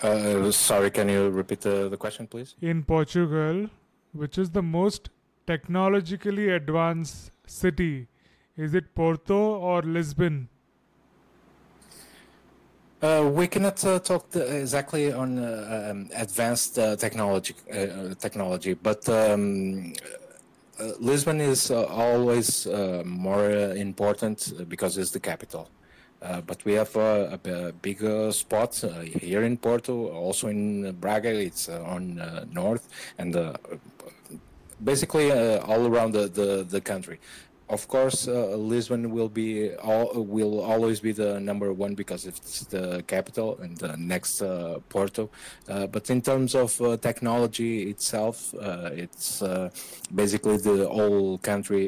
Uh, 0.04 0.52
sorry, 0.52 0.92
can 0.92 1.08
you 1.08 1.30
repeat 1.30 1.62
the, 1.62 1.88
the 1.88 1.96
question, 1.96 2.28
please? 2.28 2.56
In 2.62 2.84
Portugal, 2.84 3.70
which 4.12 4.38
is 4.38 4.50
the 4.50 4.62
most 4.62 5.10
technologically 5.48 6.50
advanced 6.50 7.32
city? 7.48 8.08
Is 8.58 8.74
it 8.74 8.94
Porto 8.94 9.56
or 9.56 9.82
Lisbon? 9.82 10.50
Uh, 13.02 13.30
we 13.34 13.48
cannot 13.48 13.84
uh, 13.86 14.00
talk 14.00 14.30
the, 14.32 14.60
exactly 14.60 15.12
on 15.14 15.40
uh, 15.40 15.90
um, 15.92 16.10
advanced 16.16 16.78
uh, 16.80 16.98
technology, 16.98 17.56
uh, 17.72 18.14
technology, 18.16 18.74
but 18.74 19.08
um, 19.08 19.94
uh, 20.80 20.92
Lisbon 21.00 21.40
is 21.40 21.72
uh, 21.72 21.86
always 21.86 22.68
uh, 22.68 23.04
more 23.06 23.52
uh, 23.52 23.74
important 23.76 24.68
because 24.68 24.98
it's 24.98 25.12
the 25.12 25.20
capital. 25.20 25.70
Uh, 26.24 26.40
but 26.40 26.64
we 26.64 26.72
have 26.74 26.96
uh, 26.96 27.38
a, 27.46 27.74
uh, 28.02 28.32
spot 28.32 28.82
uh, 28.84 29.02
here 29.02 29.44
in 29.44 29.58
Porto, 29.58 30.08
also 30.08 30.48
in 30.48 30.90
Braga. 30.94 31.30
It's 31.30 31.68
on 31.68 32.48
north 32.52 32.88
and 33.18 33.58
basically 34.82 35.32
all 35.32 35.86
around 35.86 36.14
the, 36.14 36.30
the, 36.30 36.66
the 36.68 36.80
country. 36.80 37.20
Of 37.74 37.88
course, 37.88 38.28
uh, 38.28 38.56
Lisbon 38.74 39.04
will 39.16 39.30
be 39.30 39.74
all, 39.90 40.08
will 40.38 40.56
always 40.72 41.00
be 41.08 41.12
the 41.12 41.40
number 41.40 41.70
one 41.74 41.94
because 41.96 42.22
it's 42.30 42.66
the 42.76 43.04
capital 43.14 43.58
and 43.64 43.74
the 43.78 43.92
next 43.98 44.42
uh, 44.42 44.80
Porto. 44.90 45.24
Uh, 45.68 45.88
but 45.88 46.10
in 46.10 46.22
terms 46.22 46.54
of 46.56 46.70
uh, 46.82 46.98
technology 46.98 47.74
itself, 47.94 48.54
uh, 48.54 48.90
it's 49.04 49.42
uh, 49.42 49.70
basically 50.14 50.58
the 50.58 50.88
whole 50.98 51.38
country. 51.40 51.84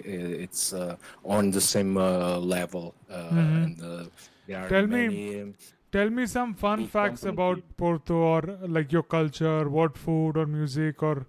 It's 0.45 0.73
uh, 0.73 0.95
on 1.23 1.51
the 1.51 1.61
same 1.61 1.93
uh, 1.97 2.37
level, 2.55 2.85
uh, 3.09 3.15
Mhm. 3.31 3.63
and 3.63 3.75
uh, 3.83 4.67
Tell 4.73 4.87
me- 4.87 5.07
many. 5.07 5.41
um, 5.41 5.53
Tell 5.91 6.09
me 6.09 6.23
some 6.27 6.53
fun 6.55 6.87
facts 6.93 7.23
about 7.33 7.59
Porto 7.77 8.15
or 8.15 8.41
like 8.77 8.91
your 8.95 9.03
culture, 9.03 9.69
what 9.69 9.97
food 9.97 10.35
or 10.41 10.45
music 10.45 11.01
or 11.09 11.25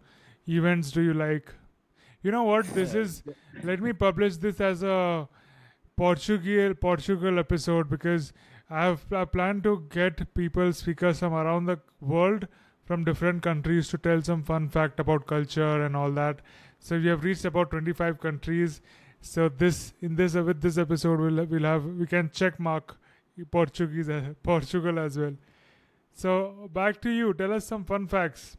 events 0.48 0.90
do 0.96 1.02
you 1.08 1.14
like? 1.14 1.52
You 2.26 2.32
know 2.32 2.42
what? 2.42 2.66
This 2.74 2.92
is 2.92 3.22
let 3.62 3.80
me 3.80 3.92
publish 3.92 4.38
this 4.44 4.60
as 4.60 4.82
a 4.82 5.28
Portugal 5.96 6.74
Portugal 6.74 7.38
episode 7.38 7.88
because 7.88 8.32
I 8.68 8.86
have 8.86 9.12
I 9.12 9.24
plan 9.26 9.60
to 9.66 9.74
get 9.90 10.34
people 10.34 10.72
speakers 10.72 11.20
from 11.20 11.34
around 11.34 11.66
the 11.66 11.78
world 12.00 12.48
from 12.84 13.04
different 13.04 13.44
countries 13.44 13.86
to 13.92 13.98
tell 14.08 14.22
some 14.22 14.42
fun 14.42 14.68
fact 14.70 14.98
about 14.98 15.28
culture 15.28 15.84
and 15.84 15.94
all 15.94 16.10
that. 16.18 16.42
So 16.80 16.98
we 16.98 17.06
have 17.12 17.22
reached 17.22 17.44
about 17.44 17.70
25 17.70 18.18
countries. 18.18 18.80
So 19.20 19.48
this 19.48 19.94
in 20.00 20.16
this 20.16 20.34
with 20.34 20.60
this 20.62 20.78
episode 20.78 21.20
we'll 21.20 21.44
we'll 21.44 21.70
have 21.70 21.84
we 21.84 22.08
can 22.16 22.32
check 22.42 22.58
mark 22.58 22.98
Portuguese 23.52 24.10
Portugal 24.42 24.98
as 24.98 25.16
well. 25.16 25.36
So 26.12 26.68
back 26.72 27.00
to 27.02 27.18
you. 27.22 27.34
Tell 27.34 27.52
us 27.52 27.74
some 27.74 27.84
fun 27.84 28.08
facts. 28.08 28.56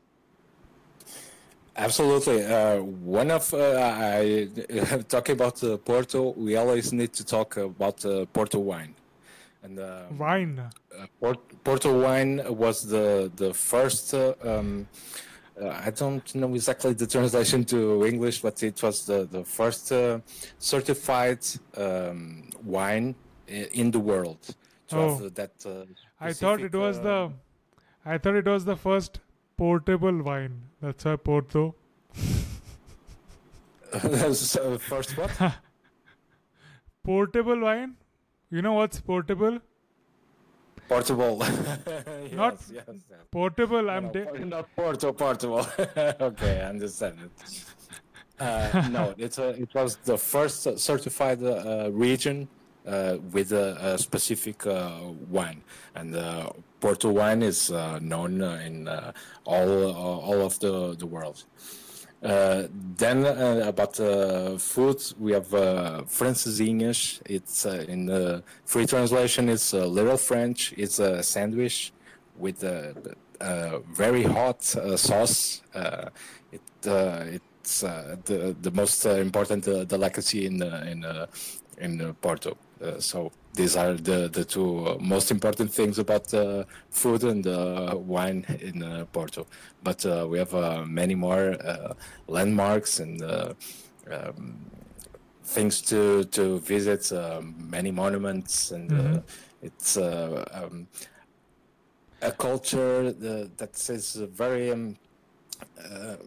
Absolutely. 1.77 2.43
Uh, 2.43 2.81
one 2.81 3.29
of 3.29 3.53
uh, 3.53 3.57
I 3.57 4.49
talking 5.07 5.33
about 5.33 5.63
uh, 5.63 5.77
Porto, 5.77 6.33
we 6.35 6.55
always 6.55 6.91
need 6.91 7.13
to 7.13 7.23
talk 7.23 7.57
about 7.57 8.03
uh, 8.03 8.25
Porto 8.33 8.59
wine, 8.59 8.95
and 9.63 9.77
uh, 9.79 10.05
Wine. 10.17 10.59
uh, 10.59 11.05
Port- 11.19 11.63
Porto 11.63 12.01
wine 12.01 12.41
was 12.49 12.87
the 12.87 13.31
the 13.35 13.53
first. 13.53 14.13
Uh, 14.13 14.33
um, 14.43 14.87
uh, 15.61 15.69
I 15.85 15.91
don't 15.91 16.35
know 16.35 16.53
exactly 16.53 16.93
the 16.93 17.07
translation 17.07 17.63
to 17.65 18.05
English, 18.05 18.41
but 18.41 18.61
it 18.63 18.81
was 18.81 19.05
the 19.05 19.25
the 19.25 19.43
first 19.43 19.91
uh, 19.91 20.19
certified 20.57 21.39
um, 21.75 22.49
wine 22.63 23.15
in 23.47 23.91
the 23.91 23.99
world. 23.99 24.39
Oh. 24.91 25.29
that. 25.29 25.51
I 26.19 26.33
thought 26.33 26.61
it 26.61 26.73
was 26.73 26.99
the 27.01 27.31
I 28.03 28.17
thought 28.17 28.35
it 28.35 28.45
was 28.47 28.65
the 28.65 28.75
first 28.77 29.19
portable 29.57 30.21
wine. 30.23 30.61
That's 30.81 31.05
why 31.05 31.15
Porto. 31.15 31.75
so 34.33 34.77
first 34.77 35.17
what? 35.17 35.31
Portable 37.03 37.59
wine? 37.61 37.95
You 38.51 38.61
know 38.61 38.73
what's 38.73 38.99
portable? 38.99 39.59
Portable. 40.87 41.37
Not- 42.31 42.61
yes, 42.71 42.85
yes. 42.87 43.19
Portable. 43.31 43.89
I'm 43.89 44.05
no, 44.05 44.11
ta- 44.11 44.31
not 44.45 44.75
Porto, 44.75 45.11
Portugal. 45.13 45.67
okay, 45.97 46.61
I 46.61 46.69
understand 46.69 47.17
it. 47.25 47.63
Uh, 48.39 48.87
no, 48.91 49.13
it's 49.17 49.37
a, 49.39 49.49
it 49.49 49.73
was 49.73 49.97
the 50.05 50.17
first 50.17 50.79
certified 50.79 51.41
uh, 51.43 51.89
region 51.91 52.47
uh, 52.47 52.56
with 53.31 53.51
a, 53.51 53.67
a 53.93 53.97
specific 53.97 54.65
uh, 54.65 54.91
wine, 55.29 55.61
and 55.95 56.15
uh, 56.15 56.49
Porto 56.79 57.09
wine 57.11 57.41
is 57.43 57.69
uh, 57.71 57.99
known 57.99 58.41
uh, 58.41 58.61
in 58.65 58.87
uh, 58.87 59.11
all 59.45 59.69
uh, 59.87 60.27
all 60.27 60.41
of 60.41 60.59
the 60.59 60.95
the 60.97 61.05
world. 61.05 61.43
Uh, 62.23 62.63
then 62.97 63.25
uh, 63.25 63.61
about 63.67 63.99
uh, 63.99 64.57
food, 64.57 64.97
we 65.19 65.33
have 65.33 65.53
uh, 65.53 66.01
francesinhas. 66.07 67.21
It's 67.25 67.65
uh, 67.65 67.85
in 67.87 68.07
the 68.07 68.43
free 68.65 68.85
translation. 68.87 69.49
It's 69.49 69.73
uh, 69.73 69.85
little 69.85 70.17
French. 70.17 70.73
It's 70.77 70.99
a 70.99 71.21
sandwich 71.21 71.93
with 72.37 72.63
a, 72.63 72.95
a 73.39 73.79
very 73.93 74.23
hot 74.23 74.75
uh, 74.75 74.97
sauce. 74.97 75.61
Uh, 75.75 76.09
it 76.51 76.87
uh, 76.87 77.25
it's 77.37 77.83
uh, 77.83 78.15
the 78.25 78.55
the 78.61 78.71
most 78.71 79.05
uh, 79.05 79.11
important 79.27 79.67
uh, 79.67 79.83
delicacy 79.83 80.47
in 80.47 80.61
uh, 80.63 80.85
in 80.91 81.05
uh, 81.05 81.27
in 81.77 82.01
uh, 82.01 82.13
Porto. 82.21 82.57
Uh, 82.81 82.99
so 82.99 83.31
these 83.53 83.75
are 83.75 83.93
the 83.93 84.29
the 84.29 84.45
two 84.45 84.85
uh, 84.87 84.97
most 84.99 85.31
important 85.31 85.73
things 85.73 85.97
about 85.99 86.33
uh, 86.33 86.63
food 86.89 87.23
and 87.23 87.45
uh, 87.47 87.95
wine 87.97 88.45
in 88.61 88.83
uh, 88.83 89.05
Porto. 89.11 89.47
But 89.83 90.05
uh, 90.05 90.27
we 90.29 90.37
have 90.39 90.53
uh, 90.53 90.85
many 90.85 91.15
more 91.15 91.55
uh, 91.65 91.93
landmarks 92.27 92.99
and. 92.99 93.21
Uh, 93.21 93.53
um, 94.11 94.71
things 95.43 95.81
to 95.81 96.25
to 96.25 96.59
visit, 96.59 97.11
many 97.57 97.91
monuments, 97.91 98.71
and 98.71 98.93
uh, 98.93 99.19
Mhm. 99.19 99.23
it's 99.61 99.97
uh, 99.97 100.43
um, 100.51 100.87
a 102.21 102.31
culture 102.31 103.11
that 103.11 103.89
is 103.89 104.15
very. 104.15 104.71
Um, 104.71 104.97
uh, 105.79 106.17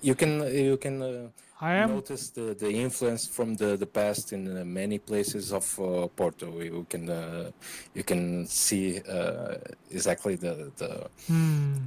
you 0.00 0.14
can 0.14 0.32
you 0.54 0.76
can 0.76 1.02
uh, 1.02 1.28
I 1.60 1.74
am 1.74 1.90
notice 1.90 2.30
the, 2.30 2.54
the 2.54 2.70
influence 2.70 3.26
from 3.26 3.56
the, 3.56 3.76
the 3.76 3.86
past 3.86 4.32
in 4.32 4.56
uh, 4.56 4.64
many 4.64 4.98
places 4.98 5.52
of 5.52 5.66
uh, 5.80 6.06
Porto. 6.06 6.60
You 6.60 6.86
can 6.88 7.10
uh, 7.10 7.50
you 7.94 8.04
can 8.04 8.46
see 8.46 9.00
uh, 9.00 9.56
exactly 9.90 10.36
the, 10.36 10.70
the 10.76 11.08
hmm, 11.26 11.78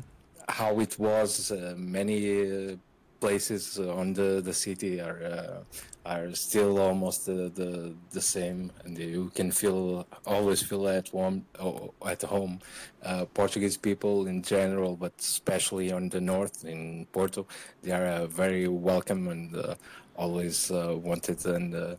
how 0.50 0.80
it 0.80 1.00
was. 1.00 1.52
Uh, 1.52 1.74
many 1.78 2.72
uh, 2.72 2.76
places 3.22 3.80
on 3.80 4.14
the, 4.14 4.42
the 4.44 4.54
city 4.54 5.00
are 5.00 5.24
uh, 5.24 5.64
are 6.06 6.34
still 6.34 6.80
almost 6.80 7.26
the, 7.28 7.52
the 7.54 7.94
the 8.12 8.22
same, 8.22 8.72
and 8.84 8.98
you 8.98 9.32
can 9.36 9.52
feel 9.52 10.08
always 10.26 10.62
feel 10.64 10.88
at 10.88 11.10
home 11.10 11.46
at 12.06 12.22
home. 12.24 12.60
Uh, 13.04 13.26
Portuguese 13.34 13.78
people 13.78 14.28
in 14.28 14.42
general, 14.42 14.96
but 14.96 15.14
especially 15.20 15.92
on 15.92 16.10
the 16.10 16.20
north 16.22 16.66
in 16.66 17.06
Porto, 17.12 17.46
they 17.84 17.92
are 17.92 18.06
uh, 18.06 18.26
very 18.28 18.68
welcome 18.68 19.28
and 19.28 19.56
uh, 19.56 19.76
always 20.16 20.72
uh, 20.72 20.96
wanted 20.98 21.46
and. 21.46 21.76
Uh, 21.76 21.96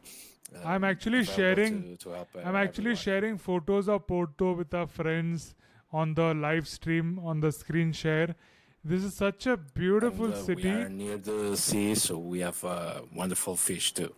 I'm 0.64 0.84
actually 0.84 1.24
sharing- 1.24 1.82
To, 1.82 1.96
to 2.05 2.11
help, 2.11 2.28
uh, 2.36 2.40
I'm 2.44 2.57
actually 2.57 2.90
everyone. 2.92 2.96
sharing 2.96 3.38
photos 3.38 3.88
of 3.88 4.07
Porto 4.07 4.53
with 4.53 4.74
our 4.74 4.86
friends 4.86 5.55
on 5.92 6.12
the 6.14 6.34
live 6.34 6.68
stream 6.68 7.18
on 7.20 7.40
the 7.40 7.50
screen 7.53 7.92
share. 7.92 8.34
This 8.85 9.05
is 9.05 9.14
such 9.14 9.47
a 9.47 9.57
beautiful 9.57 10.26
And, 10.26 10.35
uh, 10.35 10.43
city. 10.43 10.62
We 10.62 10.70
are 10.70 10.89
near 10.89 11.16
the 11.16 11.57
sea, 11.57 11.95
so 11.95 12.18
we 12.18 12.41
have 12.41 12.64
uh, 12.64 13.03
wonderful 13.14 13.57
fish 13.57 13.93
too. 13.93 14.12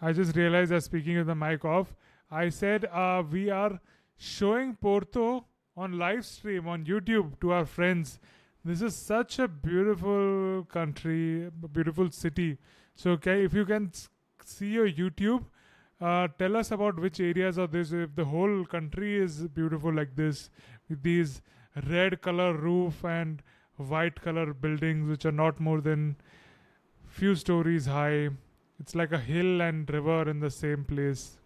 I 0.00 0.12
just 0.12 0.34
realized 0.34 0.72
I 0.72 0.76
was 0.76 0.84
speaking 0.84 1.16
with 1.16 1.28
the 1.28 1.34
mic 1.36 1.64
off. 1.64 1.94
I 2.28 2.48
said 2.48 2.86
uh, 2.86 3.22
we 3.30 3.50
are 3.50 3.80
showing 4.16 4.74
Porto 4.74 5.44
on 5.76 5.96
live 5.96 6.26
stream 6.26 6.66
on 6.66 6.84
YouTube 6.84 7.40
to 7.40 7.52
our 7.52 7.64
friends. 7.64 8.18
This 8.64 8.82
is 8.82 8.96
such 8.96 9.38
a 9.38 9.46
beautiful 9.46 10.64
country, 10.68 11.50
beautiful 11.72 12.10
city. 12.10 12.58
So, 12.96 13.12
okay, 13.12 13.44
if 13.44 13.54
you 13.54 13.64
can 13.64 13.92
see 14.44 14.70
your 14.72 14.90
YouTube, 14.90 15.44
uh, 16.02 16.28
tell 16.38 16.56
us 16.56 16.70
about 16.72 16.98
which 16.98 17.20
areas 17.20 17.58
of 17.58 17.72
this. 17.72 17.92
If 17.92 18.14
the 18.16 18.24
whole 18.24 18.64
country 18.64 19.16
is 19.16 19.46
beautiful 19.48 19.92
like 19.92 20.16
this, 20.16 20.50
with 20.88 21.02
these 21.02 21.40
red 21.88 22.20
color 22.20 22.54
roof 22.54 23.04
and 23.04 23.42
white 23.76 24.20
color 24.20 24.52
buildings, 24.52 25.08
which 25.08 25.24
are 25.24 25.32
not 25.32 25.60
more 25.60 25.80
than 25.80 26.16
few 27.06 27.34
stories 27.34 27.86
high. 27.86 28.30
It's 28.80 28.94
like 28.94 29.12
a 29.12 29.18
hill 29.18 29.60
and 29.60 29.88
river 29.88 30.28
in 30.28 30.40
the 30.40 30.50
same 30.50 30.84
place. 30.84 31.38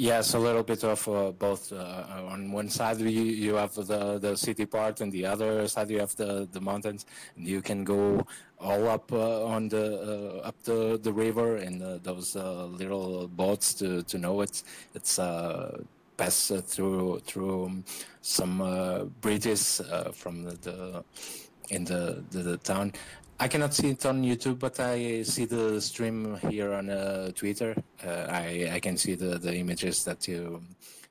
Yes, 0.00 0.34
a 0.34 0.38
little 0.38 0.62
bit 0.62 0.84
of 0.84 1.08
uh, 1.08 1.32
both. 1.32 1.72
Uh, 1.72 2.04
on 2.30 2.52
one 2.52 2.68
side, 2.68 3.00
you, 3.00 3.08
you 3.08 3.54
have 3.56 3.74
the, 3.74 4.20
the 4.20 4.36
city 4.36 4.64
part, 4.64 5.00
and 5.00 5.10
the 5.10 5.26
other 5.26 5.66
side 5.66 5.90
you 5.90 5.98
have 5.98 6.14
the, 6.14 6.48
the 6.52 6.60
mountains. 6.60 7.04
And 7.36 7.44
you 7.44 7.60
can 7.60 7.82
go 7.82 8.24
all 8.60 8.86
up 8.86 9.12
uh, 9.12 9.44
on 9.44 9.68
the 9.68 10.38
uh, 10.44 10.46
up 10.46 10.54
the, 10.62 11.00
the 11.02 11.12
river 11.12 11.56
in 11.56 11.82
uh, 11.82 11.98
those 12.00 12.36
uh, 12.36 12.66
little 12.66 13.26
boats 13.26 13.74
to, 13.74 14.04
to 14.04 14.18
know 14.18 14.40
it. 14.40 14.62
It's 14.94 15.18
uh, 15.18 15.82
pass 16.16 16.52
uh, 16.52 16.60
through 16.60 17.18
through 17.26 17.82
some 18.22 18.60
uh, 18.60 19.02
bridges 19.20 19.80
uh, 19.80 20.12
from 20.12 20.44
the, 20.44 20.52
the 20.62 21.04
in 21.70 21.84
the, 21.84 22.22
the 22.30 22.42
the 22.42 22.56
town. 22.58 22.92
I 23.40 23.46
cannot 23.48 23.72
see 23.74 23.90
it 23.90 24.04
on 24.04 24.22
YouTube, 24.22 24.58
but 24.58 24.80
I 24.80 25.22
see 25.22 25.44
the 25.44 25.80
stream 25.80 26.36
here 26.48 26.72
on 26.74 26.90
uh, 26.90 27.30
Twitter. 27.34 27.74
Uh, 28.04 28.26
I 28.28 28.70
I 28.74 28.80
can 28.80 28.96
see 28.96 29.14
the 29.14 29.38
the 29.38 29.54
images 29.54 30.04
that 30.04 30.26
you. 30.28 30.62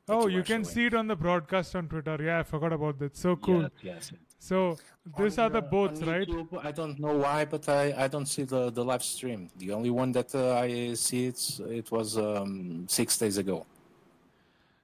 that 0.05 0.13
Oh, 0.15 0.27
you 0.27 0.37
you 0.37 0.43
can 0.43 0.63
showing. 0.63 0.73
see 0.73 0.85
it 0.87 0.93
on 0.93 1.07
the 1.07 1.15
broadcast 1.15 1.75
on 1.75 1.87
Twitter. 1.87 2.17
Yeah, 2.21 2.39
I 2.39 2.43
forgot 2.43 2.73
about 2.73 2.99
that. 2.99 3.15
So 3.15 3.35
cool. 3.37 3.69
Yes, 3.81 4.11
yes. 4.11 4.11
So 4.39 4.77
these 5.17 5.37
On 5.39 5.45
are 5.45 5.49
the 5.49 5.61
boats, 5.61 6.01
right? 6.03 6.27
YouTube, 6.27 6.65
I 6.65 6.71
don't 6.71 6.99
know 6.99 7.15
why, 7.17 7.45
but 7.45 7.67
I, 7.69 7.93
I 8.05 8.07
don't 8.07 8.25
see 8.27 8.43
the, 8.43 8.69
the 8.71 8.83
live 8.85 9.03
stream. 9.03 9.49
The 9.57 9.71
only 9.71 9.89
one 9.89 10.11
that 10.13 10.33
uh, 10.35 10.53
I 10.55 10.93
see 10.93 11.25
it's 11.27 11.59
it 11.59 11.91
was 11.91 12.17
um, 12.17 12.85
six 12.87 13.17
days 13.17 13.37
ago. 13.37 13.65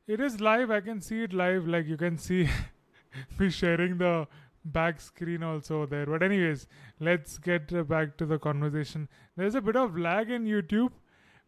It 0.08 0.20
is 0.20 0.40
live. 0.42 0.72
I 0.72 0.82
can 0.82 1.02
see 1.02 1.24
it 1.24 1.34
live. 1.34 1.68
Like 1.68 1.88
you 1.88 1.98
can 1.98 2.18
see 2.18 2.50
me 3.40 3.50
sharing 3.50 3.98
the 3.98 4.28
back 4.66 5.00
screen 5.02 5.44
also 5.44 5.86
there. 5.86 6.06
But 6.06 6.24
anyways, 6.24 6.68
let's 7.04 7.38
get 7.38 7.88
back 7.88 8.18
to 8.18 8.26
the 8.26 8.40
conversation. 8.40 9.08
There's 9.36 9.56
a 9.56 9.62
bit 9.62 9.76
of 9.76 9.98
lag 9.98 10.30
in 10.30 10.46
YouTube, 10.46 10.92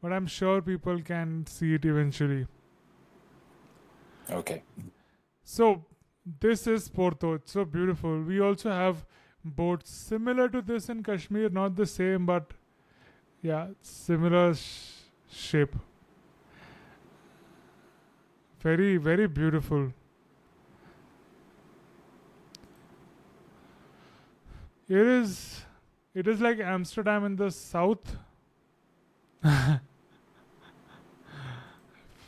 but 0.02 0.12
I'm 0.12 0.28
sure 0.28 0.62
people 0.62 1.02
can 1.02 1.46
see 1.48 1.74
it 1.76 1.86
eventually. 1.86 2.46
Okay. 4.30 4.64
So 5.44 5.86
this 6.42 6.68
is 6.68 6.90
Porto. 6.90 7.34
It's 7.34 7.52
so 7.52 7.66
beautiful. 7.66 8.22
We 8.22 8.40
also 8.40 8.72
have 8.72 9.06
boats 9.44 9.92
similar 9.92 10.50
to 10.50 10.62
this 10.62 10.90
in 10.90 11.04
Kashmir, 11.04 11.50
not 11.50 11.76
the 11.76 11.86
same, 11.86 12.26
but 12.26 12.52
yeah, 13.42 13.68
similar 13.82 14.56
sh- 14.56 15.04
shape. 15.30 15.76
Very, 18.60 18.98
very 18.98 19.28
beautiful. 19.28 19.94
It 24.88 24.98
is. 24.98 25.64
It 26.14 26.28
is 26.28 26.40
like 26.42 26.60
Amsterdam 26.60 27.26
in 27.26 27.36
the 27.36 27.50
south. 27.52 28.18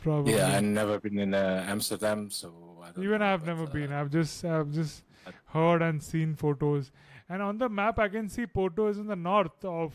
Probably. 0.02 0.34
Yeah, 0.34 0.56
I've 0.56 0.62
never 0.64 0.98
been 1.00 1.18
in 1.18 1.34
uh, 1.34 1.64
Amsterdam, 1.68 2.30
so 2.30 2.52
I 2.82 2.90
don't 2.92 3.04
Even 3.04 3.22
I've 3.22 3.44
never 3.46 3.64
uh, 3.64 3.66
been. 3.66 3.92
I've 3.92 4.10
just 4.10 4.44
I've 4.44 4.70
just 4.72 5.02
heard 5.46 5.82
and 5.82 6.02
seen 6.02 6.34
photos. 6.34 6.90
And 7.28 7.42
on 7.42 7.58
the 7.58 7.68
map, 7.68 7.98
I 7.98 8.08
can 8.08 8.28
see 8.28 8.46
Porto 8.46 8.86
is 8.88 8.98
in 8.98 9.06
the 9.06 9.16
north 9.16 9.64
of 9.64 9.92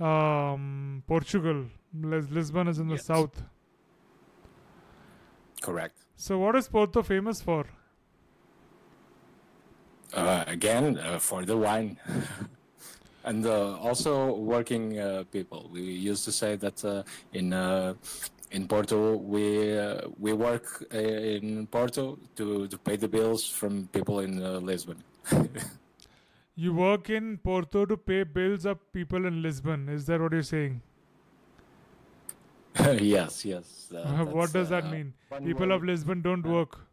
um, 0.00 1.02
Portugal. 1.06 1.64
Lis- 1.94 2.30
Lisbon 2.30 2.68
is 2.68 2.78
in 2.78 2.88
the 2.88 2.94
Yes. 2.94 3.04
south. 3.06 3.42
Correct. 5.60 5.98
So, 6.16 6.38
what 6.38 6.54
is 6.56 6.68
Porto 6.68 7.02
famous 7.02 7.42
for? 7.42 7.66
Uh, 10.14 10.44
again, 10.46 10.98
uh, 10.98 11.18
for 11.18 11.44
the 11.44 11.56
wine. 11.56 11.98
and 13.24 13.46
uh, 13.46 13.76
also 13.78 14.34
working 14.34 14.98
uh, 14.98 15.24
people. 15.30 15.70
We 15.72 15.82
used 15.82 16.24
to 16.24 16.32
say 16.32 16.56
that 16.56 16.84
uh, 16.84 17.02
in 17.32 17.52
uh, 17.52 17.94
in 18.50 18.66
Porto 18.66 19.16
we 19.16 19.78
uh, 19.78 20.08
we 20.18 20.32
work 20.32 20.86
in 20.92 21.66
Porto 21.66 22.18
to, 22.36 22.66
to 22.68 22.78
pay 22.78 22.96
the 22.96 23.08
bills 23.08 23.46
from 23.46 23.86
people 23.88 24.20
in 24.20 24.42
uh, 24.42 24.58
Lisbon. 24.58 25.02
You 26.60 26.74
work 26.74 27.08
in 27.08 27.38
Porto 27.38 27.86
to 27.86 27.96
pay 27.96 28.24
bills 28.24 28.64
of 28.66 28.78
people 28.92 29.26
in 29.26 29.42
Lisbon. 29.42 29.88
Is 29.88 30.06
that 30.06 30.20
what 30.20 30.32
you're 30.32 30.42
saying? 30.42 30.82
yes, 33.00 33.44
yes. 33.44 33.92
uh, 33.94 34.24
what 34.24 34.52
does 34.52 34.68
that 34.70 34.82
uh, 34.82 34.90
mean? 34.90 35.14
People 35.44 35.68
way- 35.68 35.74
of 35.76 35.84
Lisbon 35.84 36.20
don't 36.20 36.44
work. 36.44 36.87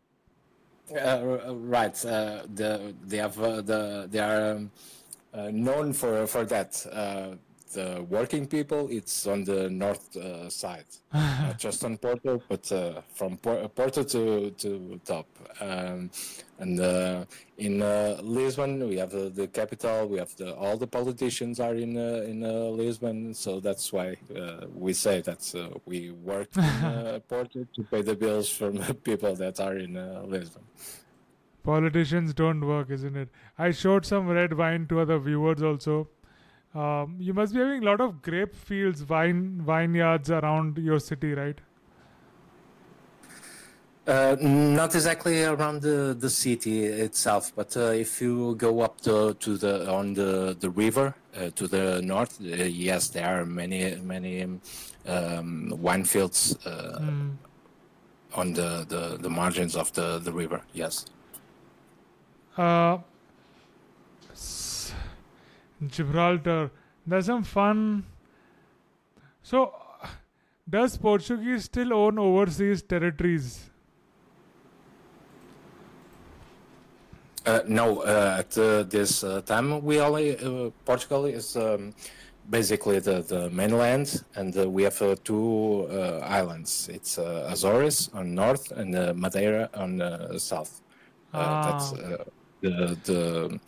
Uh, 0.94 1.56
right. 1.56 2.06
Uh, 2.06 2.44
the 2.54 2.94
they 3.04 3.18
have 3.18 3.40
uh, 3.40 3.62
the 3.62 4.08
they 4.10 4.20
are 4.20 4.52
um, 4.52 4.72
uh, 5.34 5.50
known 5.52 5.94
for 5.94 6.28
for 6.28 6.46
that. 6.46 6.86
The 7.76 8.06
working 8.10 8.48
people, 8.48 8.88
it's 8.90 9.28
on 9.28 9.44
the 9.44 9.70
north 9.70 10.16
uh, 10.16 10.50
side, 10.50 10.86
not 11.14 11.60
just 11.60 11.84
on 11.84 11.98
Porto, 11.98 12.42
but 12.48 12.72
uh, 12.72 13.02
from 13.14 13.36
Por- 13.38 13.68
Porto 13.68 14.02
to 14.04 14.52
to 14.52 15.00
top. 15.04 15.28
Um, 15.60 16.10
and 16.60 16.80
uh, 16.80 17.26
in 17.58 17.82
uh, 17.82 18.18
Lisbon, 18.24 18.88
we 18.88 18.96
have 18.96 19.14
uh, 19.14 19.28
the 19.28 19.48
capital. 19.48 20.08
We 20.08 20.20
have 20.20 20.34
the 20.38 20.56
all 20.56 20.78
the 20.78 20.88
politicians 20.88 21.60
are 21.60 21.76
in 21.76 21.98
uh, 21.98 22.32
in 22.32 22.46
uh, 22.46 22.52
Lisbon, 22.82 23.34
so 23.34 23.60
that's 23.60 23.92
why 23.92 24.16
uh, 24.34 24.68
we 24.74 24.94
say 24.94 25.20
that 25.22 25.44
uh, 25.54 25.78
we 25.86 26.12
work 26.12 26.56
in 26.56 26.64
uh, 26.64 27.20
Porto 27.28 27.68
to 27.76 27.84
pay 27.84 28.02
the 28.02 28.16
bills 28.16 28.48
from 28.50 28.78
people 29.04 29.36
that 29.36 29.60
are 29.60 29.76
in 29.78 29.98
uh, 29.98 30.24
Lisbon. 30.26 30.64
Politicians 31.64 32.34
don't 32.34 32.64
work, 32.64 32.92
isn't 32.92 33.18
it? 33.18 33.30
I 33.58 33.72
showed 33.72 34.06
some 34.06 34.28
red 34.28 34.54
wine 34.56 34.86
to 34.88 35.00
other 35.00 35.18
viewers 35.18 35.64
also. 35.64 36.08
Um, 36.76 37.16
you 37.20 37.34
must 37.34 37.54
be 37.54 37.60
having 37.60 37.84
a 37.84 37.86
lot 37.86 38.02
of 38.02 38.22
grape 38.22 38.54
fields, 38.54 39.02
vine 39.02 39.62
vineyards 39.66 40.30
around 40.30 40.78
your 40.78 41.00
city, 41.00 41.34
right? 41.34 41.60
Uh, 44.08 44.36
not 44.40 44.94
exactly 44.94 45.44
around 45.44 45.82
the, 45.82 46.16
the 46.20 46.30
city 46.30 46.86
itself, 46.86 47.52
but 47.56 47.76
uh, 47.76 47.86
if 47.86 48.22
you 48.22 48.54
go 48.56 48.82
up 48.82 49.02
to, 49.02 49.34
to 49.36 49.58
the 49.58 49.90
on 49.92 50.14
the 50.14 50.56
the 50.60 50.70
river 50.70 51.16
uh, 51.36 51.50
to 51.56 51.68
the 51.68 52.02
north, 52.04 52.40
uh, 52.40 52.46
yes, 52.46 53.08
there 53.08 53.26
are 53.42 53.46
many 53.46 53.96
many 54.04 54.44
um, 55.08 55.74
wine 55.82 56.04
fields 56.04 56.56
uh, 56.68 57.00
Hmm. 57.00 57.32
on 58.36 58.54
the, 58.54 58.86
the, 58.90 59.18
the 59.18 59.30
margins 59.30 59.76
of 59.76 59.92
the, 59.94 60.20
the 60.20 60.32
river. 60.32 60.62
Yes. 60.74 61.06
Gibraltar. 65.88 66.72
There's 67.06 67.26
some 67.26 67.44
fun. 67.44 68.06
So, 69.44 69.74
does 70.68 70.98
Portuguese 70.98 71.66
still 71.66 71.94
own 71.94 72.18
overseas 72.18 72.82
territories? 72.82 73.70
Uh, 77.46 77.62
no, 77.68 78.00
uh, 78.02 78.38
at 78.40 78.58
uh, 78.58 78.84
this 78.84 79.24
uh, 79.24 79.42
time, 79.42 79.84
we 79.84 80.00
only 80.00 80.36
uh, 80.40 80.72
Portugal 80.84 81.26
is 81.26 81.56
um, 81.56 81.94
basically 82.50 82.98
the, 83.00 83.22
the 83.22 83.50
mainland, 83.52 84.24
and 84.36 84.58
uh, 84.58 84.68
we 84.68 84.82
have 84.82 85.00
uh, 85.02 85.16
two 85.24 85.88
uh, 85.92 86.20
islands. 86.24 86.90
It's 86.92 87.20
uh, 87.20 87.48
Azores 87.52 88.10
on 88.14 88.34
north 88.34 88.72
and 88.72 88.96
uh, 88.96 89.14
Madeira 89.16 89.70
on 89.76 90.02
uh, 90.02 90.40
south. 90.40 90.82
Uh, 91.34 91.62
That's 91.62 91.94
Ah. 91.94 91.96
uh, 91.96 92.24
the 92.62 92.98
the 93.04 93.60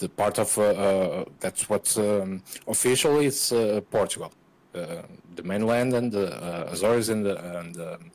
the 0.00 0.08
part 0.08 0.38
of 0.38 0.56
uh, 0.58 0.62
uh, 0.62 1.24
that's 1.40 1.68
what 1.70 1.96
um, 1.98 2.42
officially 2.66 3.26
is 3.26 3.52
uh, 3.52 3.80
Portugal, 3.90 4.30
uh, 4.74 5.02
the 5.36 5.42
mainland 5.42 5.94
and 5.94 6.10
the 6.12 6.26
uh, 6.42 6.72
Azores 6.72 7.08
and 7.10 7.24
the 7.26 7.34
and 7.58 7.76
um, 7.80 8.10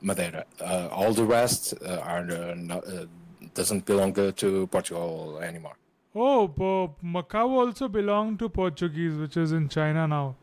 Madeira. 0.00 0.44
Uh, 0.60 0.88
all 0.98 1.12
the 1.12 1.24
rest 1.24 1.74
uh, 1.74 1.98
are 2.12 2.26
uh, 2.30 2.54
not, 2.56 2.82
uh, 2.86 3.06
doesn't 3.54 3.84
belong 3.86 4.12
uh, 4.18 4.30
to 4.42 4.66
Portugal 4.68 5.38
anymore. 5.42 5.76
Oh, 6.14 6.46
Bo- 6.48 6.94
Macau 7.02 7.48
also 7.62 7.88
belonged 7.88 8.38
to 8.40 8.48
Portuguese, 8.48 9.14
which 9.22 9.36
is 9.36 9.52
in 9.52 9.68
China 9.68 10.06
now. 10.06 10.36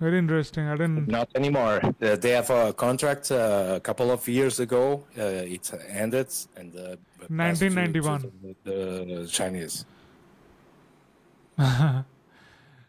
Very 0.00 0.18
interesting. 0.18 0.64
I 0.68 0.72
didn't. 0.76 1.08
Not 1.08 1.28
anymore. 1.34 1.80
Uh, 2.02 2.16
they 2.16 2.30
have 2.32 2.50
a 2.50 2.72
contract 2.72 3.30
uh, 3.30 3.74
a 3.76 3.80
couple 3.80 4.10
of 4.10 4.26
years 4.28 4.60
ago. 4.60 5.04
Uh, 5.18 5.22
it 5.56 5.70
ended 5.88 6.28
and 6.56 6.74
uh, 6.76 6.96
passed 7.38 7.60
to- 7.60 7.70
to 7.70 7.74
1991. 7.76 8.32
the, 8.64 8.72
the 9.22 9.26
Chinese. 9.38 9.86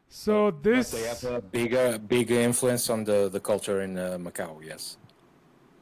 So 0.09 0.51
But 0.51 0.63
this. 0.63 0.91
they 0.91 1.03
have 1.03 1.24
a 1.26 1.41
bigger, 1.41 1.99
bigger 1.99 2.39
influence 2.39 2.89
on 2.89 3.03
the, 3.03 3.30
the 3.30 3.39
culture 3.39 3.82
in 3.82 3.97
uh, 3.97 4.18
Macau. 4.20 4.63
Yes. 4.65 4.97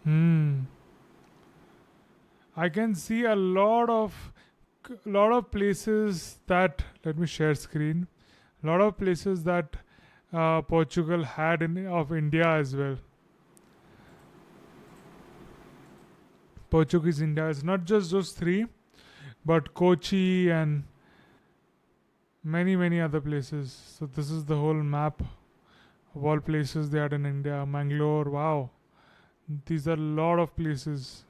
Hmm. 0.04 0.62
I 2.58 2.70
can 2.70 2.96
see 2.96 3.24
a 3.26 3.36
lot 3.36 3.90
of 3.90 4.32
lot 5.06 5.32
of 5.32 5.52
places 5.52 6.38
that 6.48 6.84
let 7.04 7.18
me 7.18 7.28
share 7.28 7.54
screen. 7.56 8.08
A 8.64 8.68
lot 8.68 8.82
of 8.82 8.98
places 8.98 9.44
that 9.44 9.76
uh, 10.34 10.62
Portugal 10.62 11.24
had 11.24 11.62
in 11.62 11.86
of 11.88 12.12
India 12.14 12.48
as 12.48 12.76
well. 12.76 12.98
Portuguese 16.70 17.22
India 17.22 17.48
is 17.50 17.64
not 17.64 17.86
just 17.86 18.12
those 18.12 18.32
three, 18.32 18.66
but 19.46 19.74
Kochi 19.74 20.50
and 20.50 20.84
many 22.46 22.76
many 22.76 23.02
other 23.02 23.20
places. 23.20 23.74
So 23.98 24.06
this 24.06 24.30
is 24.32 24.46
the 24.46 24.56
whole 24.56 24.82
map 24.96 25.22
of 26.16 26.24
all 26.26 26.39
places 26.39 26.89
they 26.89 27.00
had 27.00 27.14
in 27.14 27.26
India. 27.26 27.66
Mangalore, 27.66 28.30
wow. 28.30 28.70
These 29.66 29.88
are 29.88 29.93
a 29.93 30.08
lot 30.22 30.39
of 30.39 30.56
places. 30.56 31.26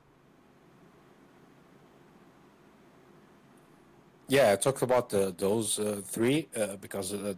Yeah, 4.27 4.51
I 4.53 4.55
talked 4.55 4.81
about 4.81 5.09
the, 5.09 5.33
those 5.37 5.79
uh, 5.79 6.01
three 6.03 6.47
uh, 6.55 6.77
because 6.77 7.13
uh, 7.13 7.33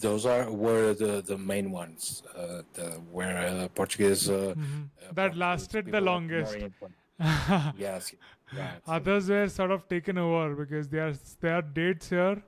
those 0.00 0.26
are 0.26 0.50
were 0.50 0.94
the 0.94 1.22
the 1.22 1.38
main 1.38 1.70
ones. 1.70 2.22
Uh, 2.34 2.62
the 2.74 2.86
where 3.12 3.36
uh, 3.38 3.68
Portuguese. 3.68 4.28
Uh, 4.28 4.54
Mhm. 4.56 4.88
uh, 5.02 5.12
That 5.12 5.14
Portuguese 5.14 5.38
lasted 5.38 5.90
the 5.92 6.00
longest. 6.00 6.56
yes. 7.86 8.12
Right. 8.52 8.80
Others 8.86 9.28
were 9.28 9.48
sort 9.48 9.70
of 9.70 9.88
taken 9.88 10.18
over 10.18 10.54
because 10.54 10.88
there 10.88 11.08
are 11.08 11.14
there 11.40 11.54
are 11.56 11.62
dates 11.62 12.08
here 12.10 12.42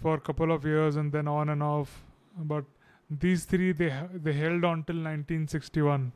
for 0.00 0.14
a 0.14 0.20
couple 0.20 0.52
of 0.52 0.64
years 0.64 0.96
and 0.96 1.12
then 1.12 1.28
on 1.28 1.48
and 1.48 1.62
off. 1.62 2.04
But 2.36 2.64
these 3.10 3.44
three 3.44 3.72
they 3.72 3.92
they 4.12 4.32
held 4.32 4.64
on 4.64 4.84
till 4.84 4.96
1961. 4.96 6.12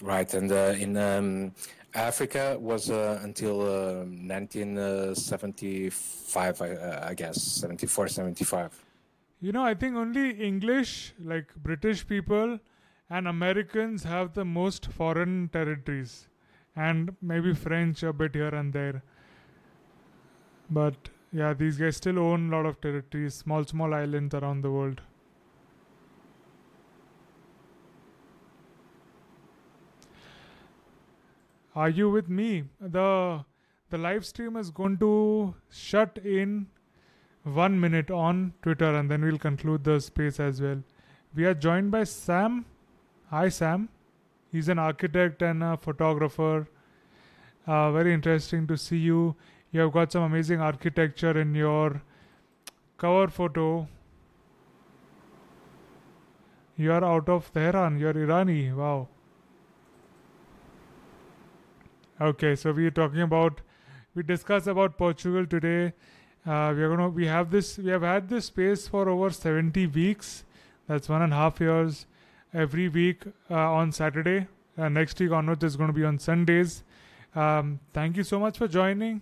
Right, 0.00 0.32
and 0.32 0.52
uh, 0.52 0.76
in 0.78 0.96
um, 0.96 1.52
Africa 1.92 2.56
was 2.60 2.88
uh, 2.88 3.18
until 3.24 3.62
uh, 3.62 4.04
1975, 4.04 6.62
I, 6.62 6.70
uh, 6.70 7.08
I 7.08 7.14
guess, 7.14 7.42
74, 7.42 8.06
75. 8.06 8.84
You 9.40 9.50
know, 9.50 9.64
I 9.64 9.74
think 9.74 9.96
only 9.96 10.30
English, 10.30 11.14
like 11.20 11.52
British 11.56 12.06
people 12.06 12.60
and 13.10 13.26
Americans, 13.26 14.04
have 14.04 14.34
the 14.34 14.44
most 14.44 14.86
foreign 14.86 15.48
territories, 15.48 16.28
and 16.76 17.16
maybe 17.20 17.52
French 17.54 18.04
a 18.04 18.12
bit 18.12 18.36
here 18.36 18.54
and 18.54 18.72
there. 18.72 19.02
But 20.70 20.94
yeah, 21.32 21.54
these 21.54 21.76
guys 21.76 21.96
still 21.96 22.18
own 22.18 22.52
a 22.52 22.56
lot 22.56 22.66
of 22.66 22.80
territories, 22.80 23.34
small, 23.34 23.64
small 23.64 23.94
islands 23.94 24.34
around 24.34 24.62
the 24.62 24.70
world. 24.70 25.00
Are 31.74 31.88
you 31.88 32.10
with 32.10 32.28
me? 32.28 32.64
The 32.80 33.44
the 33.90 33.98
live 33.98 34.24
stream 34.26 34.56
is 34.56 34.70
going 34.70 34.98
to 34.98 35.54
shut 35.70 36.18
in 36.18 36.66
one 37.44 37.80
minute 37.80 38.10
on 38.10 38.52
Twitter 38.62 38.94
and 38.96 39.10
then 39.10 39.22
we'll 39.22 39.38
conclude 39.38 39.84
the 39.84 40.00
space 40.00 40.40
as 40.40 40.60
well. 40.60 40.82
We 41.34 41.44
are 41.44 41.54
joined 41.54 41.90
by 41.90 42.04
Sam. 42.04 42.66
Hi, 43.30 43.48
Sam. 43.48 43.88
He's 44.50 44.68
an 44.68 44.78
architect 44.78 45.42
and 45.42 45.62
a 45.62 45.76
photographer. 45.76 46.68
Uh, 47.66 47.92
very 47.92 48.12
interesting 48.12 48.66
to 48.66 48.76
see 48.76 48.98
you. 48.98 49.36
You 49.70 49.80
have 49.80 49.92
got 49.92 50.12
some 50.12 50.22
amazing 50.22 50.60
architecture 50.60 51.38
in 51.38 51.54
your 51.54 52.02
cover 52.96 53.28
photo. 53.28 53.86
You 56.76 56.92
are 56.92 57.04
out 57.04 57.28
of 57.28 57.52
Tehran. 57.52 57.98
You're 57.98 58.14
Irani. 58.14 58.74
Wow. 58.74 59.08
Okay, 62.20 62.56
so 62.56 62.72
we 62.72 62.86
are 62.86 62.90
talking 62.90 63.20
about 63.20 63.60
we 64.14 64.22
discuss 64.22 64.66
about 64.66 64.96
Portugal 64.96 65.46
today. 65.46 65.92
Uh, 66.46 66.72
we 66.74 66.82
are 66.82 66.88
gonna 66.88 67.08
we 67.08 67.26
have 67.26 67.50
this 67.50 67.76
we 67.78 67.90
have 67.90 68.02
had 68.02 68.28
this 68.28 68.46
space 68.46 68.88
for 68.88 69.08
over 69.08 69.30
70 69.30 69.86
weeks. 69.88 70.44
That's 70.86 71.08
one 71.08 71.22
and 71.22 71.32
a 71.32 71.36
half 71.36 71.60
years. 71.60 72.06
Every 72.54 72.88
week 72.88 73.24
uh, 73.50 73.54
on 73.54 73.92
Saturday. 73.92 74.46
Uh, 74.78 74.88
next 74.88 75.20
week 75.20 75.30
onwards 75.32 75.62
is 75.62 75.76
going 75.76 75.88
to 75.88 75.92
be 75.92 76.04
on 76.04 76.18
Sundays. 76.18 76.82
Um, 77.34 77.80
thank 77.92 78.16
you 78.16 78.22
so 78.22 78.40
much 78.40 78.56
for 78.56 78.68
joining. 78.68 79.20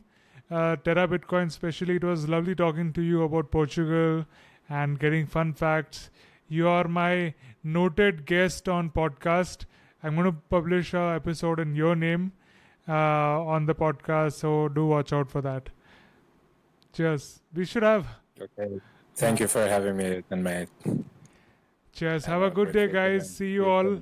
Uh, 0.51 0.77
Tera 0.77 1.09
Bitcoin, 1.09 1.47
especially, 1.47 1.97
it 1.97 2.05
was 2.05 2.29
lovely 2.29 2.55
talking 2.55 2.93
to 2.93 3.03
you 3.03 3.23
about 3.23 3.51
Portugal 3.51 4.27
and 4.69 4.99
getting 4.99 5.27
fun 5.27 5.53
facts. 5.53 6.11
You 6.49 6.69
are 6.69 6.87
my 6.87 7.35
noted 7.65 8.27
guest 8.27 8.69
on 8.69 8.91
podcast. 8.91 9.65
I'm 10.03 10.15
going 10.15 10.27
to 10.27 10.39
publish 10.49 10.95
a 10.95 11.15
episode 11.17 11.59
in 11.59 11.75
your 11.75 11.97
name 11.97 12.33
uh, 12.89 12.93
on 13.45 13.67
the 13.67 13.75
podcast, 13.75 14.35
so 14.35 14.69
do 14.69 14.87
watch 14.87 15.13
out 15.13 15.31
for 15.31 15.41
that. 15.43 15.71
Cheers. 16.93 17.41
We 17.53 17.65
should 17.65 17.83
have. 17.83 18.07
Okay. 18.41 18.81
Thank 19.17 19.41
you 19.41 19.49
for 19.49 19.67
having 19.67 19.97
me, 19.97 20.23
and 20.31 20.45
mate. 20.45 20.69
Cheers. 21.93 22.27
Have 22.27 22.43
Have 22.43 22.53
a 22.53 22.55
good 22.55 22.73
day, 22.73 22.87
guys. 22.87 23.35
See 23.37 23.51
you 23.51 23.65
You 23.65 23.71
all 23.71 23.95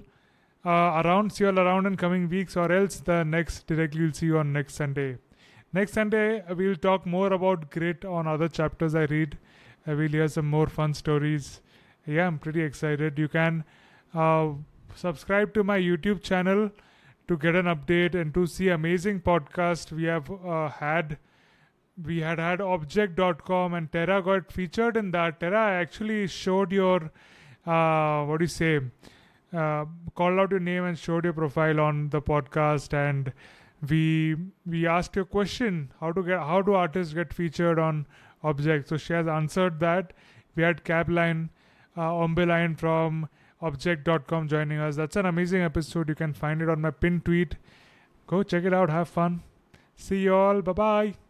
uh, 0.66 1.02
around. 1.02 1.32
See 1.32 1.44
you 1.44 1.50
all 1.50 1.58
around 1.58 1.86
in 1.86 1.96
coming 1.96 2.28
weeks, 2.28 2.56
or 2.56 2.70
else 2.70 3.00
the 3.00 3.24
next 3.24 3.66
directly 3.66 4.02
we'll 4.02 4.12
see 4.12 4.26
you 4.26 4.38
on 4.38 4.52
next 4.52 4.74
Sunday. 4.74 5.16
Next 5.74 5.94
Sunday 5.94 6.40
uh, 6.42 6.54
we'll 6.54 6.76
talk 6.76 7.04
more 7.04 7.32
about 7.32 7.68
grit 7.68 8.04
on 8.04 8.28
other 8.28 8.48
chapters 8.48 8.94
I 8.94 9.06
read. 9.06 9.36
Uh, 9.88 9.96
we'll 9.96 10.08
hear 10.08 10.28
some 10.28 10.46
more 10.46 10.68
fun 10.68 10.94
stories. 10.94 11.62
Yeah, 12.06 12.28
I'm 12.28 12.38
pretty 12.38 12.62
excited. 12.62 13.18
You 13.18 13.26
can 13.26 13.64
uh, 14.14 14.50
subscribe 14.94 15.52
to 15.54 15.64
my 15.64 15.80
YouTube 15.80 16.22
channel 16.22 16.70
to 17.26 17.36
get 17.36 17.56
an 17.56 17.66
update 17.66 18.14
and 18.14 18.32
to 18.34 18.46
see 18.46 18.68
amazing 18.68 19.22
podcast 19.22 19.90
we 19.90 20.04
have 20.04 20.30
uh, 20.30 20.68
had. 20.68 21.18
We 22.00 22.20
had 22.20 22.38
had 22.38 22.60
object.com 22.60 23.74
and 23.74 23.90
Tera 23.90 24.22
got 24.22 24.52
featured 24.52 24.96
in 24.96 25.10
that. 25.10 25.40
Tera 25.40 25.58
actually 25.58 26.28
showed 26.28 26.70
your 26.70 27.10
uh, 27.66 28.24
what 28.26 28.38
do 28.38 28.44
you 28.44 28.48
say? 28.48 28.80
Uh, 29.52 29.86
called 30.14 30.38
out 30.38 30.52
your 30.52 30.60
name 30.60 30.84
and 30.84 30.96
showed 30.96 31.24
your 31.24 31.32
profile 31.32 31.80
on 31.80 32.10
the 32.10 32.20
podcast, 32.20 32.92
and 32.92 33.32
we 33.88 34.36
we 34.66 34.86
asked 34.86 35.16
you 35.16 35.22
a 35.22 35.24
question: 35.24 35.92
how 36.00 36.12
to 36.12 36.22
get 36.22 36.38
how 36.38 36.62
do 36.62 36.74
artists 36.74 37.14
get 37.14 37.32
featured 37.32 37.78
on 37.78 38.06
Object? 38.42 38.88
So 38.88 38.96
she 38.96 39.12
has 39.12 39.26
answered 39.26 39.80
that. 39.80 40.12
We 40.56 40.62
had 40.62 40.84
Cabline, 40.84 41.48
uh, 41.96 42.10
Ombeline 42.10 42.78
from 42.78 43.28
Object.com 43.60 44.48
joining 44.48 44.78
us. 44.78 44.96
That's 44.96 45.16
an 45.16 45.26
amazing 45.26 45.62
episode. 45.62 46.08
You 46.08 46.14
can 46.14 46.32
find 46.32 46.62
it 46.62 46.68
on 46.68 46.80
my 46.80 46.90
pinned 46.90 47.24
tweet. 47.24 47.56
Go 48.26 48.42
check 48.42 48.64
it 48.64 48.74
out. 48.74 48.90
Have 48.90 49.08
fun. 49.08 49.42
See 49.96 50.22
you 50.22 50.34
all. 50.34 50.62
Bye 50.62 50.72
bye. 50.72 51.23